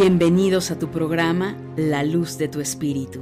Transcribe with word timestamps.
Bienvenidos 0.00 0.70
a 0.70 0.78
tu 0.78 0.92
programa 0.92 1.56
La 1.76 2.04
Luz 2.04 2.38
de 2.38 2.46
tu 2.46 2.60
Espíritu, 2.60 3.18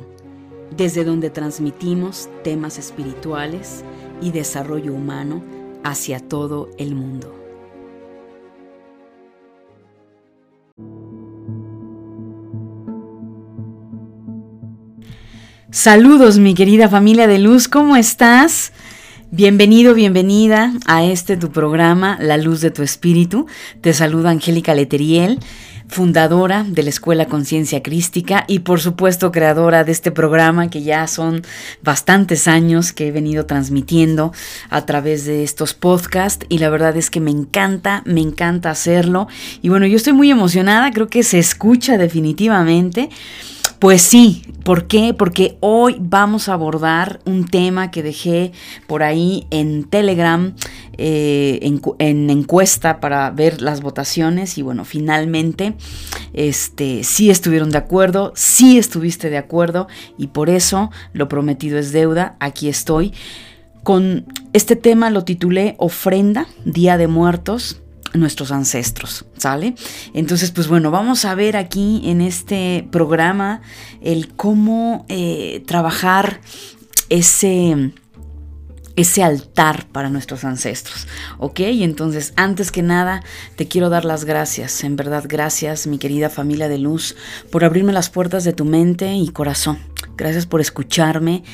desde 0.77 1.05
donde 1.05 1.31
transmitimos 1.31 2.29
temas 2.45 2.77
espirituales 2.77 3.83
y 4.21 4.31
desarrollo 4.31 4.93
humano 4.93 5.43
hacia 5.85 6.21
todo 6.21 6.69
el 6.77 6.95
mundo. 6.95 7.35
Saludos 15.71 16.39
mi 16.39 16.53
querida 16.53 16.91
familia 16.91 17.27
de 17.27 17.39
luz, 17.39 17.69
¿cómo 17.69 17.97
estás? 17.97 18.75
Bienvenido, 19.31 19.95
bienvenida 19.95 20.75
a 20.87 21.05
este 21.05 21.39
tu 21.39 21.51
programa, 21.51 22.19
La 22.21 22.37
Luz 22.37 22.61
de 22.61 22.71
tu 22.71 22.83
Espíritu. 22.83 23.47
Te 23.81 23.95
saluda 23.95 24.29
Angélica 24.29 24.75
Leteriel 24.75 25.41
fundadora 25.89 26.65
de 26.67 26.83
la 26.83 26.91
Escuela 26.91 27.27
Conciencia 27.27 27.83
Crística 27.83 28.45
y 28.49 28.61
por 28.61 28.81
supuesto 28.81 29.33
creadora 29.33 29.85
de 29.85 29.93
este 29.93 30.11
programa 30.11 30.69
que 30.69 30.83
ya 30.83 31.07
son 31.07 31.43
bastantes 31.83 32.49
años 32.49 32.93
que 32.93 33.09
he 33.09 33.13
venido 33.13 33.47
transmitiendo 33.47 34.33
a 34.69 34.85
través 34.87 35.25
de 35.25 35.45
estos 35.45 35.75
podcasts 35.75 36.47
y 36.49 36.59
la 36.59 36.71
verdad 36.71 36.97
es 36.97 37.11
que 37.11 37.21
me 37.21 37.31
encanta, 37.31 38.03
me 38.05 38.21
encanta 38.21 38.71
hacerlo 38.71 39.29
y 39.63 39.69
bueno, 39.69 39.87
yo 39.87 39.97
estoy 39.97 40.13
muy 40.13 40.31
emocionada, 40.31 40.91
creo 40.91 41.09
que 41.09 41.23
se 41.23 41.39
escucha 41.39 41.99
definitivamente. 41.99 43.11
Pues 43.79 44.01
sí, 44.01 44.43
¿por 44.65 44.87
qué? 44.87 45.13
Porque 45.13 45.59
hoy 45.61 45.97
vamos 46.01 46.49
a 46.49 46.55
abordar 46.55 47.21
un 47.27 47.47
tema 47.47 47.91
que 47.91 48.03
dejé 48.03 48.53
por 48.87 49.03
ahí 49.03 49.47
en 49.51 49.85
Telegram, 49.85 50.55
eh, 50.97 51.59
en, 51.99 52.31
encuesta 52.31 52.99
para 52.99 53.31
ver 53.31 53.61
las 53.61 53.83
votaciones 53.83 54.57
y 54.57 54.63
bueno, 54.63 54.87
finalmente 54.87 55.75
este, 56.33 57.05
sí 57.05 57.29
estuvieron 57.29 57.71
de 57.71 57.77
acuerdo, 57.77 58.33
sí 58.35 58.79
estuviste 58.79 59.29
de 59.29 59.37
acuerdo 59.37 59.89
y 60.17 60.29
por 60.29 60.49
eso 60.49 60.91
lo 61.13 61.29
prometido 61.29 61.79
es 61.79 61.93
deuda, 61.93 62.37
aquí 62.41 62.69
estoy. 62.71 63.13
Con 63.83 64.25
este 64.55 64.75
tema 64.75 65.11
lo 65.11 65.25
titulé 65.25 65.75
Ofrenda, 65.79 66.47
Día 66.65 66.97
de 66.97 67.09
Muertos 67.09 67.83
nuestros 68.17 68.53
ancestros, 68.53 69.27
¿sale? 69.37 69.75
Entonces, 70.15 70.51
pues 70.51 70.69
bueno, 70.69 70.91
vamos 70.91 71.25
a 71.25 71.35
ver 71.35 71.57
aquí 71.57 72.03
en 72.05 72.21
este 72.21 72.87
programa 72.91 73.63
el 74.01 74.35
cómo 74.35 75.05
eh, 75.09 75.63
trabajar 75.67 76.41
ese 77.09 77.93
ese 78.97 79.23
altar 79.23 79.87
para 79.93 80.09
nuestros 80.09 80.43
ancestros, 80.45 81.07
¿ok? 81.39 81.61
Entonces, 81.61 82.33
antes 82.37 82.73
que 82.73 82.83
nada, 82.83 83.23
te 83.55 83.69
quiero 83.69 83.91
dar 83.91 84.07
las 84.07 84.25
gracias, 84.25 84.83
en 84.85 84.97
verdad, 84.97 85.25
gracias, 85.29 85.87
mi 85.87 85.99
querida 85.99 86.31
familia 86.31 86.67
de 86.69 86.79
luz, 86.79 87.15
por 87.53 87.63
abrirme 87.63 87.93
las 87.93 88.09
puertas 88.09 88.43
de 88.45 88.55
tu 88.55 88.65
mente 88.65 89.13
y 89.15 89.29
corazón. 89.29 89.79
Gracias 90.17 90.47
por 90.47 90.63
escucharme 90.63 91.45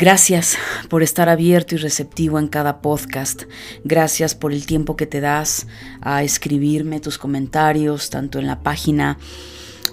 Gracias 0.00 0.56
por 0.88 1.02
estar 1.02 1.28
abierto 1.28 1.74
y 1.74 1.78
receptivo 1.78 2.38
en 2.38 2.48
cada 2.48 2.80
podcast. 2.80 3.42
Gracias 3.84 4.34
por 4.34 4.54
el 4.54 4.64
tiempo 4.64 4.96
que 4.96 5.04
te 5.04 5.20
das 5.20 5.66
a 6.00 6.22
escribirme 6.22 7.00
tus 7.00 7.18
comentarios, 7.18 8.08
tanto 8.08 8.38
en 8.38 8.46
la 8.46 8.62
página 8.62 9.18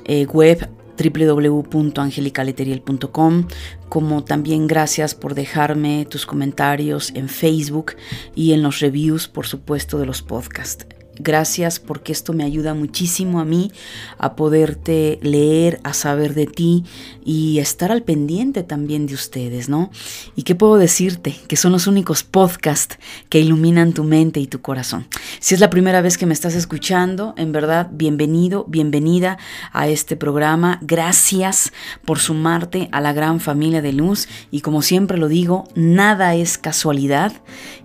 eh, 0.05 0.25
web 0.25 0.69
www.angelicaleteriel.com, 0.97 3.47
como 3.89 4.23
también 4.23 4.67
gracias 4.67 5.13
por 5.13 5.35
dejarme 5.35 6.07
tus 6.09 6.25
comentarios 6.25 7.11
en 7.13 7.27
Facebook 7.27 7.95
y 8.33 8.53
en 8.53 8.63
los 8.63 8.79
reviews, 8.79 9.27
por 9.27 9.45
supuesto, 9.45 9.99
de 9.99 10.05
los 10.05 10.21
podcasts. 10.21 10.87
Gracias 11.19 11.79
porque 11.79 12.11
esto 12.11 12.33
me 12.33 12.43
ayuda 12.43 12.73
muchísimo 12.73 13.39
a 13.39 13.45
mí 13.45 13.71
a 14.17 14.35
poderte 14.35 15.19
leer, 15.21 15.79
a 15.83 15.93
saber 15.93 16.33
de 16.33 16.45
ti 16.45 16.85
y 17.25 17.59
estar 17.59 17.91
al 17.91 18.03
pendiente 18.03 18.63
también 18.63 19.07
de 19.07 19.13
ustedes, 19.13 19.69
¿no? 19.69 19.91
¿Y 20.35 20.43
qué 20.43 20.55
puedo 20.55 20.77
decirte? 20.77 21.35
Que 21.47 21.55
son 21.55 21.71
los 21.71 21.87
únicos 21.87 22.23
podcasts 22.23 22.97
que 23.29 23.39
iluminan 23.39 23.93
tu 23.93 24.03
mente 24.03 24.39
y 24.39 24.47
tu 24.47 24.61
corazón. 24.61 25.07
Si 25.39 25.55
es 25.55 25.59
la 25.59 25.69
primera 25.69 26.01
vez 26.01 26.17
que 26.17 26.25
me 26.25 26.33
estás 26.33 26.55
escuchando, 26.55 27.33
en 27.37 27.51
verdad, 27.51 27.89
bienvenido, 27.91 28.65
bienvenida 28.67 29.37
a 29.71 29.87
este 29.87 30.15
programa. 30.15 30.79
Gracias 30.81 31.73
por 32.05 32.19
sumarte 32.19 32.89
a 32.91 33.01
la 33.01 33.13
gran 33.13 33.39
familia 33.39 33.81
de 33.81 33.93
luz 33.93 34.27
y 34.51 34.61
como 34.61 34.81
siempre 34.81 35.17
lo 35.17 35.27
digo, 35.27 35.67
nada 35.75 36.35
es 36.35 36.57
casualidad 36.57 37.33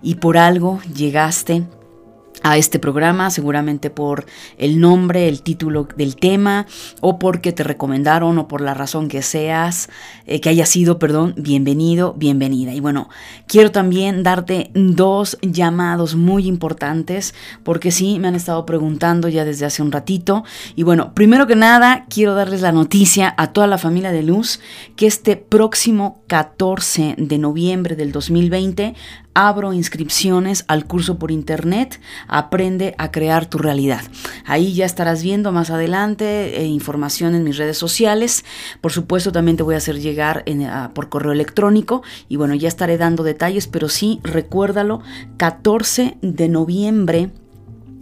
y 0.01 0.15
por 0.15 0.37
algo 0.37 0.79
llegaste 0.95 1.63
a 2.43 2.57
este 2.57 2.77
programa, 2.77 3.31
seguramente 3.31 3.89
por 3.89 4.25
el 4.57 4.79
nombre, 4.79 5.27
el 5.27 5.41
título 5.41 5.87
del 5.95 6.15
tema, 6.15 6.67
o 7.01 7.17
porque 7.17 7.51
te 7.51 7.63
recomendaron, 7.63 8.37
o 8.37 8.47
por 8.47 8.61
la 8.61 8.73
razón 8.73 9.07
que 9.07 9.21
seas, 9.21 9.89
eh, 10.25 10.41
que 10.41 10.49
haya 10.49 10.65
sido, 10.65 10.99
perdón, 10.99 11.33
bienvenido, 11.37 12.13
bienvenida. 12.13 12.73
Y 12.73 12.79
bueno, 12.79 13.09
quiero 13.47 13.71
también 13.71 14.23
darte 14.23 14.71
dos 14.73 15.37
llamados 15.41 16.15
muy 16.15 16.47
importantes, 16.47 17.33
porque 17.63 17.91
sí, 17.91 18.19
me 18.19 18.27
han 18.27 18.35
estado 18.35 18.65
preguntando 18.65 19.29
ya 19.29 19.45
desde 19.45 19.65
hace 19.65 19.81
un 19.81 19.91
ratito. 19.91 20.43
Y 20.75 20.83
bueno, 20.83 21.13
primero 21.13 21.47
que 21.47 21.55
nada, 21.55 22.05
quiero 22.09 22.35
darles 22.35 22.61
la 22.61 22.71
noticia 22.71 23.33
a 23.37 23.53
toda 23.53 23.67
la 23.67 23.77
familia 23.77 24.11
de 24.11 24.23
Luz 24.23 24.59
que 24.95 25.07
este 25.07 25.37
próximo 25.37 26.23
14 26.27 27.15
de 27.17 27.37
noviembre 27.37 27.95
del 27.95 28.11
2020 28.11 28.95
abro 29.33 29.73
inscripciones 29.73 30.65
al 30.67 30.85
curso 30.85 31.17
por 31.17 31.31
internet 31.31 31.99
Aprende 32.27 32.95
a 32.97 33.11
crear 33.11 33.45
tu 33.45 33.57
realidad. 33.57 34.01
Ahí 34.45 34.73
ya 34.73 34.85
estarás 34.85 35.23
viendo 35.23 35.51
más 35.51 35.69
adelante 35.69 36.61
eh, 36.61 36.65
información 36.65 37.35
en 37.35 37.43
mis 37.43 37.57
redes 37.57 37.77
sociales. 37.77 38.45
Por 38.81 38.91
supuesto 38.91 39.31
también 39.31 39.57
te 39.57 39.63
voy 39.63 39.75
a 39.75 39.77
hacer 39.77 39.99
llegar 39.99 40.45
por 40.93 41.09
correo 41.09 41.31
electrónico 41.31 42.03
y 42.29 42.35
bueno, 42.35 42.55
ya 42.55 42.67
estaré 42.67 42.97
dando 42.97 43.23
detalles, 43.23 43.67
pero 43.67 43.89
sí 43.89 44.19
recuérdalo, 44.23 45.01
14 45.37 46.17
de 46.21 46.49
noviembre 46.49 47.29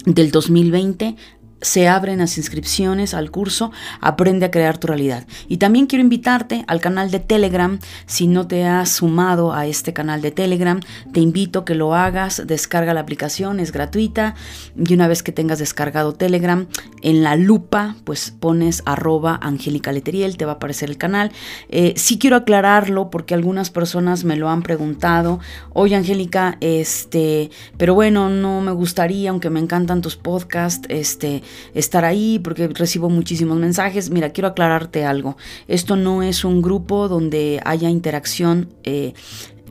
del 0.06 0.32
2020 0.32 1.16
se 1.62 1.88
abren 1.88 2.20
las 2.20 2.38
inscripciones 2.38 3.14
al 3.14 3.32
curso 3.32 3.72
Aprende 4.00 4.46
a 4.46 4.52
crear 4.52 4.78
tu 4.78 4.88
realidad. 4.88 5.26
Y 5.48 5.58
también 5.58 5.88
quiero 5.88 6.04
invitarte 6.04 6.64
al 6.68 6.82
canal 6.82 7.12
de 7.12 7.20
Telegram. 7.20 7.80
Si 8.06 8.28
no 8.28 8.48
te 8.48 8.66
has 8.66 8.90
sumado 8.90 9.54
a 9.54 9.66
este 9.68 9.94
canal 9.94 10.22
de 10.22 10.32
Telegram, 10.32 10.80
te 11.12 11.20
invito 11.20 11.66
que 11.66 11.76
lo 11.76 11.94
hagas. 11.94 12.42
Descarga 12.46 12.94
la 12.94 13.02
aplicación, 13.02 13.60
es 13.60 13.72
gratuita. 13.72 14.36
Y 14.76 14.94
una 14.94 15.08
vez 15.08 15.24
que 15.24 15.32
tengas 15.32 15.60
descargado 15.60 16.14
Telegram, 16.14 16.68
en 17.02 17.24
la 17.24 17.36
lupa, 17.36 17.96
pues 18.04 18.32
pones 18.32 18.84
arroba 18.86 19.40
Angélica 19.42 19.92
Leteriel, 19.92 20.38
te 20.38 20.46
va 20.46 20.54
a 20.54 20.56
aparecer 20.56 20.90
el 20.90 20.98
canal. 20.98 21.32
Eh, 21.70 21.94
sí 21.98 22.18
quiero 22.18 22.36
aclararlo 22.36 23.10
porque 23.10 23.34
algunas 23.34 23.70
personas 23.70 24.24
me 24.24 24.36
lo 24.36 24.50
han 24.50 24.64
preguntado. 24.64 25.40
Oye, 25.74 25.96
Angélica, 25.96 26.58
este, 26.62 27.50
pero 27.78 27.94
bueno, 27.94 28.30
no 28.30 28.62
me 28.62 28.72
gustaría, 28.72 29.30
aunque 29.30 29.50
me 29.50 29.60
encantan 29.60 30.02
tus 30.02 30.16
podcasts, 30.16 30.88
este, 30.90 31.44
estar 31.74 32.06
ahí 32.06 32.40
porque 32.40 32.68
recibo 32.68 33.10
muchísimos 33.10 33.58
mensajes. 33.58 34.10
Mira, 34.10 34.30
quiero 34.30 34.50
aclararte 34.50 35.06
algo. 35.06 35.38
Esto 35.68 35.96
no 35.96 36.24
es 36.24 36.44
un 36.44 36.62
grupo 36.62 37.08
donde 37.08 37.60
haya 37.66 37.90
interacción. 37.90 38.70
Eh, 38.84 39.14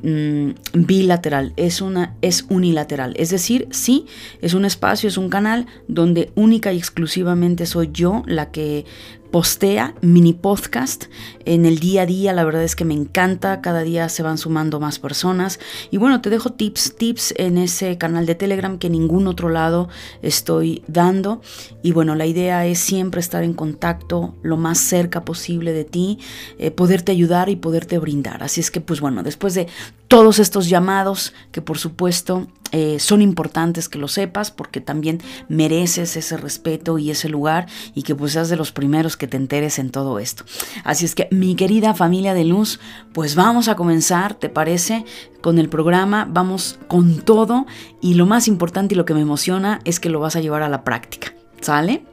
mm, 0.02 0.50
bilateral, 0.72 1.52
es 1.56 1.80
una 1.80 2.16
es 2.22 2.46
unilateral, 2.48 3.12
es 3.16 3.28
decir, 3.28 3.68
sí, 3.70 4.06
es 4.41 4.54
un 4.54 4.64
espacio, 4.64 5.08
es 5.08 5.18
un 5.18 5.28
canal 5.28 5.66
donde 5.88 6.32
única 6.34 6.72
y 6.72 6.78
exclusivamente 6.78 7.66
soy 7.66 7.91
yo 7.92 8.22
la 8.26 8.50
que 8.50 8.86
postea 9.30 9.94
mini 10.00 10.32
podcast 10.32 11.04
en 11.44 11.66
el 11.66 11.78
día 11.78 12.02
a 12.02 12.06
día. 12.06 12.32
La 12.32 12.44
verdad 12.44 12.62
es 12.62 12.76
que 12.76 12.84
me 12.84 12.94
encanta. 12.94 13.60
Cada 13.60 13.82
día 13.82 14.08
se 14.08 14.22
van 14.22 14.38
sumando 14.38 14.80
más 14.80 14.98
personas. 14.98 15.60
Y 15.91 15.97
bueno, 15.97 16.21
te 16.21 16.30
dejo 16.30 16.50
tips, 16.50 16.97
tips 16.97 17.34
en 17.36 17.59
ese 17.59 17.98
canal 17.98 18.27
de 18.27 18.34
Telegram 18.34 18.78
que 18.78 18.91
ningún 18.91 19.27
otro 19.27 19.48
lado 19.48 19.88
estoy 20.22 20.82
dando. 20.86 21.41
Y 21.82 21.92
bueno, 21.92 22.15
la 22.15 22.27
idea 22.27 22.66
es 22.66 22.78
siempre 22.78 23.21
estar 23.21 23.44
en 23.44 23.54
contacto 23.54 24.34
lo 24.42 24.56
más 24.56 24.78
cerca 24.78 25.24
posible 25.24 25.72
de 25.72 25.84
ti, 25.84 26.18
eh, 26.59 26.71
poderte 26.71 27.12
ayudar 27.12 27.48
y 27.48 27.56
poderte 27.56 27.98
brindar. 27.98 28.42
Así 28.42 28.60
es 28.60 28.71
que 28.71 28.80
pues 28.80 29.00
bueno, 29.00 29.22
después 29.22 29.54
de 29.54 29.68
todos 30.09 30.38
estos 30.38 30.68
llamados 30.68 31.33
que 31.53 31.62
por 31.62 31.78
supuesto 31.78 32.48
eh, 32.72 32.99
son 32.99 33.22
importantes 33.22 33.89
que 33.89 33.99
lo 33.99 34.09
sepas 34.09 34.51
porque 34.51 34.81
también 34.81 35.21
mereces 35.49 36.17
ese 36.17 36.37
respeto 36.37 36.99
y 36.99 37.11
ese 37.11 37.28
lugar 37.28 37.67
y 37.95 38.03
que 38.03 38.15
pues 38.15 38.33
seas 38.33 38.49
de 38.49 38.57
los 38.57 38.72
primeros 38.72 39.17
que 39.17 39.27
te 39.27 39.37
enteres 39.37 39.78
en 39.78 39.91
todo 39.91 40.19
esto. 40.19 40.45
Así 40.84 41.05
es 41.05 41.15
que 41.15 41.28
mi 41.31 41.55
querida 41.55 41.95
familia 41.95 42.34
de 42.34 42.45
luz, 42.45 42.81
pues 43.13 43.34
vamos 43.34 43.69
a 43.69 43.77
comenzar, 43.77 44.34
¿te 44.34 44.49
parece? 44.49 45.05
Con 45.41 45.59
el 45.59 45.69
programa, 45.69 46.27
vamos 46.31 46.78
con 46.89 47.21
todo 47.21 47.67
y 48.01 48.15
lo 48.15 48.27
más 48.27 48.49
importante 48.49 48.95
y 48.95 48.97
lo 48.97 49.05
que 49.05 49.15
me 49.15 49.21
emociona 49.21 49.81
es 49.84 50.01
que 50.01 50.11
lo 50.11 50.21
vas 50.21 50.37
a 50.37 50.41
llevar 50.41 50.63
a 50.63 50.69
la 50.69 50.84
práctica, 50.84 51.34
¿sale? 51.61 52.05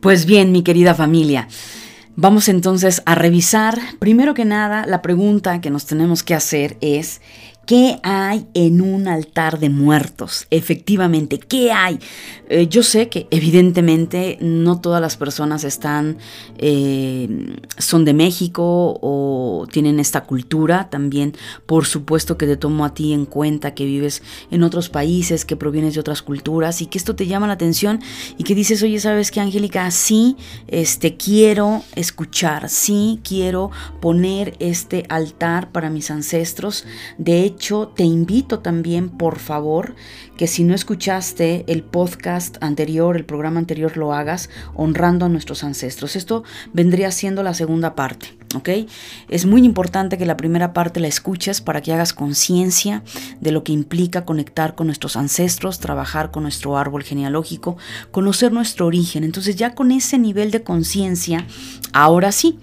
Pues 0.00 0.26
bien, 0.26 0.52
mi 0.52 0.62
querida 0.62 0.94
familia. 0.94 1.48
Vamos 2.18 2.48
entonces 2.48 3.02
a 3.04 3.14
revisar, 3.14 3.78
primero 3.98 4.32
que 4.32 4.46
nada, 4.46 4.86
la 4.86 5.02
pregunta 5.02 5.60
que 5.60 5.68
nos 5.68 5.84
tenemos 5.84 6.22
que 6.22 6.34
hacer 6.34 6.78
es, 6.80 7.20
¿Qué 7.66 7.98
hay 8.04 8.46
en 8.54 8.80
un 8.80 9.08
altar 9.08 9.58
de 9.58 9.70
muertos? 9.70 10.46
Efectivamente, 10.50 11.40
¿qué 11.40 11.72
hay? 11.72 11.98
Eh, 12.48 12.68
yo 12.68 12.84
sé 12.84 13.08
que 13.08 13.26
evidentemente 13.32 14.38
no 14.40 14.80
todas 14.80 15.00
las 15.00 15.16
personas 15.16 15.64
están, 15.64 16.18
eh, 16.58 17.56
son 17.76 18.04
de 18.04 18.14
México 18.14 19.00
o 19.02 19.66
tienen 19.72 19.98
esta 19.98 20.22
cultura. 20.22 20.90
También, 20.90 21.34
por 21.66 21.86
supuesto 21.86 22.38
que 22.38 22.46
te 22.46 22.56
tomo 22.56 22.84
a 22.84 22.94
ti 22.94 23.12
en 23.12 23.26
cuenta 23.26 23.74
que 23.74 23.84
vives 23.84 24.22
en 24.52 24.62
otros 24.62 24.88
países, 24.88 25.44
que 25.44 25.56
provienes 25.56 25.94
de 25.94 26.00
otras 26.00 26.22
culturas 26.22 26.80
y 26.82 26.86
que 26.86 26.98
esto 26.98 27.16
te 27.16 27.26
llama 27.26 27.48
la 27.48 27.54
atención 27.54 28.00
y 28.38 28.44
que 28.44 28.54
dices, 28.54 28.80
oye, 28.84 29.00
¿sabes 29.00 29.32
qué, 29.32 29.40
Angélica? 29.40 29.90
Sí, 29.90 30.36
este, 30.68 31.16
quiero 31.16 31.82
escuchar, 31.96 32.68
sí, 32.68 33.18
quiero 33.24 33.72
poner 34.00 34.54
este 34.60 35.04
altar 35.08 35.72
para 35.72 35.90
mis 35.90 36.12
ancestros. 36.12 36.84
De 37.18 37.42
hecho, 37.42 37.55
te 37.56 38.04
invito 38.04 38.60
también, 38.60 39.08
por 39.08 39.38
favor, 39.38 39.94
que 40.36 40.46
si 40.46 40.64
no 40.64 40.74
escuchaste 40.74 41.64
el 41.66 41.82
podcast 41.82 42.56
anterior, 42.60 43.16
el 43.16 43.24
programa 43.24 43.58
anterior, 43.58 43.96
lo 43.96 44.12
hagas 44.12 44.50
honrando 44.74 45.26
a 45.26 45.28
nuestros 45.28 45.64
ancestros. 45.64 46.16
Esto 46.16 46.44
vendría 46.72 47.10
siendo 47.10 47.42
la 47.42 47.54
segunda 47.54 47.94
parte, 47.94 48.36
¿ok? 48.54 48.68
Es 49.28 49.46
muy 49.46 49.64
importante 49.64 50.18
que 50.18 50.26
la 50.26 50.36
primera 50.36 50.72
parte 50.72 51.00
la 51.00 51.08
escuches 51.08 51.60
para 51.60 51.80
que 51.80 51.92
hagas 51.92 52.12
conciencia 52.12 53.02
de 53.40 53.50
lo 53.50 53.64
que 53.64 53.72
implica 53.72 54.24
conectar 54.24 54.74
con 54.74 54.86
nuestros 54.86 55.16
ancestros, 55.16 55.80
trabajar 55.80 56.30
con 56.30 56.42
nuestro 56.42 56.76
árbol 56.76 57.02
genealógico, 57.02 57.76
conocer 58.10 58.52
nuestro 58.52 58.86
origen. 58.86 59.24
Entonces 59.24 59.56
ya 59.56 59.74
con 59.74 59.90
ese 59.90 60.18
nivel 60.18 60.50
de 60.50 60.62
conciencia, 60.62 61.46
ahora 61.92 62.30
sí, 62.32 62.58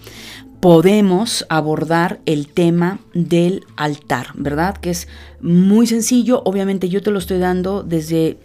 podemos 0.64 1.46
abordar 1.50 2.22
el 2.26 2.48
tema 2.48 3.00
del 3.14 3.66
altar, 3.76 4.28
¿verdad? 4.36 4.78
Que 4.78 4.92
es 4.92 5.10
muy 5.42 5.88
sencillo, 5.88 6.42
obviamente 6.46 6.88
yo 6.88 7.02
te 7.02 7.12
lo 7.12 7.20
estoy 7.20 7.38
dando 7.38 7.84
desde 7.84 8.38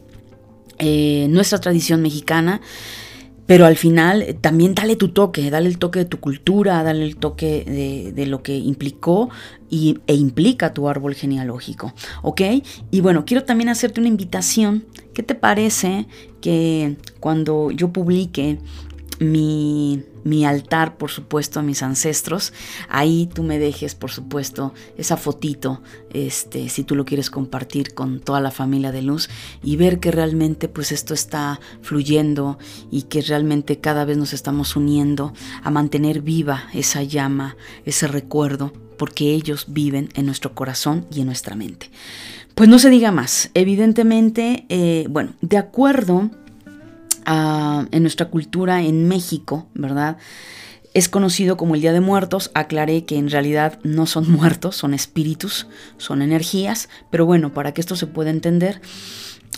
eh, 0.81 1.29
nuestra 1.31 1.61
tradición 1.61 2.03
mexicana, 2.03 2.61
pero 3.47 3.67
al 3.67 3.77
final 3.77 4.23
eh, 4.23 4.35
también 4.35 4.75
dale 4.75 4.97
tu 4.97 5.11
toque, 5.11 5.49
dale 5.49 5.69
el 5.69 5.79
toque 5.79 6.01
de 6.01 6.05
tu 6.07 6.19
cultura, 6.19 6.83
dale 6.83 7.05
el 7.05 7.19
toque 7.19 8.13
de, 8.17 8.27
lo 8.27 8.43
que 8.43 8.57
implicó 8.57 9.31
y, 9.71 10.01
e 10.09 10.15
implica 10.15 10.75
tu 10.75 10.89
árbol 10.89 11.15
genealógico, 11.15 11.95
¿ok? 12.23 12.41
Y 12.91 13.01
bueno, 13.01 13.27
quiero 13.27 13.45
también 13.45 13.69
hacerte 13.69 14.01
una 14.01 14.09
invitación. 14.09 14.87
¿Qué 15.15 15.23
te 15.23 15.37
parece 15.37 16.09
que 16.41 16.97
cuando 17.21 17.71
yo 17.71 17.93
publique 17.93 18.59
mi, 19.19 20.05
mi, 20.25 20.45
altar, 20.45 20.97
por 20.97 21.11
supuesto, 21.11 21.61
a 21.61 21.63
mis 21.63 21.83
ancestros. 21.83 22.53
Ahí 22.89 23.29
tú 23.33 23.43
me 23.43 23.59
dejes, 23.59 23.95
por 23.95 24.11
supuesto, 24.11 24.75
esa 24.97 25.17
fotito, 25.17 25.83
este, 26.13 26.69
si 26.69 26.85
tú 26.85 26.95
lo 26.95 27.05
quieres 27.05 27.31
compartir 27.31 27.95
con 27.95 28.21
toda 28.21 28.41
la 28.41 28.51
familia 28.51 28.93
de 28.93 29.03
luz 29.03 29.29
y 29.63 29.77
ver 29.77 30.01
que 30.01 30.11
realmente 30.11 30.69
pues 30.69 30.93
esto 30.93 31.15
está 31.15 31.61
fluyendo 31.83 32.59
y 32.91 33.03
que 33.03 33.23
realmente 33.23 33.81
cada 33.81 34.05
vez 34.05 34.17
nos 34.17 34.33
estamos 34.33 34.77
uniendo 34.77 35.33
a 35.63 35.71
mantener 35.71 36.23
viva 36.23 36.65
esa 36.73 37.03
llama, 37.03 37.57
ese 37.85 38.07
recuerdo, 38.07 38.73
porque 38.97 39.33
ellos 39.33 39.67
viven 39.69 40.09
en 40.15 40.27
nuestro 40.27 40.55
corazón 40.55 41.07
y 41.11 41.21
en 41.21 41.27
nuestra 41.27 41.55
mente. 41.55 41.91
Pues 42.55 42.69
no 42.69 42.81
se 42.81 42.91
diga 42.91 43.13
más. 43.13 43.51
Evidentemente, 43.55 44.67
eh, 44.69 45.07
bueno, 45.09 45.35
de 45.41 45.59
acuerdo 45.59 46.31
en 47.29 48.03
nuestra 48.03 48.31
cultura 48.31 48.83
en 48.83 49.07
México, 49.07 49.67
¿verdad? 49.75 50.17
Es 50.95 51.09
conocido 51.09 51.57
como 51.57 51.75
el 51.75 51.81
Día 51.81 51.93
de 51.93 52.01
Muertos. 52.01 52.51
Aclaré 52.55 53.05
que 53.05 53.19
en 53.19 53.31
realidad 53.31 53.79
no 53.83 54.07
son 54.07 54.31
muertos, 54.33 54.77
son 54.77 54.95
espíritus, 54.95 55.67
son 55.99 56.23
energías, 56.23 56.89
pero 57.11 57.27
bueno, 57.27 57.53
para 57.53 57.73
que 57.73 57.81
esto 57.81 57.97
se 57.97 58.07
pueda 58.07 58.31
entender, 58.31 58.81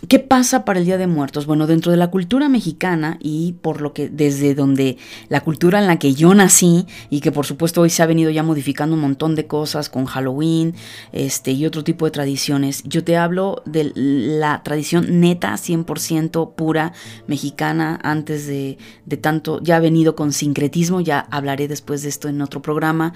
¿Qué 0.09 0.19
pasa 0.19 0.65
para 0.65 0.79
el 0.79 0.87
Día 0.87 0.97
de 0.97 1.07
Muertos? 1.07 1.45
Bueno, 1.45 1.67
dentro 1.67 1.93
de 1.93 1.99
la 1.99 2.11
cultura 2.11 2.49
mexicana 2.49 3.19
y 3.21 3.53
por 3.61 3.83
lo 3.83 3.93
que 3.93 4.09
desde 4.09 4.55
donde 4.55 4.97
la 5.29 5.43
cultura 5.43 5.79
en 5.79 5.87
la 5.87 5.99
que 5.99 6.15
yo 6.15 6.35
nací 6.35 6.87
y 7.11 7.21
que 7.21 7.33
por 7.33 7.45
supuesto 7.45 7.83
hoy 7.83 7.91
se 7.91 8.03
ha 8.03 8.07
venido 8.07 8.31
ya 8.31 8.43
modificando 8.43 8.95
un 8.95 9.03
montón 9.03 9.35
de 9.35 9.47
cosas 9.47 9.91
con 9.91 10.07
Halloween 10.07 10.75
este, 11.13 11.53
y 11.53 11.67
otro 11.67 11.85
tipo 11.85 12.07
de 12.07 12.13
tradiciones, 12.13 12.83
yo 12.85 13.05
te 13.05 13.19
hablo 13.19 13.63
de 13.67 13.93
la 13.95 14.63
tradición 14.63 15.21
neta 15.21 15.53
100% 15.53 16.55
pura 16.55 16.95
mexicana 17.27 17.99
antes 18.03 18.47
de, 18.47 18.79
tanto, 19.21 19.61
ya 19.63 19.77
ha 19.77 19.81
venido 19.81 20.17
con 20.17 20.33
sincretismo, 20.33 21.03
ya 21.03 21.21
hablaré 21.31 21.69
después 21.69 22.03
de 22.03 22.09
esto 22.09 22.29
en 22.29 22.41
otro 22.41 22.63
programa, 22.63 23.13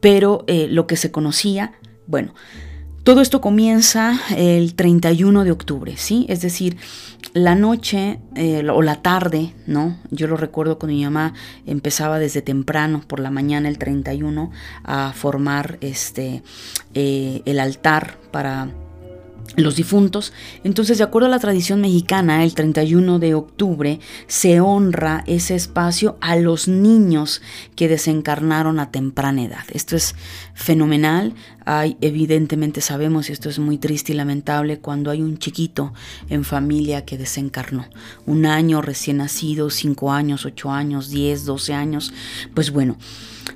pero 0.00 0.44
eh, 0.48 0.66
lo 0.68 0.88
que 0.88 0.96
se 0.96 1.12
conocía, 1.12 1.74
bueno, 2.08 2.34
todo 3.04 3.20
esto 3.20 3.42
comienza 3.42 4.18
el 4.34 4.74
31 4.74 5.44
de 5.44 5.50
octubre, 5.50 5.96
¿sí? 5.98 6.24
Es 6.30 6.40
decir, 6.40 6.78
la 7.34 7.54
noche 7.54 8.18
eh, 8.34 8.66
o 8.70 8.80
la 8.80 9.02
tarde, 9.02 9.52
¿no? 9.66 9.98
Yo 10.10 10.26
lo 10.26 10.38
recuerdo 10.38 10.78
cuando 10.78 10.96
mi 10.96 11.04
mamá 11.04 11.34
empezaba 11.66 12.18
desde 12.18 12.40
temprano, 12.40 13.02
por 13.06 13.20
la 13.20 13.30
mañana, 13.30 13.68
el 13.68 13.76
31, 13.76 14.50
a 14.84 15.12
formar 15.14 15.76
este, 15.82 16.42
eh, 16.94 17.42
el 17.44 17.60
altar 17.60 18.16
para 18.30 18.70
los 19.56 19.76
difuntos. 19.76 20.32
Entonces, 20.64 20.98
de 20.98 21.04
acuerdo 21.04 21.26
a 21.26 21.30
la 21.30 21.38
tradición 21.38 21.80
mexicana, 21.80 22.44
el 22.44 22.54
31 22.54 23.18
de 23.18 23.34
octubre 23.34 24.00
se 24.26 24.60
honra 24.60 25.24
ese 25.26 25.54
espacio 25.54 26.16
a 26.20 26.36
los 26.36 26.68
niños 26.68 27.42
que 27.76 27.88
desencarnaron 27.88 28.80
a 28.80 28.90
temprana 28.90 29.44
edad. 29.44 29.64
Esto 29.72 29.96
es 29.96 30.14
fenomenal. 30.54 31.34
Hay, 31.66 31.96
evidentemente 32.00 32.80
sabemos, 32.80 33.28
y 33.28 33.32
esto 33.32 33.48
es 33.48 33.58
muy 33.58 33.78
triste 33.78 34.12
y 34.12 34.16
lamentable, 34.16 34.78
cuando 34.80 35.10
hay 35.10 35.22
un 35.22 35.38
chiquito 35.38 35.94
en 36.28 36.44
familia 36.44 37.04
que 37.04 37.16
desencarnó. 37.16 37.86
Un 38.26 38.46
año 38.46 38.82
recién 38.82 39.18
nacido, 39.18 39.70
cinco 39.70 40.12
años, 40.12 40.44
ocho 40.44 40.70
años, 40.70 41.08
diez, 41.10 41.44
doce 41.44 41.74
años. 41.74 42.12
Pues 42.54 42.70
bueno, 42.70 42.98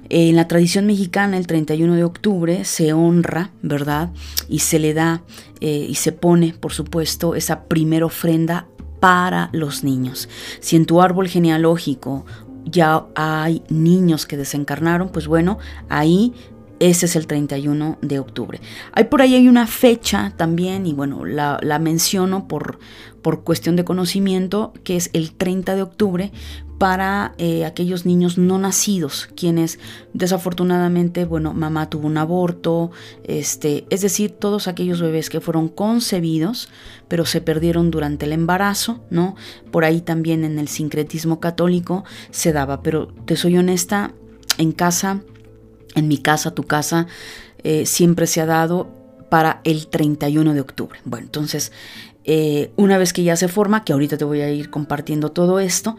en 0.08 0.36
la 0.36 0.48
tradición 0.48 0.86
mexicana, 0.86 1.36
el 1.36 1.46
31 1.46 1.94
de 1.94 2.04
octubre 2.04 2.64
se 2.64 2.92
honra, 2.92 3.50
¿verdad? 3.62 4.10
Y 4.48 4.60
se 4.60 4.78
le 4.78 4.94
da 4.94 5.22
eh, 5.60 5.86
y 5.88 5.94
se 5.96 6.12
pone, 6.12 6.54
por 6.58 6.72
supuesto, 6.72 7.34
esa 7.34 7.64
primera 7.64 8.06
ofrenda 8.06 8.66
para 9.00 9.50
los 9.52 9.84
niños. 9.84 10.28
Si 10.60 10.76
en 10.76 10.86
tu 10.86 11.00
árbol 11.02 11.28
genealógico 11.28 12.24
ya 12.64 13.06
hay 13.14 13.62
niños 13.68 14.26
que 14.26 14.36
desencarnaron, 14.36 15.10
pues 15.10 15.26
bueno, 15.26 15.58
ahí 15.88 16.32
ese 16.80 17.06
es 17.06 17.16
el 17.16 17.26
31 17.26 17.98
de 18.02 18.18
octubre. 18.18 18.60
Hay 18.92 19.04
por 19.04 19.20
ahí 19.20 19.34
hay 19.34 19.48
una 19.48 19.66
fecha 19.66 20.32
también, 20.36 20.86
y 20.86 20.92
bueno, 20.92 21.24
la, 21.24 21.58
la 21.62 21.78
menciono 21.78 22.46
por, 22.46 22.78
por 23.22 23.42
cuestión 23.42 23.76
de 23.76 23.84
conocimiento, 23.84 24.72
que 24.84 24.96
es 24.96 25.10
el 25.12 25.32
30 25.32 25.74
de 25.74 25.82
octubre, 25.82 26.32
para 26.78 27.34
eh, 27.38 27.64
aquellos 27.64 28.06
niños 28.06 28.38
no 28.38 28.58
nacidos, 28.58 29.28
quienes 29.34 29.80
desafortunadamente, 30.12 31.24
bueno, 31.24 31.52
mamá 31.52 31.90
tuvo 31.90 32.06
un 32.06 32.16
aborto, 32.16 32.92
este, 33.24 33.84
es 33.90 34.00
decir, 34.00 34.30
todos 34.30 34.68
aquellos 34.68 35.00
bebés 35.00 35.28
que 35.28 35.40
fueron 35.40 35.68
concebidos, 35.68 36.68
pero 37.08 37.26
se 37.26 37.40
perdieron 37.40 37.90
durante 37.90 38.26
el 38.26 38.32
embarazo, 38.32 39.00
¿no? 39.10 39.34
Por 39.72 39.84
ahí 39.84 40.00
también 40.00 40.44
en 40.44 40.60
el 40.60 40.68
sincretismo 40.68 41.40
católico 41.40 42.04
se 42.30 42.52
daba, 42.52 42.80
pero 42.82 43.08
te 43.26 43.34
soy 43.34 43.58
honesta, 43.58 44.12
en 44.56 44.70
casa, 44.70 45.22
en 45.96 46.06
mi 46.06 46.18
casa, 46.18 46.54
tu 46.54 46.62
casa, 46.62 47.08
eh, 47.64 47.86
siempre 47.86 48.28
se 48.28 48.40
ha 48.40 48.46
dado 48.46 48.88
para 49.30 49.60
el 49.64 49.88
31 49.88 50.54
de 50.54 50.60
octubre. 50.60 51.00
Bueno, 51.04 51.26
entonces, 51.26 51.72
eh, 52.24 52.70
una 52.76 52.98
vez 52.98 53.12
que 53.12 53.24
ya 53.24 53.36
se 53.36 53.48
forma, 53.48 53.84
que 53.84 53.92
ahorita 53.92 54.16
te 54.16 54.24
voy 54.24 54.42
a 54.42 54.50
ir 54.50 54.70
compartiendo 54.70 55.32
todo 55.32 55.60
esto, 55.60 55.96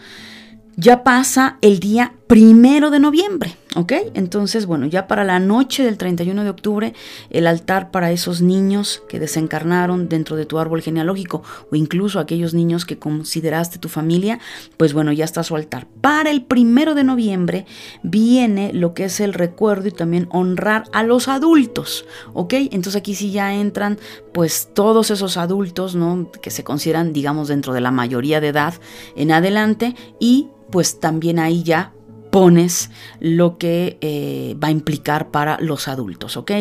ya 0.82 1.04
pasa 1.04 1.58
el 1.62 1.80
día 1.80 2.14
primero 2.30 2.92
de 2.92 3.00
noviembre, 3.00 3.58
¿ok? 3.76 3.92
Entonces, 4.14 4.68
bueno, 4.68 4.86
ya 4.86 5.08
para 5.08 5.24
la 5.24 5.40
noche 5.40 5.84
del 5.84 5.98
31 5.98 6.44
de 6.44 6.52
octubre, 6.52 6.94
el 7.32 7.48
altar 7.48 7.90
para 7.90 8.12
esos 8.12 8.40
niños 8.40 9.02
que 9.10 9.20
desencarnaron 9.20 10.10
dentro 10.10 10.36
de 10.36 10.46
tu 10.46 10.60
árbol 10.60 10.84
genealógico 10.84 11.42
o 11.72 11.76
incluso 11.76 12.20
aquellos 12.20 12.54
niños 12.54 12.86
que 12.86 13.00
consideraste 13.00 13.80
tu 13.80 13.90
familia, 13.90 14.38
pues 14.78 14.94
bueno, 14.94 15.12
ya 15.12 15.26
está 15.26 15.42
su 15.42 15.56
altar. 15.56 15.88
Para 16.02 16.30
el 16.30 16.44
primero 16.44 16.94
de 16.94 17.04
noviembre 17.04 17.66
viene 18.04 18.74
lo 18.74 18.94
que 18.94 19.06
es 19.06 19.20
el 19.22 19.34
recuerdo 19.34 19.88
y 19.88 19.92
también 19.92 20.30
honrar 20.30 20.84
a 20.94 21.02
los 21.02 21.30
adultos, 21.30 22.06
¿ok? 22.34 22.54
Entonces 22.54 22.98
aquí 22.98 23.16
sí 23.16 23.32
ya 23.32 23.56
entran 23.56 23.98
pues 24.36 24.70
todos 24.76 25.10
esos 25.10 25.36
adultos, 25.36 25.96
¿no? 25.96 26.32
Que 26.44 26.52
se 26.52 26.64
consideran, 26.64 27.12
digamos, 27.12 27.48
dentro 27.48 27.74
de 27.74 27.82
la 27.82 27.90
mayoría 27.90 28.40
de 28.40 28.50
edad 28.50 28.76
en 29.16 29.32
adelante 29.32 29.96
y 30.20 30.50
pues 30.70 31.00
también 31.00 31.40
ahí 31.40 31.64
ya 31.64 31.94
pones 32.30 32.92
lo 33.20 33.58
que 33.58 33.98
eh, 34.02 34.56
va 34.62 34.70
a 34.70 34.72
implicar 34.72 35.32
para 35.32 35.58
los 35.60 35.88
adultos, 35.88 36.38
¿ok? 36.38 36.52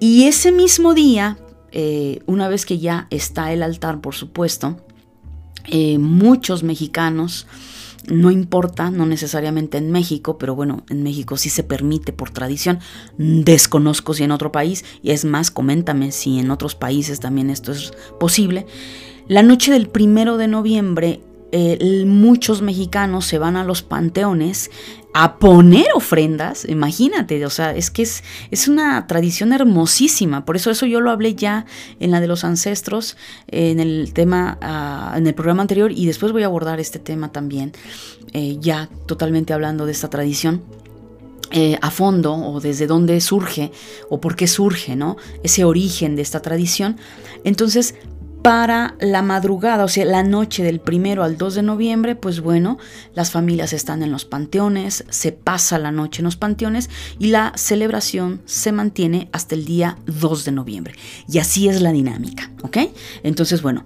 Y 0.00 0.24
ese 0.24 0.52
mismo 0.52 0.94
día, 0.94 1.38
eh, 1.72 2.20
una 2.26 2.48
vez 2.48 2.66
que 2.66 2.78
ya 2.78 3.06
está 3.10 3.52
el 3.52 3.62
altar, 3.62 4.00
por 4.00 4.14
supuesto, 4.14 4.80
eh, 5.66 5.98
muchos 5.98 6.62
mexicanos 6.62 7.46
no 8.08 8.30
importa, 8.30 8.90
no 8.90 9.06
necesariamente 9.06 9.78
en 9.78 9.90
México, 9.90 10.38
pero 10.38 10.54
bueno, 10.54 10.84
en 10.88 11.02
México 11.02 11.36
sí 11.36 11.50
se 11.50 11.62
permite 11.62 12.12
por 12.12 12.30
tradición. 12.30 12.80
Desconozco 13.18 14.14
si 14.14 14.24
en 14.24 14.32
otro 14.32 14.52
país, 14.52 14.84
y 15.02 15.10
es 15.10 15.24
más, 15.24 15.50
coméntame 15.50 16.10
si 16.10 16.38
en 16.38 16.50
otros 16.50 16.74
países 16.74 17.20
también 17.20 17.50
esto 17.50 17.72
es 17.72 17.92
posible. 18.18 18.66
La 19.28 19.42
noche 19.42 19.70
del 19.70 19.88
primero 19.88 20.38
de 20.38 20.48
noviembre 20.48 21.20
eh, 21.52 22.04
muchos 22.06 22.62
mexicanos 22.62 23.26
se 23.26 23.38
van 23.38 23.56
a 23.56 23.64
los 23.64 23.82
panteones 23.82 24.70
a 25.12 25.38
poner 25.38 25.86
ofrendas, 25.94 26.64
imagínate, 26.68 27.44
o 27.44 27.50
sea, 27.50 27.74
es 27.74 27.90
que 27.90 28.02
es, 28.02 28.22
es, 28.52 28.68
una 28.68 29.08
tradición 29.08 29.52
hermosísima, 29.52 30.44
por 30.44 30.54
eso 30.54 30.70
eso 30.70 30.86
yo 30.86 31.00
lo 31.00 31.10
hablé 31.10 31.34
ya 31.34 31.66
en 31.98 32.12
la 32.12 32.20
de 32.20 32.28
los 32.28 32.44
ancestros, 32.44 33.16
en 33.48 33.80
el 33.80 34.12
tema, 34.12 34.58
ah, 34.60 35.14
en 35.16 35.26
el 35.26 35.34
programa 35.34 35.62
anterior, 35.62 35.90
y 35.90 36.06
después 36.06 36.30
voy 36.30 36.44
a 36.44 36.46
abordar 36.46 36.78
este 36.78 37.00
tema 37.00 37.32
también, 37.32 37.72
eh, 38.32 38.58
ya 38.60 38.88
totalmente 39.06 39.52
hablando 39.52 39.86
de 39.86 39.92
esta 39.92 40.08
tradición. 40.08 40.62
Eh, 41.52 41.76
a 41.82 41.90
fondo 41.90 42.32
o 42.32 42.60
desde 42.60 42.86
dónde 42.86 43.20
surge 43.20 43.72
o 44.08 44.20
por 44.20 44.36
qué 44.36 44.46
surge, 44.46 44.94
¿no? 44.94 45.16
Ese 45.42 45.64
origen 45.64 46.14
de 46.14 46.22
esta 46.22 46.40
tradición. 46.42 46.96
Entonces, 47.42 47.96
para 48.42 48.94
la 49.00 49.22
madrugada, 49.22 49.84
o 49.84 49.88
sea, 49.88 50.04
la 50.04 50.22
noche 50.22 50.62
del 50.62 50.80
primero 50.80 51.22
al 51.24 51.36
2 51.36 51.56
de 51.56 51.62
noviembre, 51.62 52.16
pues 52.16 52.40
bueno, 52.40 52.78
las 53.14 53.30
familias 53.30 53.72
están 53.72 54.02
en 54.02 54.12
los 54.12 54.24
panteones, 54.24 55.04
se 55.10 55.32
pasa 55.32 55.78
la 55.78 55.92
noche 55.92 56.20
en 56.20 56.24
los 56.24 56.36
panteones 56.36 56.88
y 57.18 57.28
la 57.28 57.52
celebración 57.56 58.40
se 58.46 58.72
mantiene 58.72 59.28
hasta 59.32 59.54
el 59.54 59.64
día 59.66 59.98
2 60.06 60.44
de 60.44 60.52
noviembre. 60.52 60.94
Y 61.28 61.38
así 61.38 61.68
es 61.68 61.82
la 61.82 61.92
dinámica, 61.92 62.50
¿ok? 62.62 62.78
Entonces, 63.22 63.60
bueno, 63.60 63.84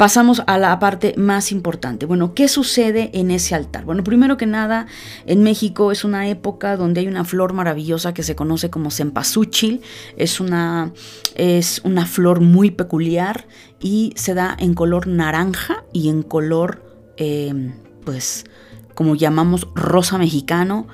pasamos 0.00 0.42
a 0.46 0.56
la 0.56 0.78
parte 0.78 1.12
más 1.18 1.52
importante. 1.52 2.06
Bueno, 2.06 2.32
¿qué 2.32 2.48
sucede 2.48 3.10
en 3.12 3.30
ese 3.30 3.54
altar? 3.54 3.84
Bueno, 3.84 4.02
primero 4.02 4.38
que 4.38 4.46
nada, 4.46 4.86
en 5.26 5.42
México 5.42 5.92
es 5.92 6.04
una 6.04 6.26
época 6.26 6.78
donde 6.78 7.00
hay 7.00 7.06
una 7.06 7.26
flor 7.26 7.52
maravillosa 7.52 8.14
que 8.14 8.22
se 8.22 8.34
conoce 8.34 8.70
como 8.70 8.90
cempasúchil. 8.90 9.82
Es 10.16 10.40
una, 10.40 10.94
es 11.34 11.82
una 11.84 12.06
flor 12.06 12.40
muy 12.40 12.70
peculiar 12.70 13.46
y 13.80 14.12
se 14.16 14.34
da 14.34 14.56
en 14.58 14.74
color 14.74 15.06
naranja 15.06 15.84
y 15.92 16.08
en 16.08 16.22
color, 16.22 16.82
em, 17.16 17.74
pues, 18.04 18.44
como 18.94 19.14
llamamos 19.14 19.68
rosa 19.74 20.18
mexicano, 20.18 20.86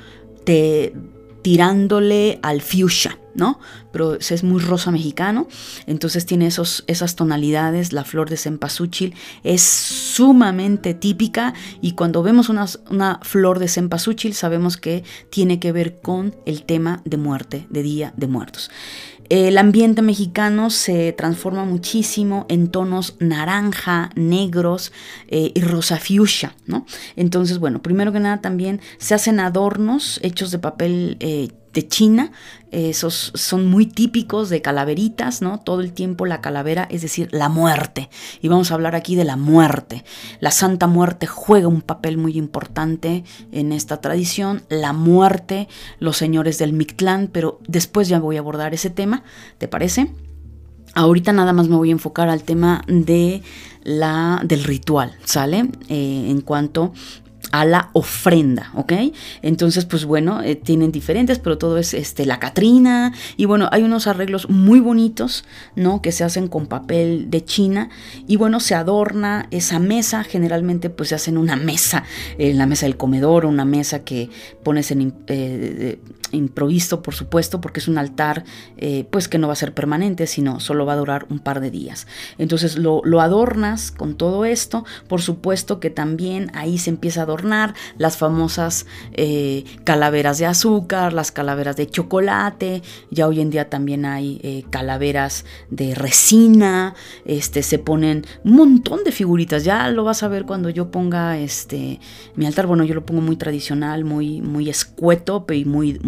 tirándole 1.42 2.38
al 2.42 2.62
fuchsia. 2.62 3.18
¿no? 3.36 3.60
Pero 3.92 4.14
es 4.14 4.42
muy 4.42 4.60
rosa 4.60 4.90
mexicano, 4.90 5.46
entonces 5.86 6.26
tiene 6.26 6.46
esos, 6.46 6.84
esas 6.86 7.16
tonalidades, 7.16 7.92
la 7.92 8.04
flor 8.04 8.30
de 8.30 8.36
cempasúchil 8.36 9.14
es 9.44 9.62
sumamente 9.62 10.94
típica 10.94 11.54
y 11.82 11.92
cuando 11.92 12.22
vemos 12.22 12.48
una, 12.48 12.66
una 12.90 13.20
flor 13.22 13.58
de 13.58 13.68
cempasúchil 13.68 14.34
sabemos 14.34 14.76
que 14.78 15.04
tiene 15.30 15.60
que 15.60 15.72
ver 15.72 16.00
con 16.00 16.34
el 16.46 16.62
tema 16.64 17.02
de 17.04 17.18
muerte, 17.18 17.66
de 17.68 17.82
Día 17.82 18.14
de 18.16 18.26
Muertos. 18.26 18.70
El 19.28 19.58
ambiente 19.58 20.02
mexicano 20.02 20.70
se 20.70 21.12
transforma 21.12 21.64
muchísimo 21.64 22.46
en 22.48 22.68
tonos 22.68 23.16
naranja, 23.18 24.10
negros 24.14 24.92
eh, 25.28 25.52
y 25.54 25.60
rosa 25.60 25.98
fuchsia, 25.98 26.54
¿no? 26.66 26.86
Entonces, 27.16 27.58
bueno, 27.58 27.82
primero 27.82 28.12
que 28.12 28.20
nada 28.20 28.40
también 28.40 28.80
se 28.98 29.14
hacen 29.14 29.40
adornos 29.40 30.20
hechos 30.22 30.50
de 30.50 30.58
papel 30.58 31.16
eh, 31.20 31.48
de 31.76 31.86
China, 31.86 32.32
esos 32.70 33.32
son 33.34 33.68
muy 33.68 33.86
típicos 33.86 34.48
de 34.48 34.62
calaveritas, 34.62 35.42
¿no? 35.42 35.60
Todo 35.60 35.82
el 35.82 35.92
tiempo 35.92 36.24
la 36.24 36.40
calavera, 36.40 36.88
es 36.90 37.02
decir, 37.02 37.28
la 37.30 37.50
muerte. 37.50 38.08
Y 38.40 38.48
vamos 38.48 38.70
a 38.70 38.74
hablar 38.74 38.94
aquí 38.94 39.14
de 39.14 39.24
la 39.24 39.36
muerte. 39.36 40.02
La 40.40 40.50
Santa 40.50 40.86
Muerte 40.86 41.26
juega 41.26 41.68
un 41.68 41.82
papel 41.82 42.16
muy 42.16 42.38
importante 42.38 43.24
en 43.52 43.72
esta 43.72 44.00
tradición. 44.00 44.62
La 44.70 44.94
muerte, 44.94 45.68
los 45.98 46.16
señores 46.16 46.58
del 46.58 46.72
Mictlán, 46.72 47.28
pero 47.30 47.60
después 47.68 48.08
ya 48.08 48.20
voy 48.20 48.36
a 48.36 48.40
abordar 48.40 48.72
ese 48.72 48.88
tema, 48.88 49.22
¿te 49.58 49.68
parece? 49.68 50.10
Ahorita 50.94 51.34
nada 51.34 51.52
más 51.52 51.68
me 51.68 51.76
voy 51.76 51.90
a 51.90 51.92
enfocar 51.92 52.30
al 52.30 52.42
tema 52.42 52.82
de 52.88 53.42
la, 53.84 54.40
del 54.44 54.64
ritual, 54.64 55.14
¿sale? 55.24 55.68
Eh, 55.90 56.26
en 56.30 56.40
cuanto 56.40 56.94
a 57.60 57.64
la 57.64 57.88
ofrenda, 57.94 58.70
¿ok? 58.74 58.92
Entonces, 59.40 59.86
pues 59.86 60.04
bueno, 60.04 60.42
eh, 60.42 60.56
tienen 60.56 60.92
diferentes, 60.92 61.38
pero 61.38 61.56
todo 61.56 61.78
es 61.78 61.94
este, 61.94 62.26
la 62.26 62.38
Catrina. 62.38 63.14
Y 63.38 63.46
bueno, 63.46 63.70
hay 63.72 63.82
unos 63.82 64.06
arreglos 64.06 64.50
muy 64.50 64.78
bonitos, 64.78 65.44
¿no? 65.74 66.02
Que 66.02 66.12
se 66.12 66.22
hacen 66.22 66.48
con 66.48 66.66
papel 66.66 67.30
de 67.30 67.44
China. 67.44 67.88
Y 68.26 68.36
bueno, 68.36 68.60
se 68.60 68.74
adorna 68.74 69.48
esa 69.50 69.78
mesa. 69.78 70.22
Generalmente, 70.22 70.90
pues 70.90 71.08
se 71.08 71.14
hacen 71.14 71.38
una 71.38 71.56
mesa, 71.56 72.04
en 72.36 72.58
la 72.58 72.66
mesa 72.66 72.84
del 72.84 72.98
comedor, 72.98 73.46
una 73.46 73.64
mesa 73.64 74.04
que 74.04 74.28
pones 74.62 74.90
en 74.90 75.14
eh, 75.28 75.98
improviso, 76.32 77.02
por 77.02 77.14
supuesto, 77.14 77.60
porque 77.60 77.80
es 77.80 77.88
un 77.88 77.98
altar, 77.98 78.44
eh, 78.76 79.06
pues 79.10 79.28
que 79.28 79.38
no 79.38 79.46
va 79.46 79.52
a 79.52 79.56
ser 79.56 79.74
permanente, 79.74 80.26
sino 80.26 80.60
solo 80.60 80.86
va 80.86 80.94
a 80.94 80.96
durar 80.96 81.26
un 81.30 81.38
par 81.38 81.60
de 81.60 81.70
días. 81.70 82.06
Entonces, 82.38 82.76
lo, 82.76 83.02
adornas 83.20 83.90
con 83.90 84.14
todo 84.14 84.44
esto. 84.44 84.84
Por 85.08 85.22
supuesto 85.22 85.80
que 85.80 85.90
también 85.90 86.50
ahí 86.54 86.78
se 86.78 86.90
empieza 86.90 87.20
a 87.20 87.22
adornar 87.24 87.74
las 87.98 88.16
famosas 88.16 88.86
eh, 89.12 89.64
calaveras 89.84 90.38
de 90.38 90.46
azúcar, 90.46 91.12
las 91.12 91.32
calaveras 91.32 91.76
de 91.76 91.88
chocolate, 91.88 92.82
ya 93.10 93.26
hoy 93.26 93.40
en 93.40 93.50
día 93.50 93.70
también 93.70 94.04
hay 94.04 94.40
eh, 94.42 94.64
calaveras 94.70 95.44
de 95.70 95.94
resina, 95.94 96.94
este, 97.24 97.62
se 97.62 97.78
ponen 97.78 98.26
un 98.44 98.52
montón 98.52 99.02
de 99.04 99.12
figuritas, 99.12 99.64
ya 99.64 99.88
lo 99.88 100.04
vas 100.04 100.22
a 100.22 100.28
ver 100.28 100.44
cuando 100.44 100.70
yo 100.70 100.90
ponga 100.90 101.38
este, 101.38 102.00
mi 102.34 102.46
altar, 102.46 102.66
bueno, 102.66 102.84
yo 102.84 102.94
lo 102.94 103.06
pongo 103.06 103.22
muy 103.22 103.36
tradicional, 103.36 104.04
muy, 104.04 104.40
muy 104.42 104.68
escueto 104.68 105.44
y 105.52 105.64
muy 105.64 105.98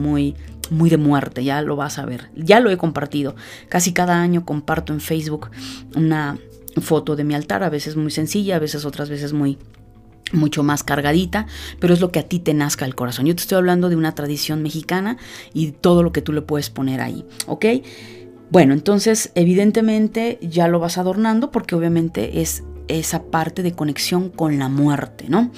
muy 0.70 0.90
de 0.90 0.96
muerte, 0.96 1.44
ya 1.44 1.62
lo 1.62 1.76
vas 1.76 1.98
a 1.98 2.06
ver. 2.06 2.30
Ya 2.36 2.60
lo 2.60 2.70
he 2.70 2.76
compartido. 2.76 3.34
Casi 3.68 3.92
cada 3.92 4.20
año 4.20 4.44
comparto 4.44 4.92
en 4.92 5.00
Facebook 5.00 5.50
una 5.96 6.38
foto 6.80 7.16
de 7.16 7.24
mi 7.24 7.34
altar, 7.34 7.62
a 7.62 7.70
veces 7.70 7.96
muy 7.96 8.10
sencilla, 8.10 8.56
a 8.56 8.60
veces 8.60 8.84
otras 8.84 9.08
veces 9.08 9.32
muy 9.32 9.58
mucho 10.32 10.62
más 10.62 10.84
cargadita, 10.84 11.46
pero 11.80 11.94
es 11.94 12.00
lo 12.00 12.12
que 12.12 12.18
a 12.18 12.22
ti 12.22 12.38
te 12.38 12.52
nazca 12.52 12.84
el 12.84 12.94
corazón. 12.94 13.24
Yo 13.24 13.34
te 13.34 13.40
estoy 13.40 13.56
hablando 13.56 13.88
de 13.88 13.96
una 13.96 14.14
tradición 14.14 14.62
mexicana 14.62 15.16
y 15.54 15.72
todo 15.72 16.02
lo 16.02 16.12
que 16.12 16.20
tú 16.20 16.34
le 16.34 16.42
puedes 16.42 16.68
poner 16.68 17.00
ahí, 17.00 17.24
¿ok? 17.46 17.64
Bueno, 18.50 18.72
entonces 18.72 19.30
evidentemente 19.34 20.38
ya 20.42 20.68
lo 20.68 20.80
vas 20.80 20.98
adornando 20.98 21.50
porque 21.50 21.74
obviamente 21.74 22.40
es 22.40 22.62
esa 22.88 23.24
parte 23.24 23.62
de 23.62 23.72
conexión 23.72 24.30
con 24.30 24.58
la 24.58 24.68
muerte, 24.68 25.26
¿no? 25.28 25.50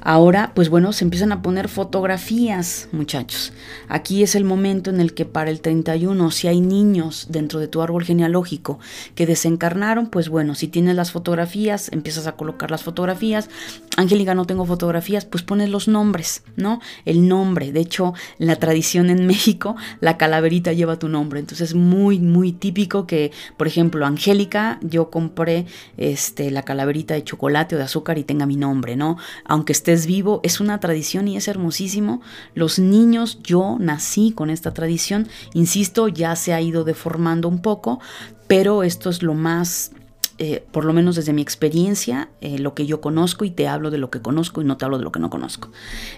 Ahora, 0.00 0.52
pues 0.54 0.68
bueno, 0.68 0.92
se 0.92 1.04
empiezan 1.04 1.32
a 1.32 1.42
poner 1.42 1.68
fotografías, 1.68 2.88
muchachos. 2.92 3.52
Aquí 3.88 4.22
es 4.22 4.34
el 4.34 4.44
momento 4.44 4.90
en 4.90 5.00
el 5.00 5.14
que 5.14 5.24
para 5.24 5.50
el 5.50 5.60
31, 5.60 6.30
si 6.30 6.48
hay 6.48 6.60
niños 6.60 7.26
dentro 7.28 7.58
de 7.58 7.66
tu 7.66 7.82
árbol 7.82 8.04
genealógico 8.04 8.78
que 9.14 9.26
desencarnaron, 9.26 10.06
pues 10.08 10.28
bueno, 10.28 10.54
si 10.54 10.68
tienes 10.68 10.94
las 10.94 11.10
fotografías, 11.10 11.90
empiezas 11.92 12.26
a 12.26 12.32
colocar 12.32 12.70
las 12.70 12.82
fotografías. 12.82 13.48
Angélica, 13.96 14.34
no 14.34 14.44
tengo 14.44 14.66
fotografías, 14.66 15.24
pues 15.24 15.42
pones 15.42 15.70
los 15.70 15.88
nombres, 15.88 16.42
¿no? 16.56 16.80
El 17.04 17.26
nombre. 17.26 17.72
De 17.72 17.80
hecho, 17.80 18.14
la 18.38 18.56
tradición 18.56 19.10
en 19.10 19.26
México, 19.26 19.76
la 20.00 20.18
calaverita 20.18 20.72
lleva 20.72 20.98
tu 20.98 21.08
nombre. 21.08 21.40
Entonces, 21.40 21.74
muy, 21.74 22.20
muy 22.20 22.52
típico 22.52 23.06
que, 23.06 23.32
por 23.56 23.66
ejemplo, 23.66 24.06
Angélica, 24.06 24.78
yo 24.82 25.10
compré 25.10 25.66
este, 25.96 26.50
la 26.50 26.62
calaverita 26.66 27.14
de 27.14 27.24
chocolate 27.24 27.74
o 27.74 27.78
de 27.78 27.84
azúcar 27.84 28.18
y 28.18 28.24
tenga 28.24 28.44
mi 28.44 28.56
nombre, 28.56 28.96
¿no? 28.96 29.16
Aunque 29.46 29.72
estés 29.72 30.04
vivo, 30.04 30.40
es 30.42 30.60
una 30.60 30.78
tradición 30.80 31.28
y 31.28 31.38
es 31.38 31.48
hermosísimo. 31.48 32.20
Los 32.54 32.78
niños, 32.78 33.38
yo 33.42 33.78
nací 33.80 34.32
con 34.32 34.50
esta 34.50 34.74
tradición, 34.74 35.28
insisto, 35.54 36.08
ya 36.08 36.36
se 36.36 36.52
ha 36.52 36.60
ido 36.60 36.84
deformando 36.84 37.48
un 37.48 37.62
poco, 37.62 38.00
pero 38.46 38.82
esto 38.82 39.08
es 39.08 39.22
lo 39.22 39.32
más 39.32 39.92
eh, 40.38 40.66
por 40.70 40.84
lo 40.84 40.92
menos 40.92 41.16
desde 41.16 41.32
mi 41.32 41.40
experiencia, 41.40 42.28
eh, 42.42 42.58
lo 42.58 42.74
que 42.74 42.84
yo 42.84 43.00
conozco 43.00 43.46
y 43.46 43.50
te 43.50 43.68
hablo 43.68 43.90
de 43.90 43.96
lo 43.96 44.10
que 44.10 44.20
conozco 44.20 44.60
y 44.60 44.64
no 44.64 44.76
te 44.76 44.84
hablo 44.84 44.98
de 44.98 45.04
lo 45.04 45.12
que 45.12 45.20
no 45.20 45.30
conozco. 45.30 45.70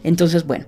Entonces, 0.02 0.44
bueno, 0.44 0.66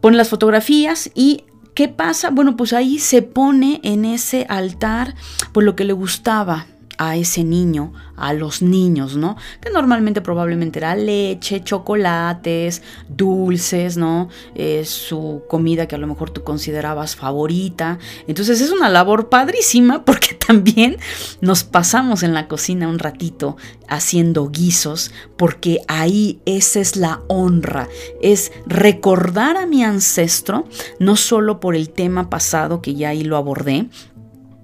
pone 0.00 0.16
las 0.16 0.30
fotografías 0.30 1.10
y 1.14 1.44
¿qué 1.74 1.88
pasa? 1.88 2.30
Bueno, 2.30 2.56
pues 2.56 2.72
ahí 2.72 2.98
se 2.98 3.20
pone 3.20 3.80
en 3.82 4.06
ese 4.06 4.46
altar 4.48 5.14
pues 5.52 5.66
lo 5.66 5.76
que 5.76 5.84
le 5.84 5.92
gustaba 5.92 6.66
a 7.00 7.16
ese 7.16 7.44
niño, 7.44 7.94
a 8.14 8.34
los 8.34 8.60
niños, 8.60 9.16
¿no? 9.16 9.38
Que 9.62 9.70
normalmente 9.70 10.20
probablemente 10.20 10.80
era 10.80 10.94
leche, 10.94 11.64
chocolates, 11.64 12.82
dulces, 13.08 13.96
¿no? 13.96 14.28
Es 14.54 14.90
su 14.90 15.42
comida 15.48 15.88
que 15.88 15.94
a 15.94 15.98
lo 15.98 16.06
mejor 16.06 16.28
tú 16.28 16.44
considerabas 16.44 17.16
favorita. 17.16 17.98
Entonces 18.26 18.60
es 18.60 18.70
una 18.70 18.90
labor 18.90 19.30
padrísima 19.30 20.04
porque 20.04 20.34
también 20.34 20.98
nos 21.40 21.64
pasamos 21.64 22.22
en 22.22 22.34
la 22.34 22.48
cocina 22.48 22.86
un 22.86 22.98
ratito 22.98 23.56
haciendo 23.88 24.50
guisos 24.50 25.10
porque 25.38 25.80
ahí 25.88 26.40
esa 26.44 26.80
es 26.80 26.96
la 26.96 27.22
honra, 27.28 27.88
es 28.20 28.52
recordar 28.66 29.56
a 29.56 29.64
mi 29.64 29.84
ancestro, 29.84 30.66
no 30.98 31.16
solo 31.16 31.60
por 31.60 31.74
el 31.74 31.88
tema 31.88 32.28
pasado 32.28 32.82
que 32.82 32.94
ya 32.94 33.08
ahí 33.08 33.24
lo 33.24 33.38
abordé, 33.38 33.88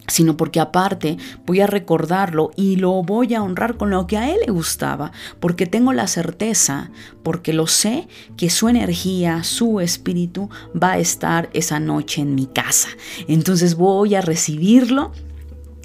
sino 0.09 0.37
porque 0.37 0.61
aparte 0.61 1.17
voy 1.47 1.61
a 1.61 1.67
recordarlo 1.67 2.51
y 2.57 2.77
lo 2.77 3.03
voy 3.03 3.35
a 3.35 3.43
honrar 3.43 3.77
con 3.77 3.91
lo 3.91 4.07
que 4.07 4.19
a 4.19 4.31
él 4.31 4.39
le 4.47 4.53
gustaba, 4.53 5.13
porque 5.41 5.67
tengo 5.67 5.93
la 5.93 6.07
certeza, 6.07 6.91
porque 7.23 7.53
lo 7.53 7.67
sé, 7.67 8.09
que 8.37 8.51
su 8.51 8.69
energía, 8.69 9.45
su 9.45 9.81
espíritu 9.81 10.49
va 10.81 10.93
a 10.93 10.99
estar 10.99 11.49
esa 11.53 11.81
noche 11.81 12.23
en 12.23 12.35
mi 12.35 12.47
casa. 12.47 12.89
Entonces 13.29 13.75
voy 13.77 14.15
a 14.15 14.21
recibirlo 14.21 15.13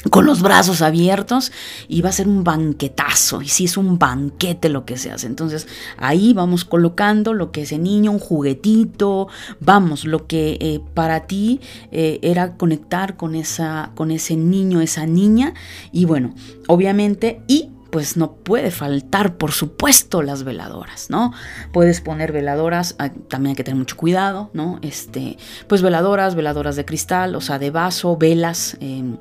con 0.10 0.26
los 0.26 0.42
brazos 0.42 0.82
abiertos 0.82 1.52
y 1.88 2.02
va 2.02 2.10
a 2.10 2.14
ser 2.14 2.28
un 2.28 2.44
banquetazo. 2.44 3.42
Y 3.42 3.48
si 3.48 3.66
es 3.66 3.78
un 3.78 4.00
banquete 4.00 4.70
lo 4.70 4.86
que 4.86 4.98
se 4.98 5.12
hace. 5.12 5.28
Entonces 5.28 5.68
ahí 5.98 6.34
vamos 6.34 6.66
colocando 6.66 7.34
lo 7.34 7.52
que 7.52 7.64
ese 7.64 7.78
niño, 7.78 8.12
un 8.12 8.20
juguetito, 8.20 9.28
vamos, 9.60 10.06
lo 10.06 10.26
que 10.28 10.58
eh, 10.60 10.82
para 10.94 11.28
ti 11.28 11.60
eh, 11.92 12.20
era 12.24 12.58
conectar 12.58 13.16
con, 13.16 13.36
esa, 13.36 13.92
con 13.96 14.12
ese 14.12 14.36
niño, 14.36 14.82
esa 14.82 15.06
niña. 15.06 15.54
Y 15.92 16.06
bueno, 16.06 16.34
obviamente, 16.68 17.42
y 17.48 17.71
pues 17.92 18.18
no 18.18 18.34
puede 18.34 18.72
faltar, 18.72 19.38
por 19.38 19.52
supuesto, 19.52 20.22
las 20.22 20.44
veladoras, 20.44 21.10
¿no? 21.10 21.34
Puedes 21.72 22.02
poner 22.02 22.32
veladoras, 22.32 22.96
ah, 23.00 23.10
también 23.10 23.52
hay 23.52 23.56
que 23.56 23.64
tener 23.64 23.78
mucho 23.78 23.98
cuidado, 23.98 24.50
¿no? 24.54 24.80
Este, 24.82 25.38
pues 25.68 25.82
veladoras, 25.82 26.36
veladoras 26.36 26.76
de 26.76 26.86
cristal, 26.86 27.36
o 27.36 27.42
sea, 27.42 27.60
de 27.60 27.70
vaso, 27.70 28.18
velas 28.18 28.78
em, 28.80 29.18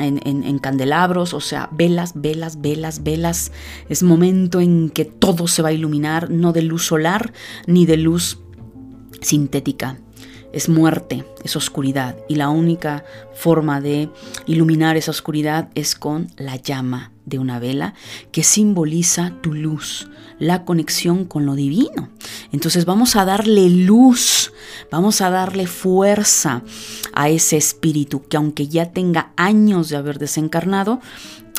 en, 0.00 0.20
en, 0.24 0.58
candelabros, 0.58 1.34
o 1.34 1.40
sea, 1.40 1.68
velas, 1.70 2.12
velas, 2.14 2.60
velas, 2.60 3.02
velas. 3.02 3.52
Es 3.88 4.02
momento 4.02 4.60
en 4.60 4.90
que 4.90 5.04
todo 5.04 5.46
se 5.46 5.62
va 5.62 5.68
a 5.68 5.72
iluminar, 5.72 6.30
no 6.30 6.52
de 6.52 6.62
luz 6.62 6.86
solar 6.86 7.32
ni 7.66 7.86
de 7.86 7.98
luz 7.98 8.38
sintética 9.20 9.98
es 10.52 10.68
muerte, 10.68 11.24
es 11.44 11.56
oscuridad. 11.56 12.16
Y 12.28 12.36
la 12.36 12.48
única 12.48 13.04
forma 13.34 13.80
de 13.80 14.08
iluminar 14.46 14.96
esa 14.96 15.10
oscuridad 15.10 15.68
es 15.74 15.94
con 15.94 16.28
la 16.36 16.56
llama 16.56 17.12
de 17.26 17.38
una 17.38 17.58
vela 17.58 17.94
que 18.32 18.42
simboliza 18.42 19.32
tu 19.42 19.52
luz, 19.52 20.08
la 20.38 20.64
conexión 20.64 21.24
con 21.24 21.46
lo 21.46 21.54
divino. 21.54 22.08
Entonces 22.52 22.84
vamos 22.84 23.16
a 23.16 23.24
darle 23.24 23.68
luz, 23.68 24.52
vamos 24.90 25.20
a 25.20 25.30
darle 25.30 25.66
fuerza 25.66 26.62
a 27.12 27.28
ese 27.28 27.56
espíritu 27.56 28.22
que 28.26 28.36
aunque 28.36 28.68
ya 28.68 28.92
tenga 28.92 29.32
años 29.36 29.88
de 29.88 29.96
haber 29.96 30.18
desencarnado, 30.18 31.00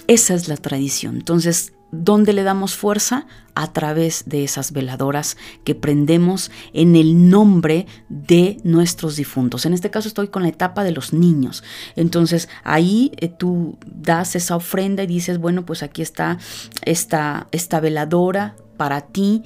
esa 0.08 0.34
es 0.34 0.48
la 0.48 0.58
tradición. 0.58 1.18
Entonces 1.18 1.74
¿Dónde 1.92 2.34
le 2.34 2.44
damos 2.44 2.76
fuerza? 2.76 3.26
A 3.56 3.74
través 3.74 4.24
de 4.28 4.44
esas 4.44 4.72
veladoras 4.72 5.38
que 5.64 5.76
prendemos 5.76 6.52
en 6.74 6.96
el 6.96 7.30
nombre 7.30 7.88
de 8.10 8.58
nuestros 8.64 9.16
difuntos. 9.16 9.66
En 9.66 9.74
este 9.74 9.90
caso 9.90 10.08
estoy 10.08 10.28
con 10.28 10.44
la 10.44 10.50
etapa 10.50 10.84
de 10.84 10.92
los 10.92 11.14
niños. 11.14 11.64
Entonces 11.96 12.48
ahí 12.64 13.12
eh, 13.18 13.28
tú 13.28 13.78
das 13.86 14.36
esa 14.36 14.56
ofrenda 14.56 15.04
y 15.04 15.08
dices, 15.08 15.40
bueno, 15.40 15.66
pues 15.66 15.84
aquí 15.84 16.02
está 16.02 16.38
esta, 16.86 17.48
esta 17.52 17.80
veladora 17.80 18.56
para 18.78 19.02
ti, 19.02 19.44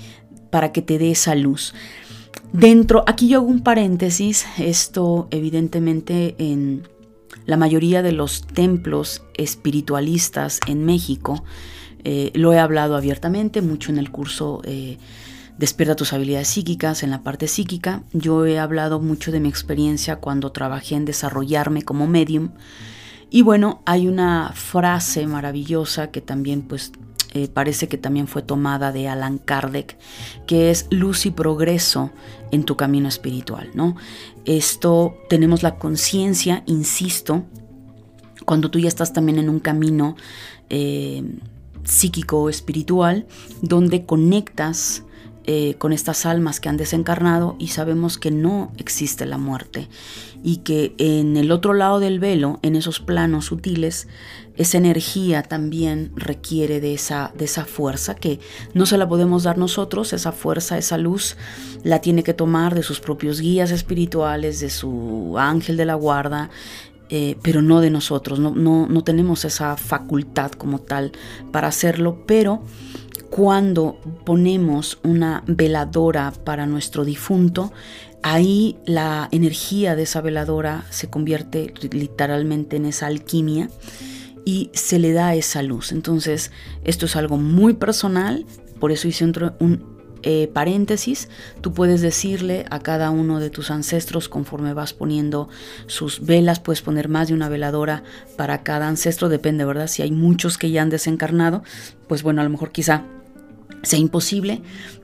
para 0.52 0.72
que 0.72 0.82
te 0.82 1.00
dé 1.00 1.12
esa 1.12 1.34
luz. 1.36 1.74
Dentro, 2.52 3.04
aquí 3.08 3.28
yo 3.30 3.40
hago 3.40 3.48
un 3.48 3.62
paréntesis, 3.62 4.46
esto 4.60 5.28
evidentemente 5.32 6.36
en 6.38 6.88
la 7.46 7.58
mayoría 7.58 8.04
de 8.04 8.12
los 8.12 8.46
templos 8.46 9.24
espiritualistas 9.34 10.60
en 10.68 10.86
México, 10.86 11.44
eh, 12.04 12.32
lo 12.34 12.54
he 12.54 12.60
hablado 12.60 12.96
abiertamente, 12.96 13.62
mucho 13.62 13.92
en 13.92 13.98
el 13.98 14.12
curso 14.12 14.62
eh, 14.66 14.98
Despierta 15.58 15.96
tus 15.96 16.14
habilidades 16.14 16.48
psíquicas, 16.48 17.04
en 17.04 17.12
la 17.12 17.22
parte 17.22 17.48
psíquica. 17.48 18.04
Yo 18.12 18.46
he 18.46 18.58
hablado 18.58 19.00
mucho 19.00 19.32
de 19.32 19.40
mi 19.40 19.50
experiencia 19.50 20.16
cuando 20.16 20.52
trabajé 20.52 20.96
en 20.96 21.06
desarrollarme 21.06 21.84
como 21.84 22.08
medium. 22.08 22.50
Y 23.30 23.44
bueno, 23.44 23.82
hay 23.86 24.08
una 24.08 24.52
frase 24.56 25.28
maravillosa 25.28 26.10
que 26.10 26.22
también 26.22 26.64
pues 26.64 26.92
eh, 27.34 27.48
parece 27.48 27.88
que 27.88 27.98
también 27.98 28.28
fue 28.28 28.42
tomada 28.42 28.92
de 28.92 29.08
Alan 29.08 29.38
Kardec, 29.38 29.98
que 30.48 30.72
es 30.72 30.88
luz 30.90 31.26
y 31.28 31.32
progreso 31.32 32.12
en 32.52 32.64
tu 32.64 32.76
camino 32.76 33.08
espiritual, 33.08 33.70
¿no? 33.76 33.96
Esto 34.46 35.18
tenemos 35.30 35.62
la 35.62 35.76
conciencia, 35.76 36.64
insisto, 36.66 37.44
cuando 38.46 38.72
tú 38.72 38.80
ya 38.80 38.88
estás 38.88 39.14
también 39.14 39.38
en 39.38 39.50
un 39.50 39.60
camino 39.60 40.16
psíquico 41.84 42.50
espiritual 42.50 43.26
donde 43.62 44.06
conectas 44.06 45.04
eh, 45.46 45.76
con 45.78 45.92
estas 45.92 46.26
almas 46.26 46.62
que 46.62 46.70
han 46.70 46.78
desencarnado 46.78 47.58
y 47.60 47.68
sabemos 47.68 48.18
que 48.18 48.32
no 48.32 48.72
existe 48.78 49.26
la 49.26 49.38
muerte 49.38 49.90
y 50.42 50.58
que 50.58 50.96
en 50.98 51.36
el 51.36 51.52
otro 51.52 51.74
lado 51.74 52.00
del 52.00 52.22
velo, 52.22 52.60
en 52.62 52.78
esos 52.78 53.02
planos 53.02 53.46
sutiles, 53.46 54.08
esa 54.56 54.78
energía 54.78 55.44
también 55.44 56.14
requiere 56.16 56.80
de 56.80 56.94
esa, 56.94 57.34
de 57.38 57.44
esa 57.44 57.66
fuerza 57.66 58.16
que 58.16 58.40
no 58.74 58.86
se 58.86 58.98
la 58.98 59.10
podemos 59.10 59.44
dar 59.44 59.58
nosotros, 59.58 60.14
esa 60.14 60.32
fuerza, 60.32 60.78
esa 60.78 60.98
luz, 60.98 61.36
la 61.84 62.00
tiene 62.00 62.24
que 62.24 62.34
tomar 62.34 62.74
de 62.74 62.84
sus 62.84 63.02
propios 63.02 63.42
guías 63.42 63.72
espirituales, 63.72 64.62
de 64.62 64.70
su 64.70 65.36
ángel 65.38 65.76
de 65.76 65.84
la 65.84 65.96
guarda, 65.96 66.52
eh, 67.16 67.38
pero 67.44 67.62
no 67.62 67.80
de 67.80 67.92
nosotros, 67.92 68.40
no, 68.40 68.56
no, 68.56 69.04
tenemos 69.04 69.46
esa 69.46 69.78
facultad 69.78 70.50
como 70.50 70.80
tal 70.80 71.12
para 71.52 71.68
hacerlo, 71.68 72.24
pero 72.26 72.64
cuando 73.30 74.00
ponemos 74.26 74.98
una 75.04 75.44
veladora 75.46 76.34
para 76.44 76.66
nuestro 76.66 77.06
difunto, 77.06 77.72
ahí 78.24 78.78
la 78.88 79.30
energía 79.32 79.96
de 79.96 80.02
esa 80.02 80.22
veladora 80.22 80.86
se 80.90 81.08
convierte 81.12 81.72
literalmente 81.92 82.78
en 82.78 82.88
esa 82.88 83.06
alquimia 83.06 83.70
y 84.44 84.72
se 84.74 84.98
le 84.98 85.14
da 85.14 85.36
esa 85.36 85.62
luz. 85.62 85.92
Entonces, 85.92 86.50
esto 86.84 87.06
es 87.06 87.16
algo 87.16 87.38
muy 87.38 87.76
personal, 87.76 88.44
por 88.80 88.92
eso 88.92 89.08
hice 89.08 89.24
un, 89.24 89.93
eh, 90.24 90.50
paréntesis, 90.54 91.28
tú 91.62 91.74
puedes 91.74 92.02
decirle 92.02 92.66
a 92.70 92.80
cada 92.80 93.12
uno 93.12 93.40
de 93.40 93.50
tus 93.50 93.72
ancestros 93.72 94.30
conforme 94.30 94.74
vas 94.74 94.94
poniendo 94.94 95.50
sus 95.88 96.26
velas, 96.26 96.60
puedes 96.60 96.82
poner 96.82 97.10
más 97.10 97.28
de 97.28 97.34
una 97.34 97.50
veladora 97.50 98.04
para 98.38 98.64
cada 98.64 98.88
ancestro, 98.88 99.30
depende, 99.30 99.66
¿verdad? 99.66 99.88
Si 99.88 100.02
hay 100.02 100.12
muchos 100.12 100.58
que 100.58 100.72
ya 100.72 100.82
han 100.82 100.90
desencarnado, 100.90 101.64
pues 102.08 102.24
bueno, 102.24 102.42
a 102.42 102.44
lo 102.46 102.50
mejor 102.50 102.72
quizá 102.72 103.04
sea 103.84 104.00
imposible, 104.00 104.62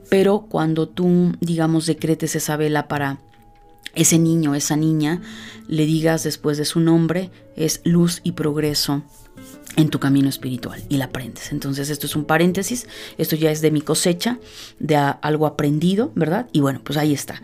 pero 0.08 0.46
cuando 0.48 0.88
tú, 0.88 1.34
digamos, 1.40 1.86
decretes 1.86 2.34
esa 2.34 2.56
vela 2.56 2.88
para 2.88 3.18
ese 3.94 4.18
niño, 4.18 4.54
esa 4.54 4.76
niña, 4.76 5.20
le 5.68 5.84
digas 5.84 6.22
después 6.22 6.56
de 6.58 6.64
su 6.64 6.80
nombre, 6.80 7.30
es 7.56 7.80
luz 7.84 8.20
y 8.24 8.32
progreso 8.32 9.02
en 9.76 9.88
tu 9.88 10.00
camino 10.00 10.28
espiritual 10.28 10.82
y 10.88 10.96
la 10.96 11.06
aprendes. 11.06 11.52
Entonces 11.52 11.90
esto 11.90 12.06
es 12.06 12.16
un 12.16 12.24
paréntesis, 12.24 12.86
esto 13.18 13.36
ya 13.36 13.50
es 13.50 13.60
de 13.60 13.70
mi 13.70 13.80
cosecha, 13.80 14.38
de 14.78 14.96
algo 14.96 15.46
aprendido, 15.46 16.12
¿verdad? 16.14 16.48
Y 16.52 16.60
bueno, 16.60 16.80
pues 16.84 16.98
ahí 16.98 17.12
está. 17.12 17.40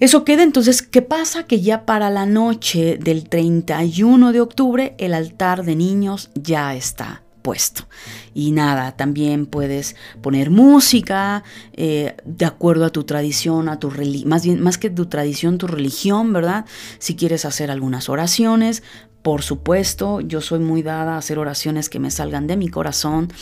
Eso 0.00 0.24
queda 0.24 0.42
entonces, 0.42 0.82
¿qué 0.82 1.00
pasa? 1.00 1.44
Que 1.44 1.60
ya 1.60 1.86
para 1.86 2.10
la 2.10 2.26
noche 2.26 2.98
del 3.00 3.28
31 3.28 4.32
de 4.32 4.40
octubre 4.40 4.96
el 4.98 5.14
altar 5.14 5.64
de 5.64 5.76
niños 5.76 6.30
ya 6.34 6.74
está 6.74 7.22
puesto. 7.42 7.86
Y 8.34 8.52
nada, 8.52 8.96
también 8.96 9.46
puedes 9.46 9.94
poner 10.20 10.50
música 10.50 11.44
eh, 11.74 12.16
de 12.24 12.44
acuerdo 12.46 12.84
a 12.84 12.90
tu 12.90 13.04
tradición, 13.04 13.68
a 13.68 13.78
tu 13.78 13.92
más 14.26 14.44
bien, 14.44 14.60
más 14.60 14.78
que 14.78 14.90
tu 14.90 15.06
tradición, 15.06 15.58
tu 15.58 15.66
religión, 15.66 16.32
¿verdad? 16.32 16.64
Si 16.98 17.14
quieres 17.14 17.44
hacer 17.44 17.70
algunas 17.70 18.08
oraciones, 18.08 18.82
por 19.22 19.42
supuesto, 19.42 20.20
yo 20.20 20.40
soy 20.40 20.58
muy 20.58 20.82
dada 20.82 21.14
a 21.14 21.18
hacer 21.18 21.38
oraciones 21.38 21.88
que 21.88 22.00
me 22.00 22.10
salgan 22.10 22.46
de 22.46 22.56
mi 22.56 22.68
corazón, 22.68 23.32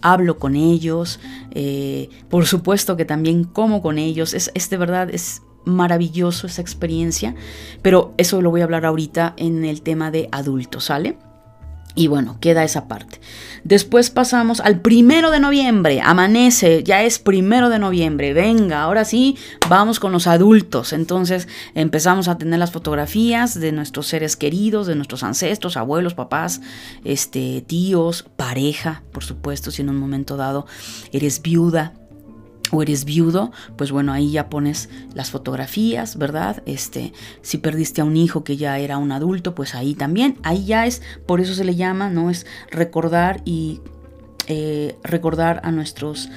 hablo 0.00 0.38
con 0.38 0.56
ellos, 0.56 1.20
eh, 1.52 2.08
por 2.28 2.46
supuesto 2.46 2.96
que 2.96 3.04
también 3.04 3.44
como 3.44 3.80
con 3.82 3.98
ellos, 3.98 4.34
es, 4.34 4.70
de 4.70 4.76
verdad, 4.76 5.08
es 5.10 5.42
maravilloso 5.64 6.46
esa 6.46 6.62
experiencia, 6.62 7.34
pero 7.82 8.14
eso 8.16 8.40
lo 8.42 8.50
voy 8.50 8.62
a 8.62 8.64
hablar 8.64 8.86
ahorita 8.86 9.34
en 9.36 9.64
el 9.64 9.82
tema 9.82 10.10
de 10.10 10.28
adultos, 10.32 10.84
¿sale? 10.84 11.16
Y 11.94 12.06
bueno, 12.06 12.38
queda 12.40 12.62
esa 12.62 12.86
parte. 12.86 13.20
Después 13.64 14.10
pasamos 14.10 14.60
al 14.60 14.80
primero 14.80 15.30
de 15.30 15.40
noviembre. 15.40 16.00
Amanece, 16.00 16.84
ya 16.84 17.02
es 17.02 17.18
primero 17.18 17.68
de 17.70 17.78
noviembre. 17.78 18.32
Venga, 18.32 18.82
ahora 18.82 19.04
sí, 19.04 19.36
vamos 19.68 19.98
con 19.98 20.12
los 20.12 20.26
adultos. 20.26 20.92
Entonces 20.92 21.48
empezamos 21.74 22.28
a 22.28 22.38
tener 22.38 22.58
las 22.58 22.70
fotografías 22.70 23.58
de 23.58 23.72
nuestros 23.72 24.06
seres 24.06 24.36
queridos, 24.36 24.86
de 24.86 24.94
nuestros 24.94 25.22
ancestros, 25.22 25.76
abuelos, 25.76 26.14
papás, 26.14 26.60
este, 27.04 27.64
tíos, 27.66 28.24
pareja, 28.36 29.02
por 29.12 29.24
supuesto, 29.24 29.70
si 29.70 29.82
en 29.82 29.90
un 29.90 29.96
momento 29.96 30.36
dado 30.36 30.66
eres 31.12 31.42
viuda, 31.42 31.94
o 32.70 32.82
eres 32.82 33.04
viudo, 33.04 33.52
pues 33.76 33.90
bueno, 33.90 34.12
ahí 34.12 34.32
ya 34.32 34.48
pones 34.48 34.88
las 35.14 35.30
fotografías, 35.30 36.16
¿verdad? 36.16 36.62
Este, 36.66 37.12
si 37.42 37.58
perdiste 37.58 38.00
a 38.00 38.04
un 38.04 38.16
hijo 38.16 38.44
que 38.44 38.56
ya 38.56 38.78
era 38.78 38.98
un 38.98 39.12
adulto, 39.12 39.54
pues 39.54 39.74
ahí 39.74 39.94
también, 39.94 40.36
ahí 40.42 40.64
ya 40.64 40.86
es, 40.86 41.02
por 41.26 41.40
eso 41.40 41.54
se 41.54 41.64
le 41.64 41.76
llama, 41.76 42.10
¿no? 42.10 42.30
Es 42.30 42.46
recordar 42.70 43.40
y 43.44 43.80
eh, 44.46 44.96
recordar 45.02 45.60
a 45.64 45.70
nuestros 45.70 46.28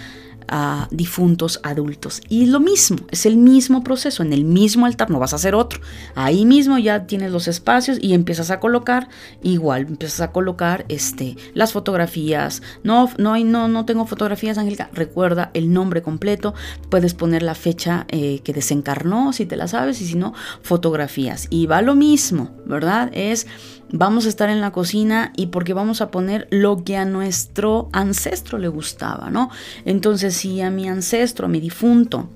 a 0.51 0.87
difuntos 0.91 1.59
adultos. 1.63 2.21
Y 2.29 2.45
lo 2.45 2.59
mismo, 2.59 2.97
es 3.09 3.25
el 3.25 3.37
mismo 3.37 3.83
proceso, 3.83 4.21
en 4.21 4.33
el 4.33 4.43
mismo 4.43 4.85
altar, 4.85 5.09
no 5.09 5.17
vas 5.17 5.33
a 5.33 5.37
hacer 5.37 5.55
otro. 5.55 5.81
Ahí 6.13 6.45
mismo 6.45 6.77
ya 6.77 7.07
tienes 7.07 7.31
los 7.31 7.47
espacios 7.47 7.97
y 7.99 8.13
empiezas 8.13 8.51
a 8.51 8.59
colocar, 8.59 9.07
igual, 9.41 9.87
empiezas 9.87 10.21
a 10.21 10.31
colocar 10.31 10.85
este, 10.89 11.37
las 11.53 11.71
fotografías. 11.71 12.61
No, 12.83 13.09
no, 13.17 13.33
hay, 13.33 13.45
no, 13.45 13.67
no 13.67 13.85
tengo 13.85 14.05
fotografías, 14.05 14.57
Angélica. 14.57 14.89
Recuerda 14.93 15.51
el 15.53 15.73
nombre 15.73 16.01
completo, 16.01 16.53
puedes 16.89 17.13
poner 17.13 17.41
la 17.41 17.55
fecha 17.55 18.05
eh, 18.09 18.41
que 18.43 18.53
desencarnó, 18.53 19.33
si 19.33 19.45
te 19.45 19.55
la 19.55 19.67
sabes, 19.67 20.01
y 20.01 20.05
si 20.05 20.15
no, 20.15 20.33
fotografías. 20.61 21.47
Y 21.49 21.65
va 21.65 21.81
lo 21.81 21.95
mismo, 21.95 22.51
¿verdad? 22.65 23.09
Es 23.13 23.47
vamos 23.91 24.25
a 24.25 24.29
estar 24.29 24.49
en 24.49 24.61
la 24.61 24.71
cocina 24.71 25.33
y 25.35 25.47
porque 25.47 25.73
vamos 25.73 26.01
a 26.01 26.11
poner 26.11 26.47
lo 26.49 26.83
que 26.83 26.97
a 26.97 27.05
nuestro 27.05 27.89
ancestro 27.91 28.57
le 28.57 28.67
gustaba, 28.67 29.29
¿no? 29.29 29.49
Entonces, 29.85 30.35
a 30.61 30.69
mi 30.71 30.87
ancestro, 30.87 31.45
a 31.45 31.49
mi 31.49 31.59
difunto, 31.59 32.29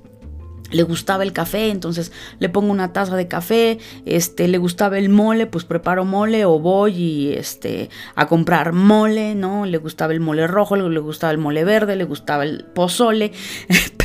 le 0.72 0.84
gustaba 0.84 1.24
el 1.24 1.32
café, 1.32 1.70
entonces 1.70 2.12
le 2.40 2.50
pongo 2.50 2.72
una 2.72 2.92
taza 2.92 3.16
de 3.16 3.28
café, 3.28 3.78
este, 4.06 4.48
le 4.48 4.58
gustaba 4.58 4.98
el 4.98 5.10
mole, 5.10 5.46
pues 5.46 5.64
preparo 5.64 6.06
mole 6.06 6.46
o 6.46 6.60
voy 6.60 6.96
y, 6.96 7.34
este, 7.34 7.90
a 8.16 8.28
comprar 8.28 8.74
mole, 8.74 9.36
¿no? 9.36 9.66
Le 9.66 9.78
gustaba 9.78 10.14
el 10.14 10.20
mole 10.20 10.48
rojo, 10.48 10.76
le 10.76 11.00
gustaba 11.00 11.32
el 11.32 11.38
mole 11.38 11.64
verde, 11.64 11.96
le 11.96 12.04
gustaba 12.04 12.44
el 12.44 12.66
pozole. 12.66 13.32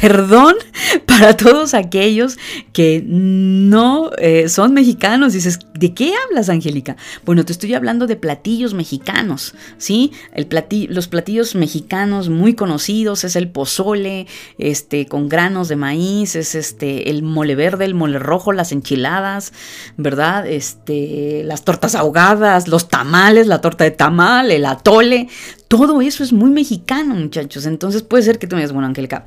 Perdón 0.01 0.55
para 1.07 1.37
todos 1.37 1.75
aquellos 1.75 2.39
que 2.73 3.03
no 3.05 4.11
eh, 4.19 4.49
son 4.49 4.73
mexicanos. 4.73 5.33
Dices, 5.33 5.59
¿de 5.75 5.93
qué 5.93 6.15
hablas, 6.27 6.49
Angélica? 6.49 6.97
Bueno, 7.25 7.45
te 7.45 7.53
estoy 7.53 7.75
hablando 7.75 8.07
de 8.07 8.17
platillos 8.17 8.75
mexicanos, 8.75 9.55
¿sí? 9.77 10.13
Los 10.89 11.09
platillos 11.09 11.55
mexicanos 11.55 12.29
muy 12.29 12.55
conocidos 12.55 13.25
es 13.25 13.37
el 13.37 13.49
pozole, 13.49 14.27
este, 14.59 15.07
con 15.07 15.29
granos 15.29 15.69
de 15.69 15.77
maíz, 15.77 16.37
es 16.37 16.55
este, 16.55 17.11
el 17.11 17.23
mole 17.23 17.55
verde, 17.55 17.85
el 17.85 17.95
mole 17.95 18.19
rojo, 18.19 18.53
las 18.53 18.73
enchiladas, 18.73 19.53
¿verdad? 19.97 20.47
Este, 20.47 21.43
las 21.45 21.65
tortas 21.65 21.95
ahogadas, 21.95 22.69
los 22.69 22.89
tamales, 22.89 23.47
la 23.47 23.61
torta 23.61 23.85
de 23.85 23.91
tamal, 23.91 24.51
el 24.51 24.65
atole, 24.65 25.29
todo 25.71 26.03
eso 26.03 26.25
es 26.25 26.33
muy 26.33 26.51
mexicano, 26.51 27.15
muchachos. 27.15 27.65
Entonces 27.65 28.03
puede 28.03 28.25
ser 28.25 28.41
que 28.41 28.49
tú 28.49 28.57
me 28.57 28.61
digas, 28.61 28.73
bueno, 28.73 28.89
Angélica, 28.89 29.25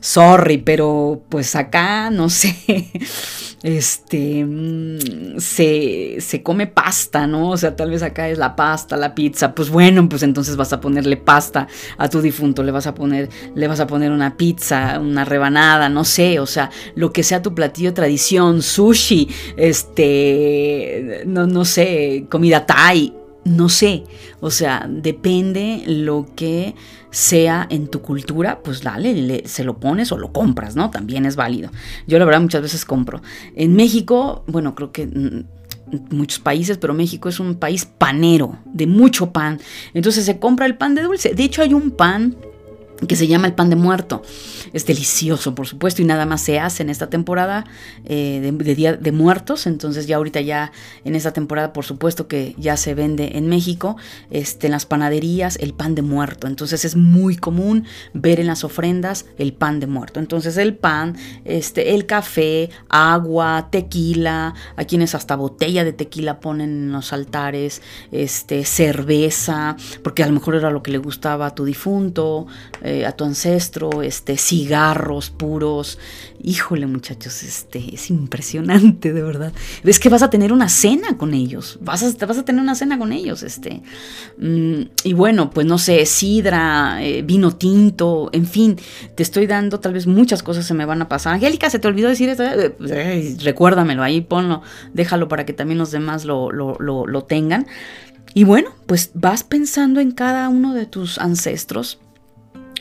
sorry, 0.00 0.56
pero 0.56 1.22
pues 1.28 1.54
acá, 1.54 2.08
no 2.08 2.30
sé, 2.30 2.56
este, 3.62 4.42
mm, 4.42 5.38
se, 5.38 6.16
se, 6.18 6.42
come 6.42 6.66
pasta, 6.66 7.26
¿no? 7.26 7.50
O 7.50 7.58
sea, 7.58 7.76
tal 7.76 7.90
vez 7.90 8.02
acá 8.02 8.30
es 8.30 8.38
la 8.38 8.56
pasta, 8.56 8.96
la 8.96 9.14
pizza. 9.14 9.54
Pues 9.54 9.68
bueno, 9.68 10.08
pues 10.08 10.22
entonces 10.22 10.56
vas 10.56 10.72
a 10.72 10.80
ponerle 10.80 11.18
pasta 11.18 11.68
a 11.98 12.08
tu 12.08 12.22
difunto, 12.22 12.62
le 12.62 12.72
vas 12.72 12.86
a 12.86 12.94
poner, 12.94 13.28
le 13.54 13.68
vas 13.68 13.80
a 13.80 13.86
poner 13.86 14.12
una 14.12 14.38
pizza, 14.38 14.98
una 14.98 15.26
rebanada, 15.26 15.90
no 15.90 16.06
sé, 16.06 16.40
o 16.40 16.46
sea, 16.46 16.70
lo 16.94 17.12
que 17.12 17.22
sea 17.22 17.42
tu 17.42 17.54
platillo 17.54 17.92
tradición, 17.92 18.62
sushi, 18.62 19.28
este, 19.58 21.24
no, 21.26 21.46
no 21.46 21.66
sé, 21.66 22.24
comida 22.30 22.64
thai 22.64 23.11
no 23.44 23.68
sé, 23.68 24.04
o 24.40 24.50
sea, 24.50 24.86
depende 24.88 25.82
lo 25.86 26.26
que 26.36 26.74
sea 27.10 27.66
en 27.70 27.88
tu 27.88 28.00
cultura, 28.00 28.60
pues 28.62 28.82
dale, 28.82 29.42
se 29.46 29.64
lo 29.64 29.78
pones 29.78 30.12
o 30.12 30.18
lo 30.18 30.32
compras, 30.32 30.76
¿no? 30.76 30.90
También 30.90 31.26
es 31.26 31.36
válido. 31.36 31.70
Yo 32.06 32.18
la 32.18 32.24
verdad 32.24 32.40
muchas 32.40 32.62
veces 32.62 32.84
compro. 32.84 33.20
En 33.54 33.74
México, 33.74 34.44
bueno, 34.46 34.74
creo 34.74 34.92
que 34.92 35.44
muchos 36.10 36.38
países, 36.38 36.78
pero 36.78 36.94
México 36.94 37.28
es 37.28 37.40
un 37.40 37.56
país 37.56 37.84
panero, 37.84 38.58
de 38.64 38.86
mucho 38.86 39.32
pan. 39.32 39.60
Entonces 39.92 40.24
se 40.24 40.38
compra 40.38 40.66
el 40.66 40.76
pan 40.76 40.94
de 40.94 41.02
dulce. 41.02 41.34
De 41.34 41.44
hecho 41.44 41.62
hay 41.62 41.74
un 41.74 41.90
pan 41.90 42.36
que 43.06 43.16
se 43.16 43.26
llama 43.26 43.46
el 43.46 43.54
pan 43.54 43.70
de 43.70 43.76
muerto. 43.76 44.22
Es 44.72 44.86
delicioso, 44.86 45.54
por 45.54 45.66
supuesto, 45.66 46.02
y 46.02 46.04
nada 46.04 46.26
más 46.26 46.40
se 46.42 46.60
hace 46.60 46.82
en 46.82 46.90
esta 46.90 47.08
temporada 47.10 47.64
eh, 48.04 48.52
de, 48.52 48.74
Día 48.74 48.94
de 48.94 49.12
Muertos. 49.12 49.66
Entonces 49.66 50.06
ya 50.06 50.16
ahorita 50.16 50.40
ya 50.40 50.72
en 51.04 51.14
esta 51.14 51.32
temporada, 51.32 51.72
por 51.72 51.84
supuesto 51.84 52.28
que 52.28 52.54
ya 52.58 52.76
se 52.76 52.94
vende 52.94 53.32
en 53.36 53.48
México, 53.48 53.96
este, 54.30 54.68
en 54.68 54.72
las 54.72 54.86
panaderías, 54.86 55.56
el 55.56 55.74
pan 55.74 55.94
de 55.94 56.02
muerto. 56.02 56.46
Entonces 56.46 56.84
es 56.84 56.96
muy 56.96 57.36
común 57.36 57.84
ver 58.14 58.40
en 58.40 58.46
las 58.46 58.64
ofrendas 58.64 59.26
el 59.38 59.52
pan 59.52 59.80
de 59.80 59.86
muerto. 59.86 60.20
Entonces 60.20 60.56
el 60.56 60.74
pan, 60.74 61.16
este, 61.44 61.94
el 61.94 62.06
café, 62.06 62.70
agua, 62.88 63.68
tequila, 63.70 64.54
a 64.76 64.84
quienes 64.84 65.14
hasta 65.14 65.36
botella 65.36 65.84
de 65.84 65.92
tequila 65.92 66.40
ponen 66.40 66.70
en 66.70 66.92
los 66.92 67.12
altares, 67.12 67.82
este, 68.10 68.64
cerveza, 68.64 69.76
porque 70.02 70.22
a 70.22 70.26
lo 70.26 70.32
mejor 70.32 70.54
era 70.54 70.70
lo 70.70 70.82
que 70.82 70.90
le 70.90 70.98
gustaba 70.98 71.46
a 71.46 71.54
tu 71.54 71.64
difunto. 71.64 72.46
A 73.06 73.12
tu 73.12 73.24
ancestro, 73.24 74.02
este, 74.02 74.36
cigarros 74.36 75.30
puros. 75.30 75.98
Híjole, 76.42 76.86
muchachos, 76.86 77.42
este, 77.42 77.94
es 77.94 78.10
impresionante, 78.10 79.12
de 79.12 79.22
verdad. 79.22 79.52
Ves 79.82 79.98
que 79.98 80.08
vas 80.08 80.22
a 80.22 80.30
tener 80.30 80.52
una 80.52 80.68
cena 80.68 81.16
con 81.16 81.34
ellos. 81.34 81.78
Vas 81.80 82.02
a, 82.02 82.26
vas 82.26 82.38
a 82.38 82.44
tener 82.44 82.62
una 82.62 82.74
cena 82.74 82.98
con 82.98 83.12
ellos, 83.12 83.42
este. 83.42 83.82
Mm, 84.38 84.82
y 85.04 85.12
bueno, 85.12 85.50
pues 85.50 85.66
no 85.66 85.78
sé, 85.78 86.04
sidra, 86.06 87.02
eh, 87.02 87.22
vino 87.22 87.56
tinto, 87.56 88.30
en 88.32 88.46
fin, 88.46 88.76
te 89.14 89.22
estoy 89.22 89.46
dando, 89.46 89.80
tal 89.80 89.92
vez 89.92 90.06
muchas 90.06 90.42
cosas 90.42 90.66
se 90.66 90.74
me 90.74 90.84
van 90.84 91.02
a 91.02 91.08
pasar. 91.08 91.34
Angélica, 91.34 91.70
se 91.70 91.78
te 91.78 91.88
olvidó 91.88 92.08
decir 92.08 92.28
esto. 92.28 92.44
Eh, 92.44 93.36
recuérdamelo, 93.42 94.02
ahí 94.02 94.20
ponlo, 94.20 94.62
déjalo 94.92 95.28
para 95.28 95.46
que 95.46 95.52
también 95.52 95.78
los 95.78 95.90
demás 95.90 96.24
lo, 96.24 96.50
lo, 96.52 96.76
lo 96.78 97.24
tengan. 97.24 97.66
Y 98.34 98.44
bueno, 98.44 98.70
pues 98.86 99.10
vas 99.14 99.44
pensando 99.44 100.00
en 100.00 100.12
cada 100.12 100.48
uno 100.48 100.74
de 100.74 100.86
tus 100.86 101.18
ancestros 101.18 101.98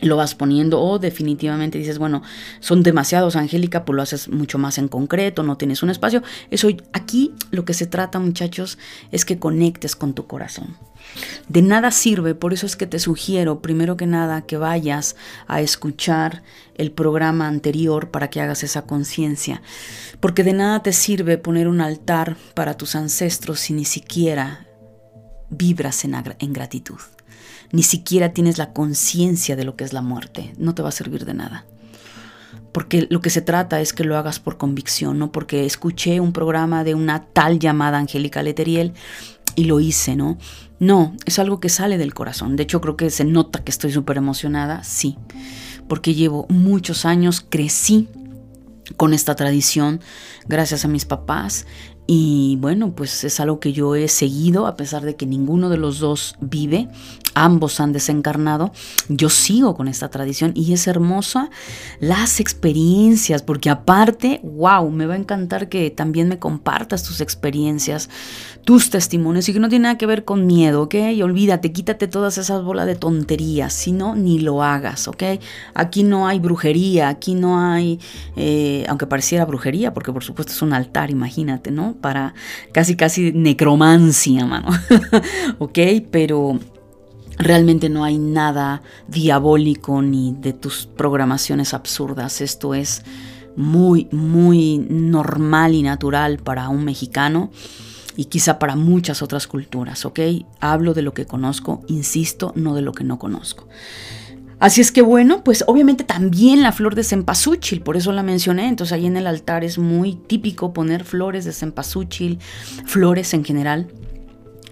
lo 0.02 0.18
vas 0.18 0.36
poniendo 0.36 0.82
o 0.82 1.00
definitivamente 1.00 1.78
dices, 1.78 2.00
bueno, 2.00 2.22
son 2.60 2.84
demasiados, 2.84 3.36
Angélica, 3.36 3.86
pues 3.86 3.96
lo 3.96 4.02
haces 4.02 4.30
mucho 4.30 4.58
más 4.58 4.78
en 4.78 4.88
concreto, 4.88 5.44
no 5.44 5.58
tienes 5.58 5.84
un 5.84 5.90
espacio. 5.90 6.24
Eso 6.50 6.68
aquí 6.94 7.34
lo 7.52 7.66
que 7.66 7.74
se 7.74 7.86
trata, 7.86 8.20
muchachos, 8.20 8.78
es 9.12 9.26
que 9.26 9.40
conectes 9.40 9.96
con 9.96 10.14
tu 10.14 10.28
corazón. 10.28 10.76
De 11.48 11.62
nada 11.62 11.92
sirve, 11.92 12.36
por 12.36 12.54
eso 12.54 12.66
es 12.66 12.76
que 12.76 12.88
te 12.88 13.00
sugiero, 13.00 13.62
primero 13.62 13.98
que 13.98 14.06
nada, 14.06 14.42
que 14.42 14.58
vayas 14.58 15.16
a 15.48 15.62
escuchar 15.62 16.44
el 16.76 16.92
programa 16.92 17.48
anterior 17.48 18.12
para 18.12 18.30
que 18.30 18.42
hagas 18.42 18.64
esa 18.64 18.84
conciencia. 18.84 19.62
Porque 20.20 20.44
de 20.44 20.54
nada 20.54 20.84
te 20.84 20.94
sirve 20.94 21.38
poner 21.38 21.68
un 21.68 21.82
altar 21.82 22.38
para 22.54 22.76
tus 22.76 22.96
ancestros 22.96 23.60
si 23.60 23.74
ni 23.74 23.86
siquiera 23.86 24.68
vibras 25.50 26.06
en, 26.06 26.16
en 26.40 26.54
gratitud 26.54 27.00
ni 27.72 27.84
siquiera 27.84 28.34
tienes 28.34 28.58
la 28.58 28.74
conciencia 28.74 29.56
de 29.56 29.64
lo 29.64 29.76
que 29.76 29.84
es 29.84 29.94
la 29.94 30.02
muerte, 30.02 30.54
no 30.58 30.76
te 30.76 30.82
va 30.82 30.90
a 30.90 30.94
servir 30.94 31.26
de 31.26 31.34
nada. 31.34 31.66
Porque 32.72 33.08
lo 33.10 33.22
que 33.22 33.30
se 33.30 33.42
trata 33.42 33.82
es 33.82 33.94
que 33.94 34.04
lo 34.04 34.18
hagas 34.18 34.40
por 34.40 34.58
convicción, 34.58 35.20
no 35.20 35.32
porque 35.32 35.66
escuché 35.66 36.20
un 36.20 36.32
programa 36.32 36.84
de 36.84 36.96
una 36.96 37.26
tal 37.26 37.60
llamada 37.60 37.98
Angélica 37.98 38.44
Leteriel 38.44 38.94
y 39.56 39.66
lo 39.66 39.80
hice, 39.80 40.16
¿no? 40.16 40.38
No, 40.80 41.16
es 41.26 41.38
algo 41.38 41.60
que 41.60 41.70
sale 41.70 41.98
del 41.98 42.14
corazón. 42.14 42.56
De 42.56 42.64
hecho, 42.64 42.82
creo 42.82 42.96
que 42.96 43.10
se 43.10 43.26
nota 43.26 43.64
que 43.64 43.72
estoy 43.72 43.92
súper 43.92 44.18
emocionada, 44.18 44.84
sí, 44.84 45.18
porque 45.88 46.14
llevo 46.14 46.46
muchos 46.50 47.06
años, 47.06 47.46
crecí 47.48 48.08
con 48.98 49.14
esta 49.14 49.36
tradición 49.36 50.02
gracias 50.48 50.84
a 50.84 50.88
mis 50.88 51.06
papás 51.06 51.66
y 52.08 52.58
bueno, 52.60 52.94
pues 52.94 53.24
es 53.24 53.40
algo 53.40 53.60
que 53.60 53.74
yo 53.74 53.96
he 53.96 54.08
seguido, 54.08 54.68
a 54.68 54.76
pesar 54.76 55.04
de 55.04 55.16
que 55.16 55.26
ninguno 55.26 55.70
de 55.70 55.78
los 55.78 56.00
dos 56.00 56.36
vive, 56.42 56.90
ambos 57.34 57.80
han 57.80 57.94
desencarnado, 57.94 58.72
yo 59.08 59.30
sigo 59.30 59.76
con 59.76 59.88
esta 59.88 60.10
tradición 60.10 60.52
y 60.56 60.74
es 60.74 60.88
hermosa 60.88 61.50
las 62.00 62.40
experiencias, 62.40 63.42
porque 63.42 63.70
aparte, 63.70 64.40
wow, 64.44 64.90
me 64.90 65.06
va 65.06 65.14
a 65.14 65.18
encantar 65.18 65.70
que 65.70 65.90
también 65.92 66.28
me 66.28 66.40
compartas 66.40 67.04
tus 67.04 67.22
experiencias, 67.22 68.10
tus 68.64 68.90
testimonios 68.90 69.48
y 69.50 69.54
que 69.54 69.60
no 69.60 69.70
tiene 69.70 69.84
nada 69.84 69.98
que 69.98 70.06
ver 70.06 70.24
con 70.26 70.46
miedo, 70.46 70.84
¿ok? 70.84 70.96
Y 71.14 71.22
olvídate, 71.22 71.72
quítate 71.72 72.08
todas 72.08 72.38
esas 72.38 72.64
bolas 72.64 72.86
de 72.86 72.96
tonterías, 72.96 73.74
si 73.74 73.92
no, 73.92 74.16
ni 74.16 74.40
lo 74.40 74.64
hagas, 74.64 75.08
¿ok? 75.08 75.24
Aquí 75.74 76.04
no 76.04 76.28
hay 76.28 76.40
brujería, 76.40 77.10
aquí 77.10 77.34
no 77.34 77.60
hay, 77.60 78.00
eh, 78.36 78.86
aunque 78.88 79.08
pareciera 79.08 79.46
brujería, 79.46 79.94
porque 79.94 80.12
por 80.12 80.24
supuesto 80.24 80.54
es 80.54 80.62
un 80.62 80.74
altar, 80.74 81.10
imagínate, 81.10 81.72
¿no? 81.72 81.96
Para 82.00 82.34
casi, 82.72 82.96
casi 82.96 83.32
necromancia, 83.32 84.46
mano, 84.46 84.70
¿ok? 85.60 85.80
Pero 86.12 86.60
realmente 87.38 87.90
no 87.90 88.04
hay 88.04 88.18
nada 88.18 88.82
diabólico 89.08 90.02
ni 90.02 90.36
de 90.40 90.54
tus 90.54 90.86
programaciones 90.86 91.74
absurdas, 91.74 92.42
esto 92.42 92.74
es 92.74 93.04
muy, 93.56 94.08
muy 94.12 94.86
normal 94.90 95.76
y 95.76 95.84
natural 95.84 96.38
para 96.38 96.70
un 96.70 96.86
mexicano 96.86 97.52
y 98.16 98.26
quizá 98.26 98.60
para 98.60 98.76
muchas 98.76 99.22
otras 99.22 99.48
culturas, 99.48 100.06
¿ok? 100.06 100.20
Hablo 100.60 100.94
de 100.94 101.02
lo 101.02 101.14
que 101.14 101.26
conozco, 101.26 101.82
insisto, 101.88 102.54
no 102.56 102.76
de 102.76 102.82
lo 102.82 102.94
que 102.94 103.04
no 103.04 103.18
conozco. 103.20 103.68
Así 104.60 104.80
es 104.80 104.92
que 104.92 105.02
bueno, 105.02 105.44
pues 105.44 105.64
obviamente 105.66 106.04
también 106.04 106.62
la 106.62 106.72
flor 106.72 106.94
de 106.94 107.04
cempasúchil, 107.04 107.82
por 107.82 107.98
eso 107.98 108.12
la 108.12 108.22
mencioné, 108.22 108.68
entonces 108.68 108.94
ahí 108.94 109.08
en 109.08 109.18
el 109.18 109.26
altar 109.26 109.64
es 109.64 109.80
muy 109.80 110.14
típico 110.14 110.72
poner 110.72 111.04
flores 111.04 111.46
de 111.46 111.52
cempasúchil, 111.52 112.38
flores 112.86 113.34
en 113.34 113.44
general 113.44 113.88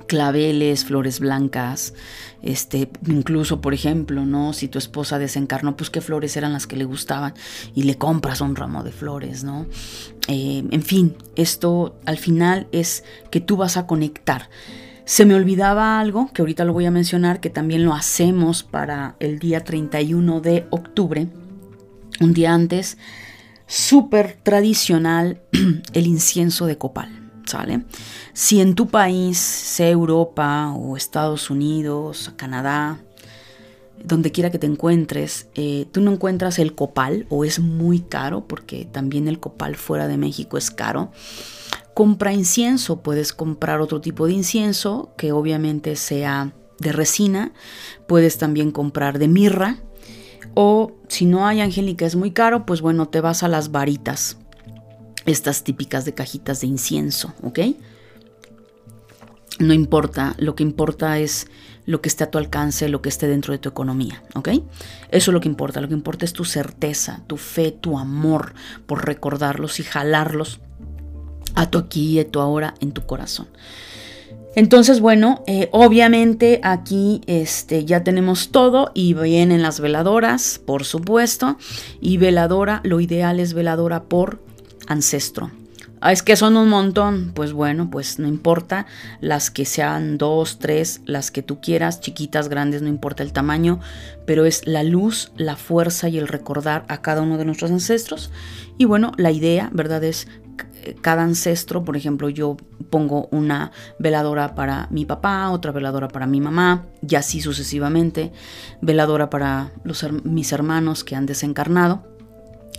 claveles, 0.09 0.85
flores 0.85 1.19
blancas, 1.19 1.93
este, 2.41 2.89
incluso 3.07 3.61
por 3.61 3.75
ejemplo, 3.75 4.25
¿no? 4.25 4.53
Si 4.53 4.67
tu 4.67 4.79
esposa 4.79 5.19
desencarnó, 5.19 5.77
pues 5.77 5.91
qué 5.91 6.01
flores 6.01 6.35
eran 6.35 6.51
las 6.51 6.65
que 6.67 6.75
le 6.75 6.83
gustaban 6.83 7.35
y 7.75 7.83
le 7.83 7.97
compras 7.97 8.41
un 8.41 8.55
ramo 8.55 8.83
de 8.83 8.91
flores, 8.91 9.43
¿no? 9.43 9.67
Eh, 10.27 10.63
en 10.69 10.81
fin, 10.81 11.15
esto 11.35 11.95
al 12.05 12.17
final 12.17 12.67
es 12.71 13.03
que 13.29 13.39
tú 13.39 13.55
vas 13.55 13.77
a 13.77 13.85
conectar. 13.85 14.49
Se 15.05 15.25
me 15.25 15.35
olvidaba 15.35 15.99
algo 15.99 16.31
que 16.33 16.41
ahorita 16.41 16.65
lo 16.65 16.73
voy 16.73 16.85
a 16.85 16.91
mencionar, 16.91 17.39
que 17.39 17.51
también 17.51 17.85
lo 17.85 17.93
hacemos 17.93 18.63
para 18.63 19.15
el 19.19 19.37
día 19.37 19.63
31 19.63 20.41
de 20.41 20.65
octubre, 20.71 21.27
un 22.19 22.33
día 22.33 22.53
antes, 22.53 22.97
súper 23.67 24.39
tradicional, 24.41 25.41
el 25.93 26.07
incienso 26.07 26.65
de 26.65 26.79
copal. 26.79 27.18
Si 28.33 28.61
en 28.61 28.75
tu 28.75 28.87
país, 28.87 29.37
sea 29.37 29.89
Europa 29.89 30.73
o 30.73 30.95
Estados 30.95 31.49
Unidos, 31.49 32.31
Canadá, 32.35 32.99
donde 34.03 34.31
quiera 34.31 34.49
que 34.49 34.59
te 34.59 34.67
encuentres, 34.67 35.47
eh, 35.55 35.85
tú 35.91 36.01
no 36.01 36.11
encuentras 36.11 36.59
el 36.59 36.73
copal 36.73 37.25
o 37.29 37.43
es 37.43 37.59
muy 37.59 37.99
caro, 37.99 38.47
porque 38.47 38.85
también 38.85 39.27
el 39.27 39.39
copal 39.39 39.75
fuera 39.75 40.07
de 40.07 40.17
México 40.17 40.57
es 40.57 40.71
caro, 40.71 41.11
compra 41.93 42.33
incienso, 42.33 43.01
puedes 43.01 43.33
comprar 43.33 43.81
otro 43.81 43.99
tipo 43.99 44.27
de 44.27 44.33
incienso 44.33 45.11
que 45.17 45.31
obviamente 45.31 45.95
sea 45.95 46.53
de 46.79 46.91
resina, 46.91 47.51
puedes 48.07 48.37
también 48.37 48.71
comprar 48.71 49.19
de 49.19 49.27
mirra. 49.27 49.77
O 50.55 50.93
si 51.07 51.25
no 51.25 51.45
hay 51.45 51.61
angélica 51.61 52.05
es 52.05 52.15
muy 52.15 52.31
caro, 52.31 52.65
pues 52.65 52.81
bueno, 52.81 53.07
te 53.07 53.21
vas 53.21 53.43
a 53.43 53.47
las 53.47 53.71
varitas 53.71 54.37
estas 55.25 55.63
típicas 55.63 56.05
de 56.05 56.13
cajitas 56.13 56.61
de 56.61 56.67
incienso, 56.67 57.33
¿ok? 57.43 57.59
No 59.59 59.73
importa, 59.73 60.35
lo 60.37 60.55
que 60.55 60.63
importa 60.63 61.19
es 61.19 61.47
lo 61.85 62.01
que 62.01 62.09
esté 62.09 62.23
a 62.23 62.31
tu 62.31 62.37
alcance, 62.37 62.87
lo 62.87 63.01
que 63.01 63.09
esté 63.09 63.27
dentro 63.27 63.51
de 63.51 63.57
tu 63.57 63.67
economía, 63.67 64.23
¿ok? 64.35 64.49
Eso 65.09 65.31
es 65.31 65.33
lo 65.33 65.41
que 65.41 65.49
importa, 65.49 65.81
lo 65.81 65.87
que 65.87 65.95
importa 65.95 66.23
es 66.23 66.33
tu 66.33 66.45
certeza, 66.45 67.21
tu 67.27 67.35
fe, 67.35 67.71
tu 67.71 67.97
amor 67.97 68.53
por 68.85 69.05
recordarlos 69.05 69.79
y 69.79 69.83
jalarlos 69.83 70.59
a 71.55 71.69
tu 71.69 71.77
aquí 71.77 72.11
y 72.11 72.19
a 72.19 72.29
tu 72.29 72.39
ahora 72.39 72.75
en 72.79 72.91
tu 72.91 73.05
corazón. 73.05 73.47
Entonces, 74.55 74.99
bueno, 74.99 75.43
eh, 75.47 75.69
obviamente 75.71 76.59
aquí 76.63 77.21
este, 77.27 77.85
ya 77.85 78.03
tenemos 78.03 78.49
todo 78.49 78.91
y 78.93 79.13
vienen 79.13 79.61
las 79.61 79.79
veladoras, 79.79 80.59
por 80.65 80.85
supuesto. 80.85 81.57
Y 82.01 82.17
veladora, 82.17 82.81
lo 82.83 82.99
ideal 82.99 83.39
es 83.39 83.53
veladora 83.53 84.03
por 84.03 84.41
ancestro. 84.89 85.51
Ah, 86.01 86.13
es 86.13 86.23
que 86.23 86.35
son 86.35 86.55
un 86.57 86.69
montón. 86.69 87.31
Pues 87.33 87.53
bueno, 87.53 87.89
pues 87.89 88.19
no 88.19 88.27
importa. 88.27 88.85
Las 89.21 89.51
que 89.51 89.65
sean 89.65 90.17
dos, 90.17 90.59
tres, 90.59 91.01
las 91.05 91.31
que 91.31 91.43
tú 91.43 91.59
quieras, 91.61 91.99
chiquitas, 91.99 92.49
grandes, 92.49 92.81
no 92.81 92.87
importa 92.87 93.23
el 93.23 93.33
tamaño. 93.33 93.79
Pero 94.25 94.45
es 94.45 94.65
la 94.65 94.83
luz, 94.83 95.31
la 95.37 95.55
fuerza 95.55 96.09
y 96.09 96.17
el 96.17 96.27
recordar 96.27 96.85
a 96.87 97.01
cada 97.01 97.21
uno 97.21 97.37
de 97.37 97.45
nuestros 97.45 97.71
ancestros. 97.71 98.31
Y 98.77 98.85
bueno, 98.85 99.11
la 99.17 99.31
idea, 99.31 99.69
¿verdad? 99.73 100.03
Es 100.03 100.27
cada 101.01 101.23
ancestro, 101.23 101.83
por 101.83 101.97
ejemplo, 101.97 102.29
yo 102.29 102.57
pongo 102.89 103.27
una 103.31 103.71
veladora 103.99 104.55
para 104.55 104.87
mi 104.89 105.05
papá, 105.05 105.49
otra 105.49 105.71
veladora 105.71 106.07
para 106.07 106.25
mi 106.25 106.41
mamá, 106.41 106.85
y 107.07 107.15
así 107.15 107.41
sucesivamente, 107.41 108.31
veladora 108.81 109.29
para 109.29 109.71
mis 110.23 110.51
hermanos 110.51 111.03
que 111.03 111.15
han 111.15 111.25
desencarnado, 111.25 112.03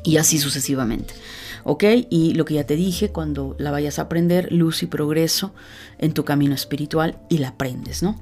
y 0.02 0.16
así 0.16 0.38
sucesivamente. 0.38 1.14
¿Ok? 1.64 1.84
Y 2.10 2.34
lo 2.34 2.44
que 2.44 2.54
ya 2.54 2.64
te 2.64 2.76
dije, 2.76 3.10
cuando 3.10 3.56
la 3.58 3.70
vayas 3.70 3.98
a 3.98 4.02
aprender, 4.02 4.52
luz 4.52 4.82
y 4.82 4.86
progreso 4.86 5.54
en 5.98 6.12
tu 6.12 6.24
camino 6.24 6.54
espiritual 6.54 7.18
y 7.28 7.38
la 7.38 7.48
aprendes, 7.48 8.02
¿no? 8.02 8.20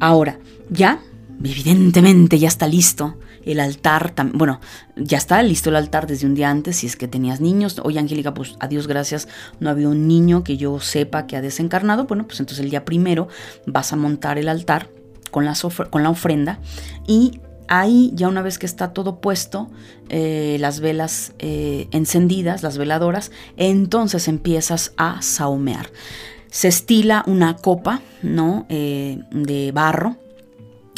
Ahora, 0.00 0.38
ya, 0.70 1.00
evidentemente 1.42 2.38
ya 2.38 2.48
está 2.48 2.66
listo 2.66 3.16
el 3.44 3.60
altar, 3.60 4.14
bueno, 4.34 4.60
ya 4.96 5.16
está 5.16 5.42
listo 5.42 5.70
el 5.70 5.76
altar 5.76 6.06
desde 6.06 6.26
un 6.26 6.34
día 6.34 6.50
antes 6.50 6.76
si 6.76 6.86
es 6.86 6.96
que 6.96 7.08
tenías 7.08 7.40
niños. 7.40 7.80
Oye, 7.82 7.98
Angélica, 7.98 8.34
pues 8.34 8.56
a 8.60 8.68
Dios 8.68 8.86
gracias, 8.86 9.28
no 9.58 9.68
ha 9.68 9.72
habido 9.72 9.90
un 9.90 10.06
niño 10.06 10.44
que 10.44 10.56
yo 10.56 10.80
sepa 10.80 11.26
que 11.26 11.36
ha 11.36 11.40
desencarnado. 11.40 12.04
Bueno, 12.04 12.26
pues 12.26 12.40
entonces 12.40 12.62
el 12.62 12.70
día 12.70 12.84
primero 12.84 13.28
vas 13.66 13.92
a 13.92 13.96
montar 13.96 14.38
el 14.38 14.48
altar 14.48 14.90
con 15.30 15.44
la, 15.44 15.54
con 15.90 16.02
la 16.02 16.10
ofrenda 16.10 16.58
y 17.06 17.40
Ahí 17.68 18.10
ya 18.14 18.28
una 18.28 18.40
vez 18.40 18.58
que 18.58 18.64
está 18.64 18.94
todo 18.94 19.20
puesto, 19.20 19.70
eh, 20.08 20.56
las 20.58 20.80
velas 20.80 21.34
eh, 21.38 21.86
encendidas, 21.90 22.62
las 22.62 22.78
veladoras, 22.78 23.30
entonces 23.58 24.26
empiezas 24.26 24.94
a 24.96 25.20
saumear. 25.20 25.90
Se 26.50 26.68
estila 26.68 27.22
una 27.26 27.56
copa, 27.56 28.00
¿no? 28.22 28.64
Eh, 28.70 29.20
de 29.32 29.70
barro 29.72 30.16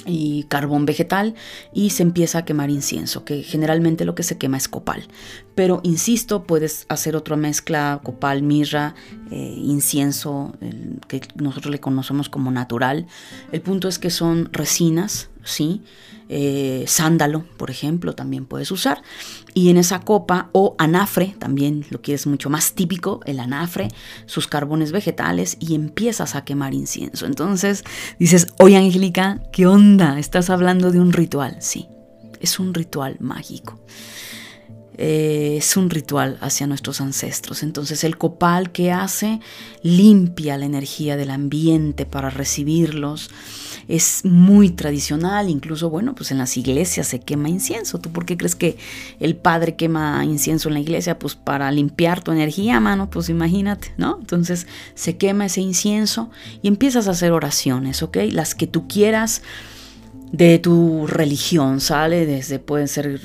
y 0.06 0.44
carbón 0.44 0.86
vegetal 0.86 1.34
y 1.74 1.90
se 1.90 2.04
empieza 2.04 2.38
a 2.38 2.44
quemar 2.44 2.70
incienso, 2.70 3.24
que 3.24 3.42
generalmente 3.42 4.04
lo 4.04 4.14
que 4.14 4.22
se 4.22 4.38
quema 4.38 4.56
es 4.56 4.68
copal. 4.68 5.08
Pero 5.56 5.80
insisto, 5.82 6.44
puedes 6.44 6.86
hacer 6.88 7.16
otra 7.16 7.36
mezcla, 7.36 8.00
copal, 8.02 8.42
mirra, 8.42 8.94
incienso, 9.30 10.54
que 11.06 11.20
nosotros 11.34 11.70
le 11.72 11.80
conocemos 11.80 12.28
como 12.28 12.50
natural. 12.50 13.06
El 13.52 13.60
punto 13.60 13.88
es 13.88 13.98
que 13.98 14.10
son 14.10 14.48
resinas, 14.52 15.29
¿sí? 15.44 15.82
Eh, 16.28 16.84
sándalo, 16.86 17.44
por 17.56 17.70
ejemplo, 17.70 18.14
también 18.14 18.46
puedes 18.46 18.70
usar. 18.70 19.02
Y 19.52 19.70
en 19.70 19.76
esa 19.76 20.00
copa, 20.00 20.48
o 20.52 20.76
anafre, 20.78 21.34
también 21.38 21.84
lo 21.90 22.00
que 22.02 22.14
es 22.14 22.26
mucho 22.26 22.50
más 22.50 22.74
típico, 22.74 23.20
el 23.26 23.40
anafre, 23.40 23.88
sus 24.26 24.46
carbones 24.46 24.92
vegetales, 24.92 25.56
y 25.58 25.74
empiezas 25.74 26.36
a 26.36 26.44
quemar 26.44 26.72
incienso. 26.72 27.26
Entonces 27.26 27.82
dices, 28.18 28.46
oye 28.60 28.76
Angélica, 28.76 29.42
¿qué 29.52 29.66
onda? 29.66 30.18
¿Estás 30.20 30.50
hablando 30.50 30.92
de 30.92 31.00
un 31.00 31.12
ritual? 31.12 31.56
Sí, 31.60 31.88
es 32.40 32.60
un 32.60 32.74
ritual 32.74 33.16
mágico. 33.18 33.80
Eh, 35.02 35.56
es 35.56 35.78
un 35.78 35.88
ritual 35.88 36.36
hacia 36.42 36.66
nuestros 36.66 37.00
ancestros. 37.00 37.62
Entonces 37.62 38.04
el 38.04 38.18
copal 38.18 38.70
que 38.70 38.92
hace 38.92 39.40
limpia 39.82 40.58
la 40.58 40.66
energía 40.66 41.16
del 41.16 41.30
ambiente 41.30 42.04
para 42.04 42.28
recibirlos. 42.28 43.30
Es 43.90 44.24
muy 44.24 44.70
tradicional, 44.70 45.48
incluso 45.48 45.90
bueno, 45.90 46.14
pues 46.14 46.30
en 46.30 46.38
las 46.38 46.56
iglesias 46.56 47.08
se 47.08 47.20
quema 47.20 47.48
incienso. 47.48 47.98
¿Tú 47.98 48.10
por 48.10 48.24
qué 48.24 48.36
crees 48.36 48.54
que 48.54 48.76
el 49.18 49.36
padre 49.36 49.74
quema 49.74 50.24
incienso 50.24 50.68
en 50.68 50.74
la 50.74 50.80
iglesia? 50.80 51.18
Pues 51.18 51.34
para 51.34 51.70
limpiar 51.72 52.22
tu 52.22 52.30
energía, 52.30 52.78
mano, 52.78 53.10
pues 53.10 53.28
imagínate, 53.28 53.92
¿no? 53.96 54.18
Entonces 54.20 54.66
se 54.94 55.16
quema 55.16 55.46
ese 55.46 55.60
incienso 55.60 56.30
y 56.62 56.68
empiezas 56.68 57.08
a 57.08 57.12
hacer 57.12 57.32
oraciones, 57.32 58.02
¿ok? 58.02 58.18
Las 58.30 58.54
que 58.54 58.66
tú 58.66 58.86
quieras 58.86 59.42
de 60.32 60.58
tu 60.60 61.06
religión, 61.06 61.80
¿sale? 61.80 62.26
Desde 62.26 62.60
pueden 62.60 62.86
ser 62.86 63.20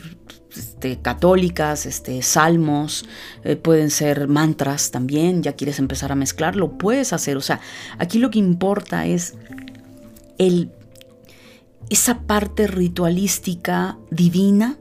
este, 0.55 0.97
católicas, 0.99 1.85
este, 1.85 2.21
salmos, 2.21 3.05
eh, 3.43 3.55
pueden 3.55 3.89
ser 3.91 4.27
mantras 4.27 4.91
también, 4.91 5.43
ya 5.43 5.53
quieres 5.53 5.79
empezar 5.79 6.11
a 6.11 6.15
mezclar, 6.15 6.55
lo 6.55 6.77
puedes 6.77 7.13
hacer. 7.13 7.37
O 7.37 7.41
sea, 7.41 7.59
aquí 7.97 8.19
lo 8.19 8.31
que 8.31 8.39
importa 8.39 9.05
es 9.05 9.35
esa 11.89 12.21
parte 12.21 12.67
ritualística 12.67 13.97
divina 14.09 14.77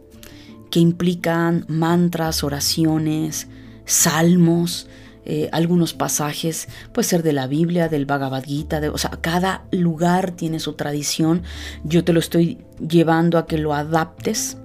que 0.70 0.80
implican 0.80 1.64
mantras, 1.68 2.42
oraciones, 2.42 3.48
salmos, 3.84 4.88
eh, 5.26 5.48
algunos 5.52 5.94
pasajes, 5.94 6.68
puede 6.92 7.08
ser 7.08 7.22
de 7.22 7.32
la 7.32 7.46
Biblia, 7.46 7.88
del 7.88 8.04
Bhagavad 8.04 8.44
Gita, 8.44 8.80
de, 8.80 8.90
o 8.90 8.98
sea, 8.98 9.10
cada 9.22 9.64
lugar 9.70 10.32
tiene 10.32 10.60
su 10.60 10.74
tradición. 10.74 11.42
Yo 11.84 12.04
te 12.04 12.12
lo 12.12 12.20
estoy 12.20 12.58
llevando 12.86 13.38
a 13.38 13.46
que 13.46 13.56
lo 13.56 13.72
adaptes 13.72 14.58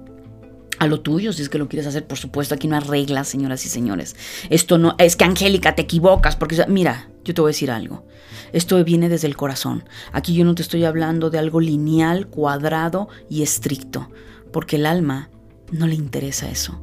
a 0.80 0.86
lo 0.86 1.00
tuyo, 1.00 1.34
si 1.34 1.42
es 1.42 1.50
que 1.50 1.58
lo 1.58 1.68
quieres 1.68 1.86
hacer, 1.86 2.06
por 2.06 2.16
supuesto, 2.16 2.54
aquí 2.54 2.66
no 2.66 2.74
hay 2.74 2.82
reglas, 2.82 3.28
señoras 3.28 3.66
y 3.66 3.68
señores. 3.68 4.16
Esto 4.48 4.78
no, 4.78 4.96
es 4.98 5.14
que 5.14 5.24
Angélica, 5.24 5.74
te 5.74 5.82
equivocas, 5.82 6.36
porque, 6.36 6.64
mira, 6.68 7.10
yo 7.22 7.34
te 7.34 7.42
voy 7.42 7.50
a 7.50 7.52
decir 7.54 7.70
algo. 7.70 8.06
Esto 8.54 8.82
viene 8.82 9.10
desde 9.10 9.28
el 9.28 9.36
corazón. 9.36 9.84
Aquí 10.10 10.32
yo 10.34 10.42
no 10.46 10.54
te 10.54 10.62
estoy 10.62 10.86
hablando 10.86 11.28
de 11.28 11.38
algo 11.38 11.60
lineal, 11.60 12.28
cuadrado 12.28 13.10
y 13.28 13.42
estricto, 13.42 14.10
porque 14.52 14.76
el 14.76 14.86
alma 14.86 15.28
no 15.70 15.86
le 15.86 15.96
interesa 15.96 16.48
eso. 16.48 16.80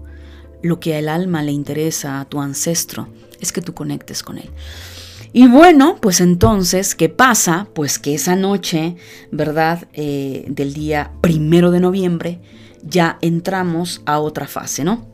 Lo 0.62 0.79
que 0.79 0.95
al 0.95 1.10
alma 1.10 1.41
le 1.41 1.51
interesa 1.51 2.19
a 2.19 2.25
tu 2.25 2.39
ancestro 2.39 3.10
es 3.41 3.51
que 3.51 3.62
tú 3.62 3.73
conectes 3.73 4.21
con 4.21 4.38
él. 4.38 4.51
Y 5.33 5.47
bueno, 5.47 5.97
pues 5.99 6.21
entonces, 6.21 6.93
¿qué 6.93 7.10
pasa? 7.10 7.67
Pues 7.73 7.97
que 7.97 8.13
esa 8.13 8.36
noche, 8.36 8.95
¿verdad? 9.31 9.88
Eh, 9.93 10.45
del 10.49 10.75
día 10.75 11.12
primero 11.21 11.71
de 11.71 11.79
noviembre, 11.79 12.39
ya 12.89 13.17
entramos 13.21 14.02
a 14.06 14.19
otra 14.19 14.47
fase, 14.47 14.84
¿no? 14.84 15.08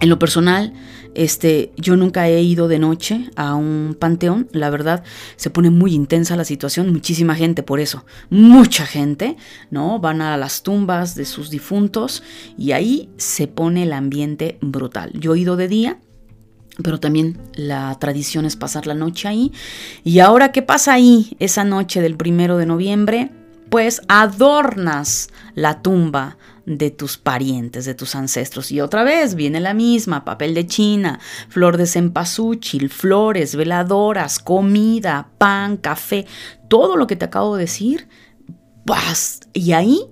En 0.00 0.08
lo 0.08 0.18
personal, 0.18 0.72
este, 1.14 1.72
yo 1.76 1.96
nunca 1.96 2.28
he 2.28 2.40
ido 2.42 2.68
de 2.68 2.78
noche 2.78 3.28
a 3.34 3.56
un 3.56 3.96
panteón, 3.98 4.48
la 4.52 4.70
verdad, 4.70 5.02
se 5.34 5.50
pone 5.50 5.70
muy 5.70 5.92
intensa 5.92 6.36
la 6.36 6.44
situación, 6.44 6.92
muchísima 6.92 7.34
gente 7.34 7.64
por 7.64 7.80
eso, 7.80 8.04
mucha 8.30 8.86
gente, 8.86 9.36
¿no? 9.70 9.98
Van 9.98 10.20
a 10.20 10.36
las 10.36 10.62
tumbas 10.62 11.16
de 11.16 11.24
sus 11.24 11.50
difuntos 11.50 12.22
y 12.56 12.72
ahí 12.72 13.08
se 13.16 13.48
pone 13.48 13.82
el 13.82 13.92
ambiente 13.92 14.58
brutal. 14.60 15.10
Yo 15.14 15.34
he 15.34 15.40
ido 15.40 15.56
de 15.56 15.66
día, 15.66 15.98
pero 16.82 17.00
también 17.00 17.38
la 17.54 17.96
tradición 17.98 18.44
es 18.44 18.54
pasar 18.54 18.86
la 18.86 18.94
noche 18.94 19.26
ahí. 19.26 19.52
Y 20.04 20.20
ahora, 20.20 20.52
¿qué 20.52 20.62
pasa 20.62 20.92
ahí 20.92 21.36
esa 21.40 21.64
noche 21.64 22.00
del 22.00 22.16
primero 22.16 22.56
de 22.56 22.66
noviembre? 22.66 23.32
Pues 23.68 24.00
adornas 24.06 25.30
la 25.54 25.82
tumba 25.82 26.38
de 26.68 26.90
tus 26.90 27.16
parientes, 27.16 27.86
de 27.86 27.94
tus 27.94 28.14
ancestros. 28.14 28.70
Y 28.70 28.80
otra 28.80 29.02
vez 29.02 29.34
viene 29.34 29.60
la 29.60 29.74
misma, 29.74 30.24
papel 30.24 30.54
de 30.54 30.66
china, 30.66 31.18
flor 31.48 31.78
de 31.78 31.86
cempasúchil, 31.86 32.90
flores, 32.90 33.56
veladoras, 33.56 34.38
comida, 34.38 35.30
pan, 35.38 35.78
café, 35.78 36.26
todo 36.68 36.96
lo 36.96 37.06
que 37.06 37.16
te 37.16 37.24
acabo 37.24 37.56
de 37.56 37.62
decir, 37.62 38.08
vas. 38.84 39.40
Y 39.54 39.72
ahí 39.72 40.02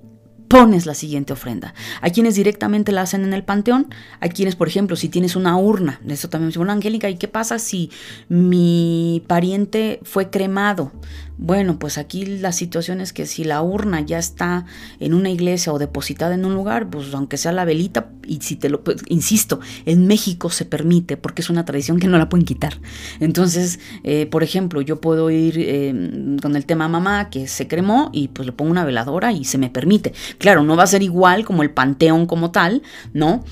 pones 0.49 0.87
la 0.87 0.95
siguiente 0.95 1.33
ofrenda. 1.33 1.75
Hay 2.01 2.12
quienes 2.12 2.37
directamente 2.37 2.92
la 2.92 3.03
hacen 3.03 3.25
en 3.25 3.35
el 3.35 3.45
panteón, 3.45 3.88
hay 4.21 4.31
quienes, 4.31 4.57
por 4.57 4.69
ejemplo, 4.69 4.97
si 4.97 5.09
tienes 5.09 5.37
una 5.37 5.57
urna, 5.57 6.01
eso 6.09 6.29
también 6.29 6.47
me 6.47 6.51
dice, 6.51 6.59
bueno, 6.59 6.73
Angélica, 6.73 7.11
¿y 7.11 7.16
qué 7.16 7.29
pasa 7.29 7.59
si 7.59 7.90
mi 8.29 9.23
pariente 9.27 10.01
fue 10.05 10.31
cremado? 10.31 10.92
Bueno, 11.38 11.79
pues 11.79 11.99
aquí 11.99 12.25
la 12.25 12.53
situación 12.53 13.01
es 13.01 13.12
que 13.12 13.27
si 13.27 13.44
la 13.44 13.61
urna 13.62 14.01
ya 14.01 14.18
está 14.18 14.64
en 15.01 15.12
una 15.12 15.31
iglesia 15.31 15.72
o 15.72 15.79
depositada 15.79 16.35
en 16.35 16.44
un 16.46 16.55
lugar, 16.55 16.88
pues 16.88 17.12
aunque 17.12 17.37
sea 17.37 17.53
la 17.53 17.64
velita, 17.64 18.09
y 18.27 18.40
si 18.40 18.57
te 18.57 18.70
lo, 18.70 18.83
pues, 18.83 19.03
insisto, 19.09 19.61
en 19.85 20.07
México 20.07 20.49
se 20.51 20.64
permite 20.64 21.16
porque 21.16 21.42
es 21.42 21.51
una 21.51 21.64
tradición 21.64 22.01
que 22.01 22.09
no 22.09 22.16
la 22.18 22.29
pueden 22.29 22.46
quitar. 22.46 22.81
Entonces, 23.20 23.81
eh, 24.03 24.27
por 24.27 24.42
ejemplo, 24.42 24.81
yo 24.81 25.01
puedo 25.01 25.31
ir 25.31 25.57
eh, 25.59 26.37
con 26.40 26.57
el 26.57 26.64
tema 26.64 26.88
mamá 26.88 27.29
que 27.29 27.46
se 27.49 27.68
cremó 27.68 28.11
y 28.12 28.29
pues 28.29 28.46
le 28.46 28.53
pongo 28.53 28.70
una 28.70 28.85
veladora 28.85 29.33
y 29.33 29.44
se 29.44 29.59
me 29.59 29.68
permite. 29.68 30.14
Claro, 30.38 30.62
no 30.62 30.75
va 30.77 30.85
a 30.85 30.88
ser 30.88 31.03
igual 31.03 31.44
como 31.44 31.62
el 31.62 31.70
panteón 31.70 32.27
como 32.27 32.51
tal, 32.51 32.83
¿no? 33.12 33.44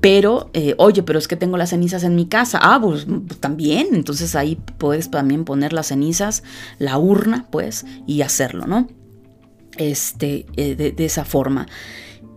Pero, 0.00 0.50
eh, 0.54 0.74
oye, 0.78 1.02
pero 1.02 1.18
es 1.18 1.28
que 1.28 1.36
tengo 1.36 1.56
las 1.56 1.70
cenizas 1.70 2.04
en 2.04 2.14
mi 2.14 2.26
casa. 2.26 2.58
Ah, 2.62 2.78
pues, 2.80 3.06
pues, 3.06 3.40
también. 3.40 3.88
Entonces 3.92 4.34
ahí 4.34 4.58
puedes 4.78 5.10
también 5.10 5.44
poner 5.44 5.72
las 5.72 5.88
cenizas, 5.88 6.42
la 6.78 6.98
urna, 6.98 7.46
pues, 7.50 7.84
y 8.06 8.22
hacerlo, 8.22 8.66
¿no? 8.66 8.88
Este, 9.76 10.46
eh, 10.56 10.74
de, 10.74 11.04
esa 11.04 11.24
forma. 11.24 11.66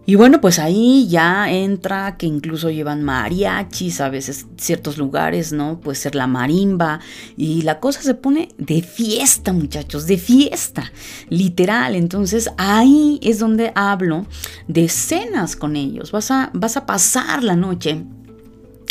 Y 0.09 0.15
bueno, 0.15 0.39
pues 0.39 0.57
ahí 0.57 1.05
ya 1.09 1.51
entra 1.51 2.15
que 2.15 2.27
incluso 2.27 2.69
llevan 2.69 3.03
mariachis, 3.03 3.99
a 3.99 4.07
veces 4.07 4.47
ciertos 4.55 4.97
lugares, 4.97 5.51
¿no? 5.51 5.81
Puede 5.81 5.97
ser 5.97 6.15
la 6.15 6.27
marimba 6.27 7.01
y 7.35 7.63
la 7.63 7.81
cosa 7.81 8.01
se 8.01 8.13
pone 8.13 8.47
de 8.57 8.81
fiesta, 8.81 9.51
muchachos, 9.51 10.07
de 10.07 10.17
fiesta, 10.17 10.93
literal. 11.27 11.93
Entonces 11.93 12.49
ahí 12.57 13.19
es 13.21 13.39
donde 13.39 13.73
hablo 13.75 14.25
de 14.69 14.87
cenas 14.87 15.57
con 15.57 15.75
ellos. 15.75 16.13
Vas 16.13 16.31
a, 16.31 16.51
vas 16.53 16.77
a 16.77 16.85
pasar 16.85 17.43
la 17.43 17.57
noche 17.57 18.05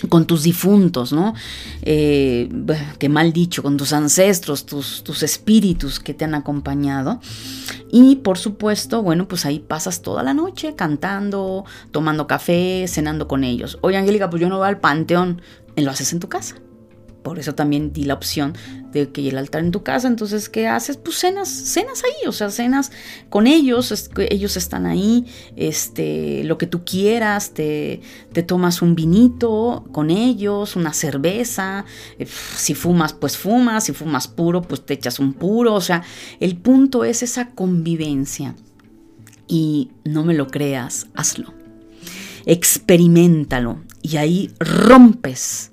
con 0.08 0.26
tus 0.26 0.42
difuntos, 0.42 1.12
¿no? 1.12 1.34
Eh, 1.82 2.48
qué 2.98 3.08
mal 3.08 3.32
dicho, 3.32 3.62
con 3.62 3.76
tus 3.76 3.92
ancestros, 3.92 4.66
tus, 4.66 5.02
tus 5.02 5.22
espíritus 5.22 6.00
que 6.00 6.14
te 6.14 6.24
han 6.24 6.34
acompañado. 6.34 7.20
Y 7.90 8.16
por 8.16 8.38
supuesto, 8.38 9.02
bueno, 9.02 9.26
pues 9.28 9.46
ahí 9.46 9.58
pasas 9.58 10.02
toda 10.02 10.22
la 10.22 10.34
noche 10.34 10.74
cantando, 10.74 11.64
tomando 11.90 12.26
café, 12.26 12.86
cenando 12.88 13.26
con 13.26 13.44
ellos. 13.44 13.78
Oye, 13.80 13.96
Angélica, 13.96 14.28
pues 14.28 14.40
yo 14.40 14.48
no 14.48 14.58
voy 14.58 14.68
al 14.68 14.80
panteón. 14.80 15.40
Lo 15.76 15.90
haces 15.90 16.12
en 16.12 16.20
tu 16.20 16.28
casa. 16.28 16.56
Por 17.26 17.40
eso 17.40 17.56
también 17.56 17.92
di 17.92 18.04
la 18.04 18.14
opción 18.14 18.54
de 18.92 19.10
que 19.10 19.28
el 19.28 19.36
altar 19.36 19.64
en 19.64 19.72
tu 19.72 19.82
casa. 19.82 20.06
Entonces, 20.06 20.48
¿qué 20.48 20.68
haces? 20.68 20.96
Pues 20.96 21.16
cenas, 21.16 21.48
cenas 21.48 22.04
ahí, 22.04 22.28
o 22.28 22.30
sea, 22.30 22.50
cenas 22.50 22.92
con 23.30 23.48
ellos, 23.48 24.08
ellos 24.30 24.56
están 24.56 24.86
ahí, 24.86 25.26
este, 25.56 26.44
lo 26.44 26.56
que 26.56 26.68
tú 26.68 26.84
quieras, 26.84 27.50
te, 27.50 28.00
te 28.32 28.44
tomas 28.44 28.80
un 28.80 28.94
vinito 28.94 29.86
con 29.90 30.10
ellos, 30.10 30.76
una 30.76 30.92
cerveza, 30.92 31.84
eh, 32.20 32.26
si 32.26 32.74
fumas, 32.74 33.12
pues 33.12 33.36
fumas, 33.36 33.82
si 33.82 33.92
fumas 33.92 34.28
puro, 34.28 34.62
pues 34.62 34.86
te 34.86 34.94
echas 34.94 35.18
un 35.18 35.32
puro, 35.32 35.74
o 35.74 35.80
sea, 35.80 36.04
el 36.38 36.56
punto 36.56 37.02
es 37.02 37.24
esa 37.24 37.50
convivencia. 37.50 38.54
Y 39.48 39.90
no 40.04 40.24
me 40.24 40.34
lo 40.34 40.46
creas, 40.46 41.08
hazlo. 41.16 41.52
Experimentalo 42.44 43.80
y 44.00 44.16
ahí 44.16 44.52
rompes 44.60 45.72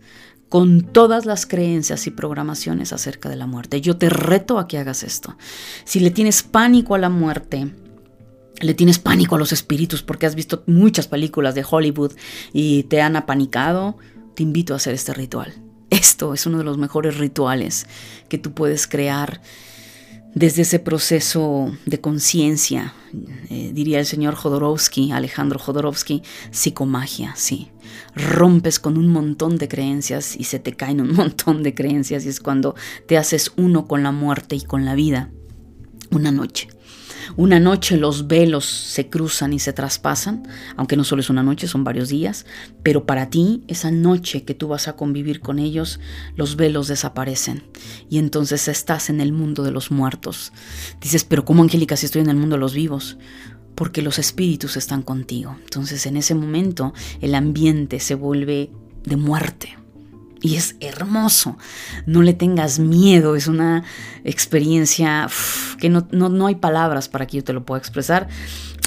con 0.54 0.82
todas 0.82 1.26
las 1.26 1.48
creencias 1.48 2.06
y 2.06 2.12
programaciones 2.12 2.94
acerca 2.94 3.28
de 3.28 3.36
la 3.36 3.48
muerte. 3.48 3.82
Yo 3.82 3.98
te 3.98 4.08
reto 4.08 4.60
a 4.60 4.68
que 4.68 4.78
hagas 4.78 5.02
esto. 5.02 5.36
Si 5.84 6.00
le 6.00 6.12
tienes 6.12 6.44
pánico 6.44 6.94
a 6.94 7.00
la 7.00 7.10
muerte, 7.10 7.72
le 8.62 8.74
tienes 8.76 9.00
pánico 9.00 9.34
a 9.34 9.40
los 9.40 9.52
espíritus 9.52 10.04
porque 10.04 10.28
has 10.28 10.36
visto 10.36 10.62
muchas 10.68 11.08
películas 11.08 11.56
de 11.56 11.66
Hollywood 11.68 12.12
y 12.54 12.84
te 12.84 13.02
han 13.02 13.16
apanicado, 13.16 13.98
te 14.36 14.44
invito 14.44 14.74
a 14.74 14.76
hacer 14.76 14.94
este 14.94 15.16
ritual. 15.16 15.56
Esto 15.90 16.36
es 16.36 16.46
uno 16.46 16.60
de 16.60 16.66
los 16.66 16.78
mejores 16.78 17.18
rituales 17.18 17.88
que 18.30 18.38
tú 18.38 18.54
puedes 18.54 18.86
crear 18.86 19.42
desde 20.36 20.64
ese 20.64 20.80
proceso 20.80 21.72
de 21.86 22.02
conciencia, 22.02 22.94
eh, 23.50 23.72
diría 23.74 24.00
el 24.00 24.06
señor 24.06 24.36
Jodorowsky, 24.36 25.12
Alejandro 25.12 25.60
Jodorowsky, 25.60 26.24
psicomagia, 26.52 27.34
sí. 27.36 27.70
Rompes 28.16 28.80
con 28.80 28.98
un 28.98 29.10
montón 29.10 29.58
de 29.58 29.68
creencias 29.68 30.36
y 30.36 30.46
se 30.46 30.60
te 30.60 30.74
caen 30.74 31.02
un 31.02 31.14
montón 31.16 31.62
de 31.62 31.76
creencias 31.76 32.26
y 32.26 32.30
es 32.30 32.40
cuando 32.40 32.76
te 33.08 33.18
haces 33.18 33.52
uno 33.58 33.88
con 33.88 34.02
la 34.02 34.12
muerte 34.12 34.56
y 34.56 34.62
con 34.62 34.86
la 34.86 34.96
vida. 34.96 35.30
Una 36.10 36.32
noche. 36.32 36.68
Una 37.36 37.60
noche 37.60 37.98
los 37.98 38.28
velos 38.28 38.66
se 38.66 39.10
cruzan 39.10 39.54
y 39.54 39.60
se 39.60 39.74
traspasan, 39.74 40.48
aunque 40.76 40.96
no 40.96 41.04
solo 41.04 41.22
es 41.22 41.30
una 41.30 41.44
noche, 41.44 41.68
son 41.68 41.84
varios 41.84 42.10
días, 42.10 42.46
pero 42.84 43.06
para 43.06 43.30
ti, 43.30 43.64
esa 43.68 43.92
noche 43.92 44.44
que 44.44 44.54
tú 44.54 44.68
vas 44.68 44.88
a 44.88 44.96
convivir 44.96 45.40
con 45.40 45.60
ellos, 45.60 46.00
los 46.36 46.56
velos 46.56 46.88
desaparecen 46.88 47.64
y 48.10 48.18
entonces 48.18 48.68
estás 48.68 49.10
en 49.10 49.22
el 49.22 49.32
mundo 49.32 49.64
de 49.64 49.72
los 49.72 49.92
muertos. 49.92 50.54
Dices, 51.02 51.24
pero 51.24 51.46
¿cómo 51.46 51.64
Angélica 51.64 51.98
si 51.98 52.06
estoy 52.06 52.22
en 52.22 52.30
el 52.30 52.38
mundo 52.38 52.56
de 52.56 52.62
los 52.62 52.74
vivos? 52.74 53.18
Porque 53.76 54.02
los 54.02 54.20
espíritus 54.20 54.78
están 54.78 55.02
contigo. 55.02 55.58
Entonces 55.64 56.06
en 56.06 56.18
ese 56.18 56.36
momento 56.36 56.94
el 57.22 57.36
ambiente 57.36 58.00
se 58.00 58.16
vuelve 58.16 58.72
de 59.04 59.18
muerte 59.18 59.83
y 60.44 60.58
es 60.58 60.76
hermoso. 60.82 61.58
No 62.06 62.22
le 62.22 62.34
tengas 62.34 62.78
miedo, 62.78 63.36
es 63.36 63.48
una 63.48 63.84
experiencia 64.26 65.28
que 65.80 65.90
no, 65.90 66.06
no, 66.12 66.48
hay 66.48 66.56
palabras 66.56 67.08
para 67.08 67.26
que 67.26 67.38
yo 67.38 67.44
te 67.44 67.54
lo 67.54 67.66
pueda 67.66 67.80
expresar. 67.80 68.28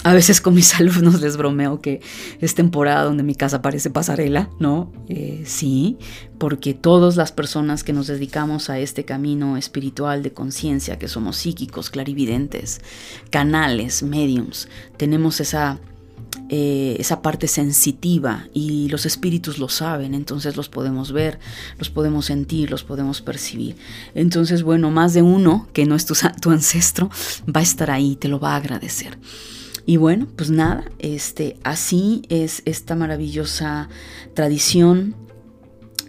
A 0.05 0.13
veces 0.13 0.43
con 0.43 0.55
mis 0.55 0.75
alumnos 0.81 1.21
les 1.21 1.39
bromeo 1.39 1.81
que 1.81 2.01
es 2.41 2.55
temporada 2.55 3.05
donde 3.05 3.23
mi 3.23 3.35
casa 3.35 3.63
parece 3.63 3.89
pasarela, 3.89 4.51
¿no? 4.61 4.93
Eh, 5.09 5.43
sí, 5.47 5.97
porque 6.39 6.75
todas 6.75 7.17
las 7.17 7.33
personas 7.33 7.83
que 7.83 7.95
nos 7.95 8.07
dedicamos 8.07 8.69
a 8.69 8.79
este 8.79 9.07
camino 9.07 9.57
espiritual 9.57 10.23
de 10.23 10.33
conciencia, 10.33 10.99
que 10.99 11.09
somos 11.09 11.39
psíquicos, 11.39 11.89
clarividentes, 11.89 12.83
canales, 13.31 14.03
mediums, 14.03 14.69
tenemos 14.99 15.41
esa 15.41 15.81
eh, 16.49 16.97
esa 16.99 17.23
parte 17.23 17.49
sensitiva 17.49 18.47
y 18.55 18.89
los 18.89 19.07
espíritus 19.07 19.59
lo 19.59 19.69
saben, 19.69 20.15
entonces 20.15 20.57
los 20.57 20.69
podemos 20.69 21.13
ver, 21.13 21.39
los 21.79 21.91
podemos 21.91 22.27
sentir, 22.27 22.71
los 22.71 22.85
podemos 22.85 23.21
percibir. 23.21 23.77
Entonces, 24.15 24.63
bueno, 24.63 24.91
más 24.91 25.15
de 25.15 25.23
uno 25.23 25.69
que 25.73 25.87
no 25.87 25.95
es 25.95 26.07
tu, 26.07 26.15
tu 26.41 26.51
ancestro 26.51 27.11
va 27.45 27.61
a 27.61 27.65
estar 27.65 27.91
ahí, 27.91 28.17
te 28.17 28.29
lo 28.29 28.39
va 28.39 28.53
a 28.53 28.57
agradecer. 28.57 29.19
Y 29.87 29.99
bueno, 29.99 30.27
pues 30.35 30.51
nada, 30.51 30.85
este, 30.99 31.57
así 31.63 32.23
es 32.29 32.63
esta 32.65 32.97
maravillosa 32.97 33.89
tradición 34.35 35.15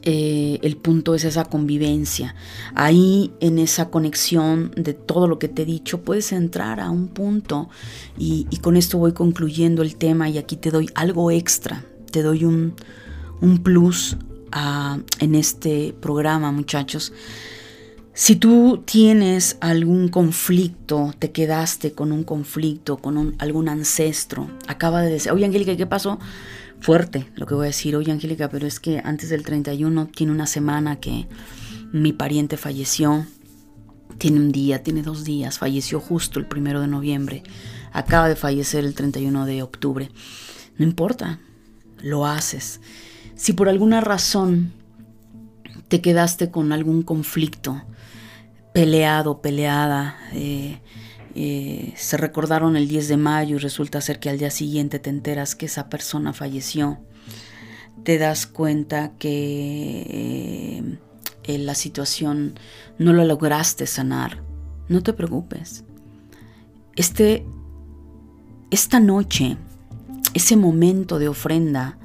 eh, 0.03 0.59
el 0.61 0.77
punto 0.77 1.15
es 1.15 1.23
esa 1.23 1.45
convivencia. 1.45 2.35
Ahí 2.75 3.31
en 3.39 3.59
esa 3.59 3.89
conexión 3.89 4.71
de 4.75 4.93
todo 4.93 5.27
lo 5.27 5.39
que 5.39 5.47
te 5.47 5.63
he 5.63 5.65
dicho 5.65 6.01
puedes 6.01 6.31
entrar 6.31 6.79
a 6.79 6.89
un 6.89 7.07
punto 7.07 7.69
y, 8.17 8.45
con 8.61 8.77
esto 8.77 8.97
voy 8.97 9.13
concluyendo 9.13 9.81
el 9.81 9.95
tema 9.95 10.29
y 10.29 10.37
aquí 10.37 10.55
te 10.55 10.71
doy 10.71 10.89
algo 10.95 11.31
extra, 11.31 11.85
te 12.11 12.21
doy 12.21 12.45
un, 12.45 12.73
plus 13.63 14.17
ah, 14.51 14.99
en 15.19 15.35
este 15.35 15.93
programa 15.99 16.51
muchachos. 16.51 17.13
Si 18.13 18.35
tú 18.35 18.81
tienes 18.83 19.57
algún 19.59 20.07
conflicto, 20.07 21.13
te 21.19 21.31
quedaste 21.31 21.91
con 21.91 22.11
un 22.11 22.23
conflicto, 22.23 22.97
con 22.97 23.35
algún 23.37 23.69
ancestro, 23.69 24.49
acaba 24.67 25.03
de 25.03 25.11
decir, 25.11 25.31
oye 25.31 25.45
Angélica, 25.45 25.77
¿qué 25.77 25.85
pasó? 25.85 26.17
Fuerte 26.79 27.31
lo 27.35 27.45
que 27.45 27.55
voy 27.55 27.65
a 27.65 27.67
decir. 27.67 27.95
Oye, 27.95 28.11
Angélica, 28.11 28.49
pero 28.49 28.67
es 28.67 28.79
que 28.79 29.01
antes 29.03 29.29
del 29.29 29.43
31 29.43 30.07
tiene 30.07 30.31
una 30.31 30.47
semana 30.47 30.99
que 30.99 31.27
mi 31.91 32.13
pariente 32.13 32.57
falleció. 32.57 33.25
Tiene 34.17 34.39
un 34.39 34.51
día, 34.51 34.83
tiene 34.83 35.03
dos 35.03 35.23
días. 35.23 35.59
Falleció 35.59 35.99
justo 35.99 36.39
el 36.39 36.47
primero 36.47 36.81
de 36.81 36.87
noviembre. 36.87 37.43
Acaba 37.93 38.27
de 38.29 38.35
fallecer 38.35 38.83
el 38.83 38.93
31 38.93 39.45
de 39.45 39.61
octubre. 39.63 40.11
No 40.77 40.85
importa, 40.85 41.39
lo 42.01 42.25
haces. 42.25 42.81
Si 43.35 43.53
por 43.53 43.69
alguna 43.69 44.01
razón 44.01 44.73
te 45.87 46.01
quedaste 46.01 46.51
con 46.51 46.73
algún 46.73 47.03
conflicto, 47.03 47.83
peleado, 48.73 49.41
peleada, 49.41 50.17
eh, 50.33 50.81
eh, 51.39 51.93
se 51.95 52.17
recordaron 52.17 52.75
el 52.75 52.87
10 52.87 53.09
de 53.09 53.17
mayo 53.17 53.57
y 53.57 53.59
resulta 53.59 54.01
ser 54.01 54.19
que 54.19 54.31
al 54.31 54.39
día 54.39 54.49
siguiente 54.49 54.97
te 54.97 55.11
enteras 55.11 55.55
que 55.55 55.67
esa 55.67 55.87
persona 55.87 56.33
falleció. 56.33 56.97
te 58.03 58.17
das 58.17 58.47
cuenta 58.47 59.11
que 59.19 60.97
eh, 61.43 61.57
la 61.59 61.75
situación 61.75 62.55
no 62.97 63.13
la 63.13 63.23
lograste 63.23 63.85
sanar, 63.85 64.41
no 64.89 65.03
te 65.03 65.13
preocupes. 65.13 65.83
Este, 66.95 67.45
esta 68.71 68.99
noche, 68.99 69.57
ese 70.33 70.55
momento 70.57 71.19
de 71.19 71.27
ofrenda, 71.27 71.99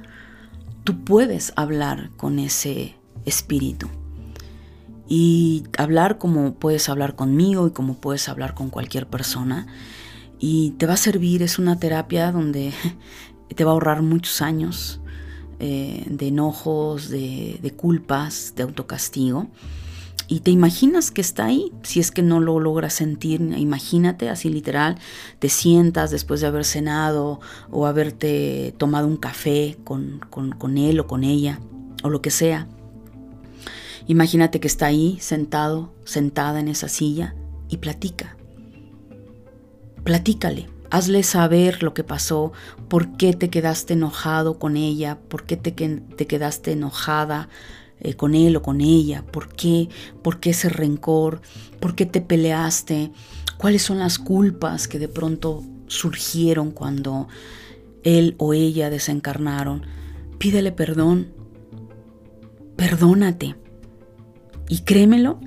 tú 0.83 1.03
puedes 1.03 1.53
hablar 1.55 2.11
con 2.17 2.37
ese 2.37 2.95
espíritu. 3.25 3.89
Y 5.07 5.63
hablar 5.77 6.17
como 6.17 6.53
puedes 6.55 6.89
hablar 6.89 7.15
conmigo 7.15 7.67
y 7.67 7.71
como 7.71 7.95
puedes 7.95 8.29
hablar 8.29 8.53
con 8.53 8.69
cualquier 8.69 9.07
persona. 9.07 9.67
Y 10.39 10.71
te 10.71 10.85
va 10.85 10.93
a 10.93 10.97
servir, 10.97 11.43
es 11.43 11.59
una 11.59 11.79
terapia 11.79 12.31
donde 12.31 12.73
te 13.55 13.63
va 13.63 13.71
a 13.71 13.73
ahorrar 13.73 14.01
muchos 14.01 14.41
años 14.41 15.01
eh, 15.59 16.05
de 16.09 16.27
enojos, 16.27 17.09
de, 17.09 17.59
de 17.61 17.71
culpas, 17.71 18.53
de 18.55 18.63
autocastigo. 18.63 19.49
Y 20.27 20.39
te 20.39 20.51
imaginas 20.51 21.11
que 21.11 21.21
está 21.21 21.45
ahí, 21.45 21.71
si 21.83 21.99
es 21.99 22.11
que 22.11 22.21
no 22.21 22.39
lo 22.39 22.59
logras 22.59 22.93
sentir, 22.93 23.41
imagínate 23.41 24.29
así 24.29 24.49
literal, 24.49 24.97
te 25.39 25.49
sientas 25.49 26.11
después 26.11 26.41
de 26.41 26.47
haber 26.47 26.65
cenado 26.65 27.39
o 27.69 27.85
haberte 27.85 28.73
tomado 28.77 29.07
un 29.07 29.17
café 29.17 29.77
con, 29.83 30.21
con, 30.29 30.77
él 30.77 30.99
o 31.01 31.07
con 31.07 31.23
ella 31.23 31.59
o 32.03 32.09
lo 32.09 32.21
que 32.21 32.31
sea. 32.31 32.67
Imagínate 34.07 34.59
que 34.59 34.67
está 34.67 34.87
ahí 34.87 35.17
sentado, 35.21 35.93
sentada 36.03 36.59
en 36.59 36.67
esa 36.67 36.89
silla 36.89 37.35
y 37.69 37.77
platica. 37.77 38.35
Platícale, 40.03 40.67
hazle 40.89 41.23
saber 41.23 41.81
lo 41.83 41.93
que 41.93 42.03
pasó, 42.03 42.51
por 42.89 43.15
qué 43.15 43.33
te 43.33 43.49
quedaste 43.49 43.93
enojado 43.93 44.59
con 44.59 44.75
ella, 44.75 45.19
por 45.29 45.45
qué 45.45 45.55
te, 45.55 45.71
te 45.71 46.27
quedaste 46.27 46.73
enojada 46.73 47.47
eh, 48.01 48.15
con 48.15 48.35
él 48.35 48.57
o 48.57 48.61
con 48.61 48.81
ella, 48.81 49.23
por 49.31 49.47
qué, 49.47 49.87
por 50.21 50.41
qué 50.41 50.49
ese 50.49 50.67
rencor, 50.67 51.41
por 51.79 51.95
qué 51.95 52.05
te 52.05 52.19
peleaste, 52.19 53.11
cuáles 53.57 53.83
son 53.83 53.99
las 53.99 54.19
culpas 54.19 54.89
que 54.89 54.99
de 54.99 55.07
pronto 55.07 55.63
surgieron 55.87 56.71
cuando 56.71 57.29
él 58.03 58.35
o 58.37 58.53
ella 58.53 58.89
desencarnaron. 58.89 59.85
Pídele 60.39 60.73
perdón, 60.73 61.31
perdónate 62.75 63.62
y 64.67 64.79
créemelo 64.79 65.39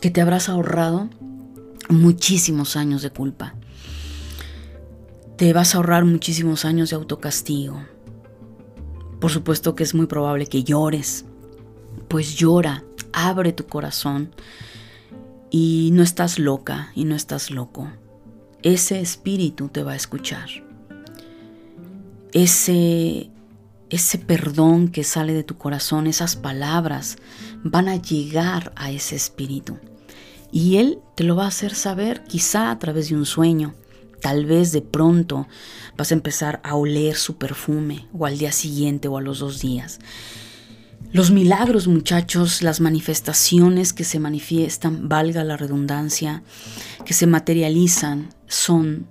que 0.00 0.10
te 0.10 0.20
habrás 0.20 0.48
ahorrado 0.48 1.08
muchísimos 1.88 2.76
años 2.76 3.02
de 3.02 3.10
culpa. 3.10 3.54
Te 5.36 5.52
vas 5.52 5.74
a 5.74 5.78
ahorrar 5.78 6.04
muchísimos 6.04 6.64
años 6.64 6.90
de 6.90 6.96
autocastigo 6.96 7.80
por 9.24 9.30
supuesto 9.30 9.74
que 9.74 9.84
es 9.84 9.94
muy 9.94 10.04
probable 10.04 10.46
que 10.46 10.64
llores. 10.64 11.24
Pues 12.08 12.36
llora, 12.36 12.84
abre 13.14 13.54
tu 13.54 13.64
corazón 13.64 14.34
y 15.50 15.88
no 15.94 16.02
estás 16.02 16.38
loca 16.38 16.92
y 16.94 17.06
no 17.06 17.14
estás 17.14 17.50
loco. 17.50 17.90
Ese 18.62 19.00
espíritu 19.00 19.70
te 19.70 19.82
va 19.82 19.92
a 19.92 19.96
escuchar. 19.96 20.50
Ese 22.32 23.30
ese 23.94 24.18
perdón 24.18 24.88
que 24.88 25.04
sale 25.04 25.32
de 25.32 25.44
tu 25.44 25.56
corazón, 25.56 26.06
esas 26.06 26.36
palabras 26.36 27.16
van 27.62 27.88
a 27.88 27.96
llegar 27.96 28.72
a 28.76 28.90
ese 28.90 29.16
espíritu. 29.16 29.78
Y 30.52 30.76
él 30.76 30.98
te 31.14 31.24
lo 31.24 31.36
va 31.36 31.44
a 31.44 31.48
hacer 31.48 31.74
saber 31.74 32.24
quizá 32.24 32.70
a 32.70 32.78
través 32.78 33.08
de 33.08 33.16
un 33.16 33.26
sueño, 33.26 33.74
Tal 34.24 34.46
vez 34.46 34.72
de 34.72 34.80
pronto 34.80 35.46
vas 35.98 36.10
a 36.10 36.14
empezar 36.14 36.58
a 36.64 36.76
oler 36.76 37.14
su 37.14 37.36
perfume 37.36 38.08
o 38.14 38.24
al 38.24 38.38
día 38.38 38.52
siguiente 38.52 39.06
o 39.06 39.18
a 39.18 39.20
los 39.20 39.40
dos 39.40 39.60
días. 39.60 39.98
Los 41.12 41.30
milagros, 41.30 41.88
muchachos, 41.88 42.62
las 42.62 42.80
manifestaciones 42.80 43.92
que 43.92 44.02
se 44.02 44.18
manifiestan, 44.18 45.10
valga 45.10 45.44
la 45.44 45.58
redundancia, 45.58 46.42
que 47.04 47.12
se 47.12 47.26
materializan, 47.26 48.30
son 48.46 49.08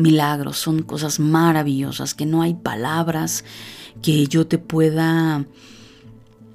milagros, 0.00 0.58
son 0.58 0.82
cosas 0.82 1.20
maravillosas, 1.20 2.14
que 2.14 2.26
no 2.26 2.42
hay 2.42 2.54
palabras 2.54 3.44
que 4.02 4.26
yo 4.26 4.46
te 4.46 4.58
pueda 4.58 5.44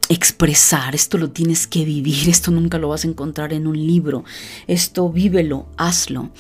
expresar, 0.10 0.96
esto 0.96 1.18
lo 1.18 1.32
tienes 1.32 1.68
que 1.68 1.86
vivir, 1.86 2.30
esto 2.30 2.52
nunca 2.52 2.78
lo 2.78 2.89
vas 2.89 3.06
a 3.06 3.08
encontrar 3.08 3.54
en 3.54 3.68
un 3.68 3.78
libro, 3.78 4.24
esto 4.68 5.10
vívelo, 5.10 5.68
hazlo. 5.78 6.32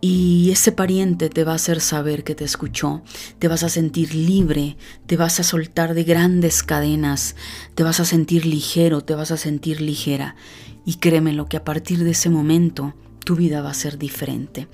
Y 0.00 0.50
ese 0.52 0.72
pariente 0.72 1.30
te 1.30 1.42
va 1.42 1.52
a 1.52 1.56
hacer 1.56 1.80
saber 1.80 2.22
que 2.22 2.34
te 2.34 2.44
escuchó, 2.44 3.02
te 3.38 3.48
vas 3.48 3.62
a 3.62 3.68
sentir 3.68 4.14
libre, 4.14 4.76
te 5.06 5.16
vas 5.16 5.40
a 5.40 5.42
soltar 5.42 5.94
de 5.94 6.04
grandes 6.04 6.62
cadenas, 6.62 7.34
te 7.74 7.82
vas 7.82 7.98
a 7.98 8.04
sentir 8.04 8.44
ligero, 8.44 9.00
te 9.00 9.14
vas 9.14 9.30
a 9.30 9.36
sentir 9.36 9.80
ligera. 9.80 10.36
Y 10.84 10.96
créemelo 10.96 11.46
que 11.46 11.56
a 11.56 11.64
partir 11.64 12.04
de 12.04 12.10
ese 12.10 12.30
momento 12.30 12.94
tu 13.24 13.34
vida 13.36 13.62
va 13.62 13.70
a 13.70 13.74
ser 13.74 13.98
diferente. 13.98 14.68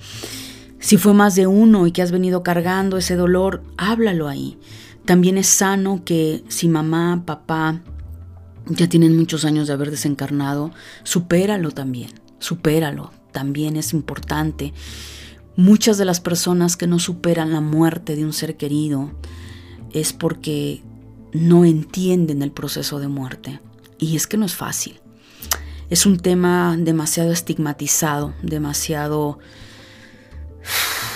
Si 0.83 0.97
fue 0.97 1.13
más 1.13 1.35
de 1.35 1.47
uno 1.47 1.87
y 1.87 1.93
que 1.93 2.01
has 2.01 2.11
venido 2.11 2.43
cargando 2.43 2.97
ese 2.97 3.15
dolor, 3.15 3.63
háblalo 3.77 4.27
ahí. 4.27 4.59
También 5.05 5.37
es 5.37 5.47
sano 5.47 6.03
que 6.03 6.43
si 6.49 6.67
mamá, 6.67 7.23
papá, 7.25 7.81
ya 8.65 8.89
tienen 8.89 9.15
muchos 9.15 9.45
años 9.45 9.67
de 9.67 9.73
haber 9.73 9.91
desencarnado, 9.91 10.71
supéralo 11.03 11.71
también, 11.71 12.09
supéralo, 12.39 13.11
también 13.31 13.77
es 13.77 13.93
importante. 13.93 14.73
Muchas 15.55 15.97
de 15.97 16.03
las 16.03 16.19
personas 16.19 16.75
que 16.75 16.85
no 16.85 16.99
superan 16.99 17.53
la 17.53 17.61
muerte 17.61 18.17
de 18.17 18.25
un 18.25 18.33
ser 18.33 18.57
querido 18.57 19.09
es 19.93 20.11
porque 20.11 20.83
no 21.31 21.63
entienden 21.63 22.41
el 22.41 22.51
proceso 22.51 22.99
de 22.99 23.07
muerte. 23.07 23.61
Y 23.99 24.17
es 24.17 24.27
que 24.27 24.35
no 24.35 24.45
es 24.45 24.53
fácil. 24.53 24.99
Es 25.89 26.05
un 26.05 26.17
tema 26.17 26.75
demasiado 26.77 27.31
estigmatizado, 27.31 28.33
demasiado 28.41 29.39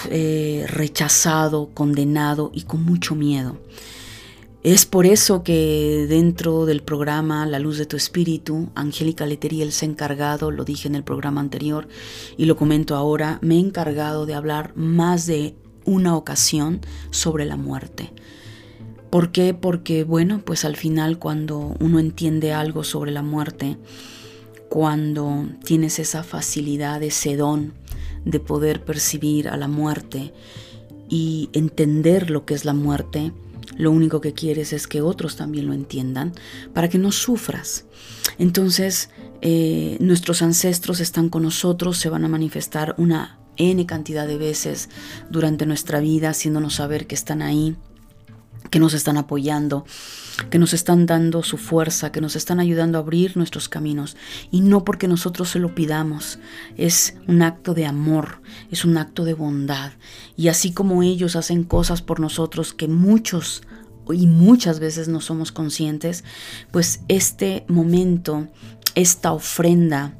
eh, 0.10 0.66
rechazado, 0.68 1.70
condenado 1.74 2.52
y 2.54 2.64
con 2.64 2.84
mucho 2.84 3.16
miedo. 3.16 3.58
Es 4.64 4.86
por 4.86 5.06
eso 5.06 5.44
que 5.44 6.08
dentro 6.10 6.66
del 6.66 6.82
programa 6.82 7.46
La 7.46 7.60
Luz 7.60 7.78
de 7.78 7.86
tu 7.86 7.96
Espíritu, 7.96 8.70
Angélica 8.76 9.26
Leteriel 9.26 9.72
se 9.72 9.86
ha 9.86 9.90
encargado, 9.90 10.52
lo 10.52 10.66
dije 10.66 10.88
en 10.88 10.96
el 10.96 11.04
programa 11.04 11.40
anterior 11.40 11.88
y 12.38 12.46
lo 12.46 12.58
comento 12.58 12.96
ahora, 12.96 13.40
me 13.42 13.56
he 13.56 13.60
encargado 13.60 14.26
de 14.26 14.34
hablar 14.34 14.74
más 14.76 15.26
de 15.26 15.56
una 15.86 16.18
ocasión 16.18 16.82
sobre 17.12 17.46
la 17.46 17.56
muerte. 17.56 18.12
¿Por 19.10 19.32
qué? 19.32 19.54
Porque, 19.54 20.04
bueno, 20.04 20.42
pues 20.44 20.66
al 20.66 20.76
final 20.76 21.18
cuando 21.18 21.76
uno 21.80 22.00
entiende 22.00 22.52
algo 22.52 22.84
sobre 22.84 23.12
la 23.12 23.22
muerte, 23.22 23.78
cuando 24.68 25.48
tienes 25.64 25.98
esa 25.98 26.24
facilidad, 26.24 27.02
ese 27.04 27.38
don 27.38 27.74
de 28.30 28.40
poder 28.40 28.84
percibir 28.84 29.48
a 29.50 29.58
la 29.58 29.68
muerte 29.68 30.34
y 31.10 31.50
entender 31.54 32.30
lo 32.30 32.46
que 32.46 32.54
es 32.54 32.66
la 32.66 32.74
muerte, 32.74 33.32
lo 33.78 33.92
único 33.92 34.22
que 34.22 34.34
quieres 34.34 34.74
es 34.74 34.88
que 34.88 35.02
otros 35.02 35.36
también 35.36 35.68
lo 35.68 35.74
entiendan 35.74 36.34
para 36.74 36.90
que 36.90 36.98
no 36.98 37.12
sufras. 37.12 37.86
Entonces, 38.38 39.10
eh, 39.42 39.98
nuestros 40.00 40.42
ancestros 40.42 41.00
están 41.00 41.30
con 41.30 41.44
nosotros, 41.44 41.98
se 41.98 42.10
van 42.10 42.26
a 42.26 42.30
manifestar 42.30 42.96
una 42.98 43.40
N 43.58 43.86
cantidad 43.86 44.28
de 44.28 44.38
veces 44.38 44.90
durante 45.30 45.66
nuestra 45.66 46.00
vida, 46.00 46.30
haciéndonos 46.30 46.76
saber 46.76 47.08
que 47.08 47.16
están 47.16 47.42
ahí, 47.42 47.76
que 48.70 48.80
nos 48.80 48.94
están 48.94 49.18
apoyando, 49.18 49.86
que 50.50 50.60
nos 50.60 50.74
están 50.74 51.06
dando 51.06 51.44
su 51.44 51.58
fuerza, 51.58 52.12
que 52.12 52.22
nos 52.22 52.36
están 52.36 52.60
ayudando 52.60 52.98
a 52.98 53.02
abrir 53.02 53.38
nuestros 53.38 53.70
caminos. 53.70 54.18
Y 54.52 54.62
no 54.62 54.84
porque 54.84 55.08
nosotros 55.08 55.50
se 55.50 55.60
lo 55.60 55.76
pidamos, 55.76 56.40
es 56.78 57.16
un 57.28 57.42
acto 57.42 57.74
de 57.74 57.86
amor, 57.86 58.42
es 58.72 58.86
un 58.86 58.98
acto 58.98 59.26
de 59.26 59.34
bondad. 59.34 59.92
Y 60.36 60.50
así 60.50 60.72
como 60.72 61.04
ellos 61.04 61.36
hacen 61.36 61.64
cosas 61.64 62.02
por 62.02 62.20
nosotros 62.20 62.74
que 62.74 62.88
muchos 62.88 63.64
y 64.10 64.28
muchas 64.28 64.80
veces 64.80 65.08
no 65.08 65.22
somos 65.22 65.52
conscientes, 65.52 66.24
pues 66.72 67.02
este 67.08 67.66
momento, 67.68 68.48
esta 68.96 69.34
ofrenda, 69.34 70.18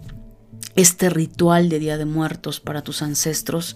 este 0.76 1.10
ritual 1.10 1.70
de 1.70 1.80
Día 1.80 1.98
de 1.98 2.06
Muertos 2.06 2.60
para 2.60 2.84
tus 2.84 3.02
ancestros, 3.02 3.76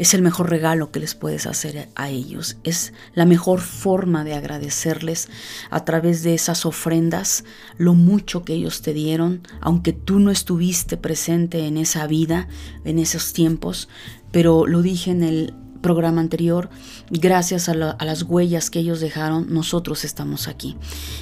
es 0.00 0.14
el 0.14 0.22
mejor 0.22 0.48
regalo 0.48 0.90
que 0.90 0.98
les 0.98 1.14
puedes 1.14 1.46
hacer 1.46 1.90
a 1.94 2.08
ellos. 2.08 2.56
Es 2.64 2.94
la 3.12 3.26
mejor 3.26 3.60
forma 3.60 4.24
de 4.24 4.32
agradecerles 4.32 5.28
a 5.68 5.84
través 5.84 6.22
de 6.22 6.32
esas 6.32 6.64
ofrendas 6.64 7.44
lo 7.76 7.92
mucho 7.92 8.42
que 8.42 8.54
ellos 8.54 8.80
te 8.80 8.94
dieron, 8.94 9.42
aunque 9.60 9.92
tú 9.92 10.18
no 10.18 10.30
estuviste 10.30 10.96
presente 10.96 11.66
en 11.66 11.76
esa 11.76 12.06
vida, 12.06 12.48
en 12.86 12.98
esos 12.98 13.34
tiempos. 13.34 13.90
Pero 14.32 14.66
lo 14.66 14.80
dije 14.80 15.10
en 15.10 15.22
el 15.22 15.52
programa 15.82 16.22
anterior, 16.22 16.70
gracias 17.10 17.68
a, 17.68 17.72
a, 17.72 18.04
las 18.06 18.22
huellas 18.22 18.70
que 18.70 18.78
ellos 18.78 19.00
dejaron, 19.00 19.52
nosotros 19.52 20.04
estamos 20.06 20.48
aquí. 20.48 20.78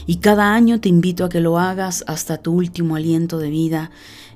Y 0.06 0.18
cada 0.18 0.54
año 0.54 0.80
te 0.80 0.88
invito 0.88 1.24
a 1.24 1.28
que 1.28 1.40
lo 1.40 1.58
hagas 1.58 2.04
hasta 2.06 2.36
tu 2.36 2.52
último 2.52 2.94
aliento 2.94 3.38
de 3.38 3.50
vida. 3.50 3.90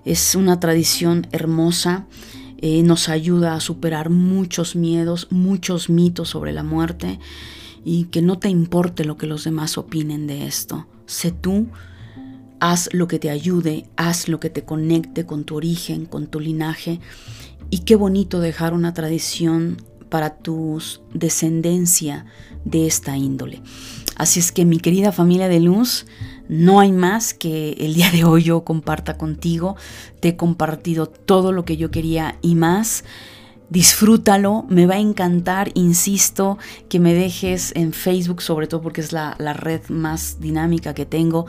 Es 0.05 0.35
una 0.35 0.59
tradición 0.59 1.29
hermosa 1.31 2.09
eh, 2.63 2.83
nos 2.85 3.09
ayuda 3.09 3.55
a 3.55 3.61
superar 3.61 4.09
muchos 4.09 4.77
miedos, 4.77 5.27
muchos 5.31 5.91
mitos 5.91 6.31
sobre 6.31 6.53
la 6.53 6.63
muerte 6.63 7.19
y 7.85 8.05
que 8.05 8.23
no 8.23 8.39
te 8.39 8.49
importe 8.49 9.05
lo 9.05 9.17
que 9.17 9.27
los 9.27 9.43
demás 9.43 9.77
opinen 9.77 10.29
de 10.29 10.47
esto. 10.47 10.87
Sé 11.07 11.33
tú, 11.33 11.67
haz 12.61 12.89
lo 12.93 13.09
que 13.09 13.19
te 13.19 13.31
ayude, 13.31 13.87
haz 13.97 14.29
lo 14.29 14.39
que 14.39 14.49
te 14.49 14.63
conecte 14.63 15.27
con 15.27 15.43
tu 15.43 15.57
origen, 15.57 16.07
con 16.07 16.29
tu 16.29 16.39
linaje. 16.39 17.01
Y 17.69 17.81
qué 17.81 17.97
bonito 17.97 18.39
dejar 18.39 18.75
una 18.75 18.95
tradición 18.95 19.79
para 20.09 20.37
tu 20.37 20.81
descendencia 21.13 22.27
de 22.65 22.87
esta 22.87 23.17
índole. 23.17 23.61
Así 24.15 24.39
es 24.39 24.53
que 24.53 24.65
mi 24.65 24.79
querida 24.79 25.11
familia 25.11 25.49
de 25.49 25.59
luz, 25.59 26.07
no 26.49 26.81
hay 26.81 26.93
más 26.93 27.35
que 27.35 27.73
el 27.79 27.95
día 27.95 28.11
de 28.11 28.25
hoy 28.25 28.45
yo 28.45 28.65
comparta 28.65 29.17
contigo. 29.17 29.77
Te 30.21 30.31
he 30.31 30.37
compartido 30.37 31.07
todo 31.07 31.53
lo 31.53 31.65
que 31.65 31.77
yo 31.77 31.91
quería 31.91 32.39
y 32.43 32.55
más. 32.55 33.05
Disfrútalo, 33.71 34.67
me 34.69 34.85
va 34.85 34.97
a 34.97 34.99
encantar, 34.99 35.71
insisto, 35.73 36.59
que 36.91 37.01
me 37.01 37.15
dejes 37.15 37.73
en 37.75 37.95
Facebook, 37.95 38.43
sobre 38.43 38.67
todo 38.67 38.83
porque 38.83 39.01
es 39.01 39.13
la, 39.13 39.35
la 39.39 39.55
red 39.55 39.81
más 39.89 40.41
dinámica 40.41 40.93
que 40.93 41.07
tengo, 41.07 41.47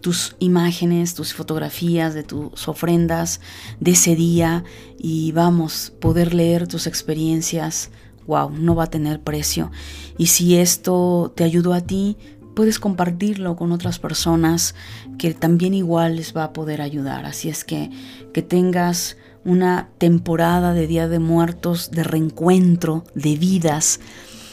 tus 0.00 0.34
imágenes, 0.40 1.14
tus 1.14 1.32
fotografías 1.32 2.12
de 2.12 2.24
tus 2.24 2.66
ofrendas 2.66 3.40
de 3.78 3.92
ese 3.92 4.16
día 4.16 4.64
y 4.98 5.30
vamos, 5.30 5.92
poder 6.00 6.34
leer 6.34 6.66
tus 6.66 6.88
experiencias, 6.88 7.90
wow, 8.26 8.50
no 8.50 8.74
va 8.74 8.84
a 8.84 8.90
tener 8.90 9.20
precio. 9.20 9.70
Y 10.18 10.26
si 10.26 10.56
esto 10.56 11.32
te 11.36 11.44
ayudó 11.44 11.72
a 11.72 11.82
ti, 11.82 12.16
puedes 12.60 12.78
compartirlo 12.78 13.56
con 13.56 13.72
otras 13.72 13.98
personas 13.98 14.74
que 15.16 15.32
también 15.32 15.72
igual 15.72 16.16
les 16.16 16.36
va 16.36 16.44
a 16.44 16.52
poder 16.52 16.82
ayudar. 16.82 17.24
Así 17.24 17.48
es 17.48 17.64
que 17.64 17.90
que 18.34 18.42
tengas 18.42 19.16
una 19.46 19.88
temporada 19.96 20.74
de 20.74 20.86
Día 20.86 21.08
de 21.08 21.20
Muertos, 21.20 21.90
de 21.90 22.04
reencuentro, 22.04 23.02
de 23.14 23.36
vidas, 23.36 24.00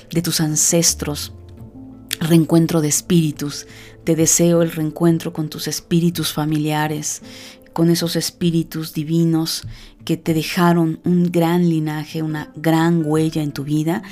de 0.10 0.22
tus 0.22 0.40
ancestros, 0.40 1.34
reencuentro 2.22 2.80
de 2.80 2.88
espíritus. 2.88 3.68
Te 4.06 4.16
deseo 4.16 4.62
el 4.62 4.72
reencuentro 4.72 5.34
con 5.34 5.50
tus 5.50 5.68
espíritus 5.68 6.32
familiares, 6.32 7.22
con 7.74 7.90
esos 7.90 8.16
espíritus 8.16 8.94
divinos 8.94 9.68
que 10.08 10.16
te 10.16 10.34
dejaron 10.34 11.02
un 11.04 11.34
gran 11.34 11.68
linaje, 11.68 12.24
una 12.24 12.50
gran 12.56 13.02
huella 13.06 13.44
en 13.44 13.52
tu 13.52 13.66
vida 13.66 14.04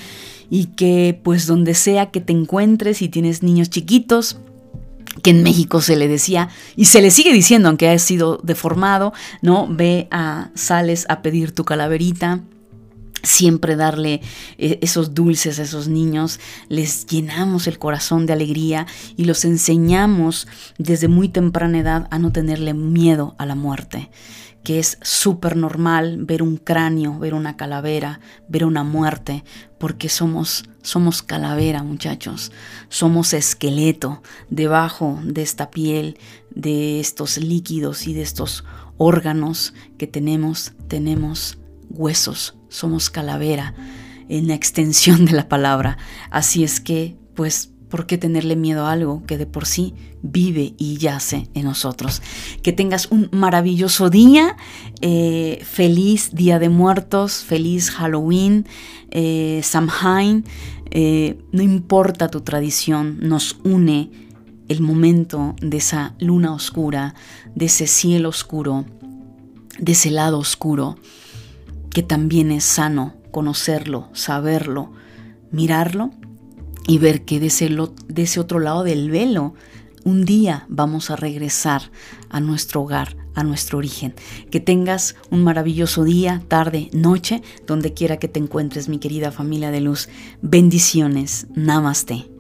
y 0.50 0.66
que 0.66 1.18
pues 1.24 1.48
donde 1.48 1.74
sea 1.74 2.12
que 2.12 2.20
te 2.20 2.34
encuentres 2.34 3.02
y 3.02 3.08
tienes 3.08 3.44
niños 3.44 3.70
chiquitos, 3.70 4.38
que 5.24 5.30
en 5.30 5.42
México 5.42 5.80
se 5.80 5.96
le 5.96 6.10
decía 6.10 6.50
y 6.76 6.84
se 6.84 7.02
le 7.02 7.12
sigue 7.12 7.32
diciendo 7.32 7.70
aunque 7.70 7.88
ha 7.88 7.98
sido 7.98 8.42
deformado, 8.44 9.14
¿no? 9.42 9.70
Ve 9.70 10.10
a 10.12 10.50
sales 10.54 11.06
a 11.08 11.22
pedir 11.22 11.54
tu 11.54 11.64
calaverita, 11.64 12.42
siempre 13.26 13.76
darle 13.76 14.22
eh, 14.58 14.80
esos 14.82 15.14
dulces 15.14 15.60
a 15.60 15.64
esos 15.64 15.88
niños, 15.88 16.40
les 16.70 17.06
llenamos 17.06 17.68
el 17.68 17.80
corazón 17.80 18.26
de 18.26 18.34
alegría 18.34 18.88
y 19.18 19.26
los 19.26 19.46
enseñamos 19.46 20.48
desde 20.78 21.08
muy 21.08 21.30
temprana 21.30 21.80
edad 21.80 22.08
a 22.12 22.20
no 22.20 22.32
tenerle 22.32 22.74
miedo 22.74 23.36
a 23.38 23.46
la 23.46 23.56
muerte 23.56 24.10
que 24.66 24.80
es 24.80 24.98
súper 25.04 25.56
normal 25.56 26.18
ver 26.26 26.42
un 26.42 26.58
cráneo, 26.58 27.20
ver 27.20 27.36
una 27.36 27.56
calavera, 27.56 28.20
ver 28.50 28.66
una 28.66 28.84
muerte, 28.84 29.46
porque 29.78 30.10
somos, 30.10 30.66
somos 30.82 31.22
calavera, 31.22 31.84
muchachos, 31.84 32.52
somos 32.90 33.34
esqueleto 33.34 34.24
debajo 34.50 35.20
de 35.24 35.44
esta 35.44 35.70
piel, 35.70 36.18
de 36.50 37.00
estos 37.00 37.38
líquidos 37.38 38.08
y 38.08 38.16
de 38.16 38.24
estos 38.24 38.66
órganos 38.98 39.76
que 40.00 40.08
tenemos, 40.08 40.74
tenemos 40.88 41.60
huesos, 41.92 42.56
somos 42.76 43.10
calavera 43.10 43.74
en 44.30 44.48
la 44.48 44.54
extensión 44.54 45.26
de 45.26 45.34
la 45.34 45.48
palabra. 45.48 45.98
Así 46.30 46.64
es 46.64 46.80
que, 46.80 47.16
pues, 47.36 47.72
¿Por 47.90 48.08
qué 48.08 48.18
tenerle 48.18 48.56
miedo 48.56 48.88
a 48.88 48.92
algo 48.92 49.24
que 49.26 49.38
de 49.38 49.46
por 49.46 49.66
sí 49.66 49.94
vive 50.22 50.74
y 50.78 50.98
yace 50.98 51.48
en 51.54 51.64
nosotros? 51.64 52.22
Que 52.62 52.74
tengas 52.74 53.10
un 53.12 53.30
maravilloso 53.32 54.10
día, 54.10 54.58
eh, 55.02 55.62
feliz 55.64 56.32
Día 56.34 56.58
de 56.58 56.70
Muertos, 56.70 57.46
feliz 57.46 57.92
Halloween, 57.92 58.68
eh, 59.12 59.62
Samhain. 59.64 60.44
Eh, 60.92 61.38
no 61.52 61.62
importa 61.62 62.28
tu 62.28 62.42
tradición, 62.42 63.20
nos 63.22 63.58
une 63.64 64.12
el 64.68 64.82
momento 64.82 65.56
de 65.62 65.78
esa 65.78 66.16
luna 66.20 66.54
oscura, 66.54 67.14
de 67.54 67.66
ese 67.68 67.88
cielo 67.88 68.30
oscuro, 68.30 68.86
de 69.78 69.92
ese 69.92 70.10
lado 70.10 70.40
oscuro, 70.40 70.98
que 71.96 72.04
también 72.04 72.52
es 72.52 72.66
sano 72.66 73.14
conocerlo, 73.32 74.10
saberlo, 74.12 74.92
mirarlo 75.50 76.12
y 76.88 76.98
ver 76.98 77.24
que 77.24 77.40
de 77.40 77.48
ese, 77.48 78.40
otro 78.42 78.60
lado 78.60 78.84
del 78.84 79.10
velo 79.10 79.54
un 80.04 80.26
día 80.26 80.66
vamos 80.68 81.10
a 81.10 81.16
regresar 81.16 81.84
a 82.30 82.42
nuestro 82.42 82.82
hogar, 82.82 83.16
a 83.34 83.46
nuestro 83.46 83.78
origen. 83.78 84.14
Que 84.52 84.60
tengas 84.60 85.16
un 85.32 85.46
maravilloso 85.46 86.04
día, 86.04 86.44
tarde, 86.50 86.90
noche, 86.92 87.42
donde 87.66 87.94
quiera 87.94 88.18
que 88.18 88.28
te 88.28 88.42
encuentres, 88.42 88.90
mi 88.90 89.00
querida 89.00 89.32
familia 89.32 89.72
de 89.72 89.80
luz. 89.80 90.10
Bendiciones. 90.42 91.48
Namaste. 91.56 92.35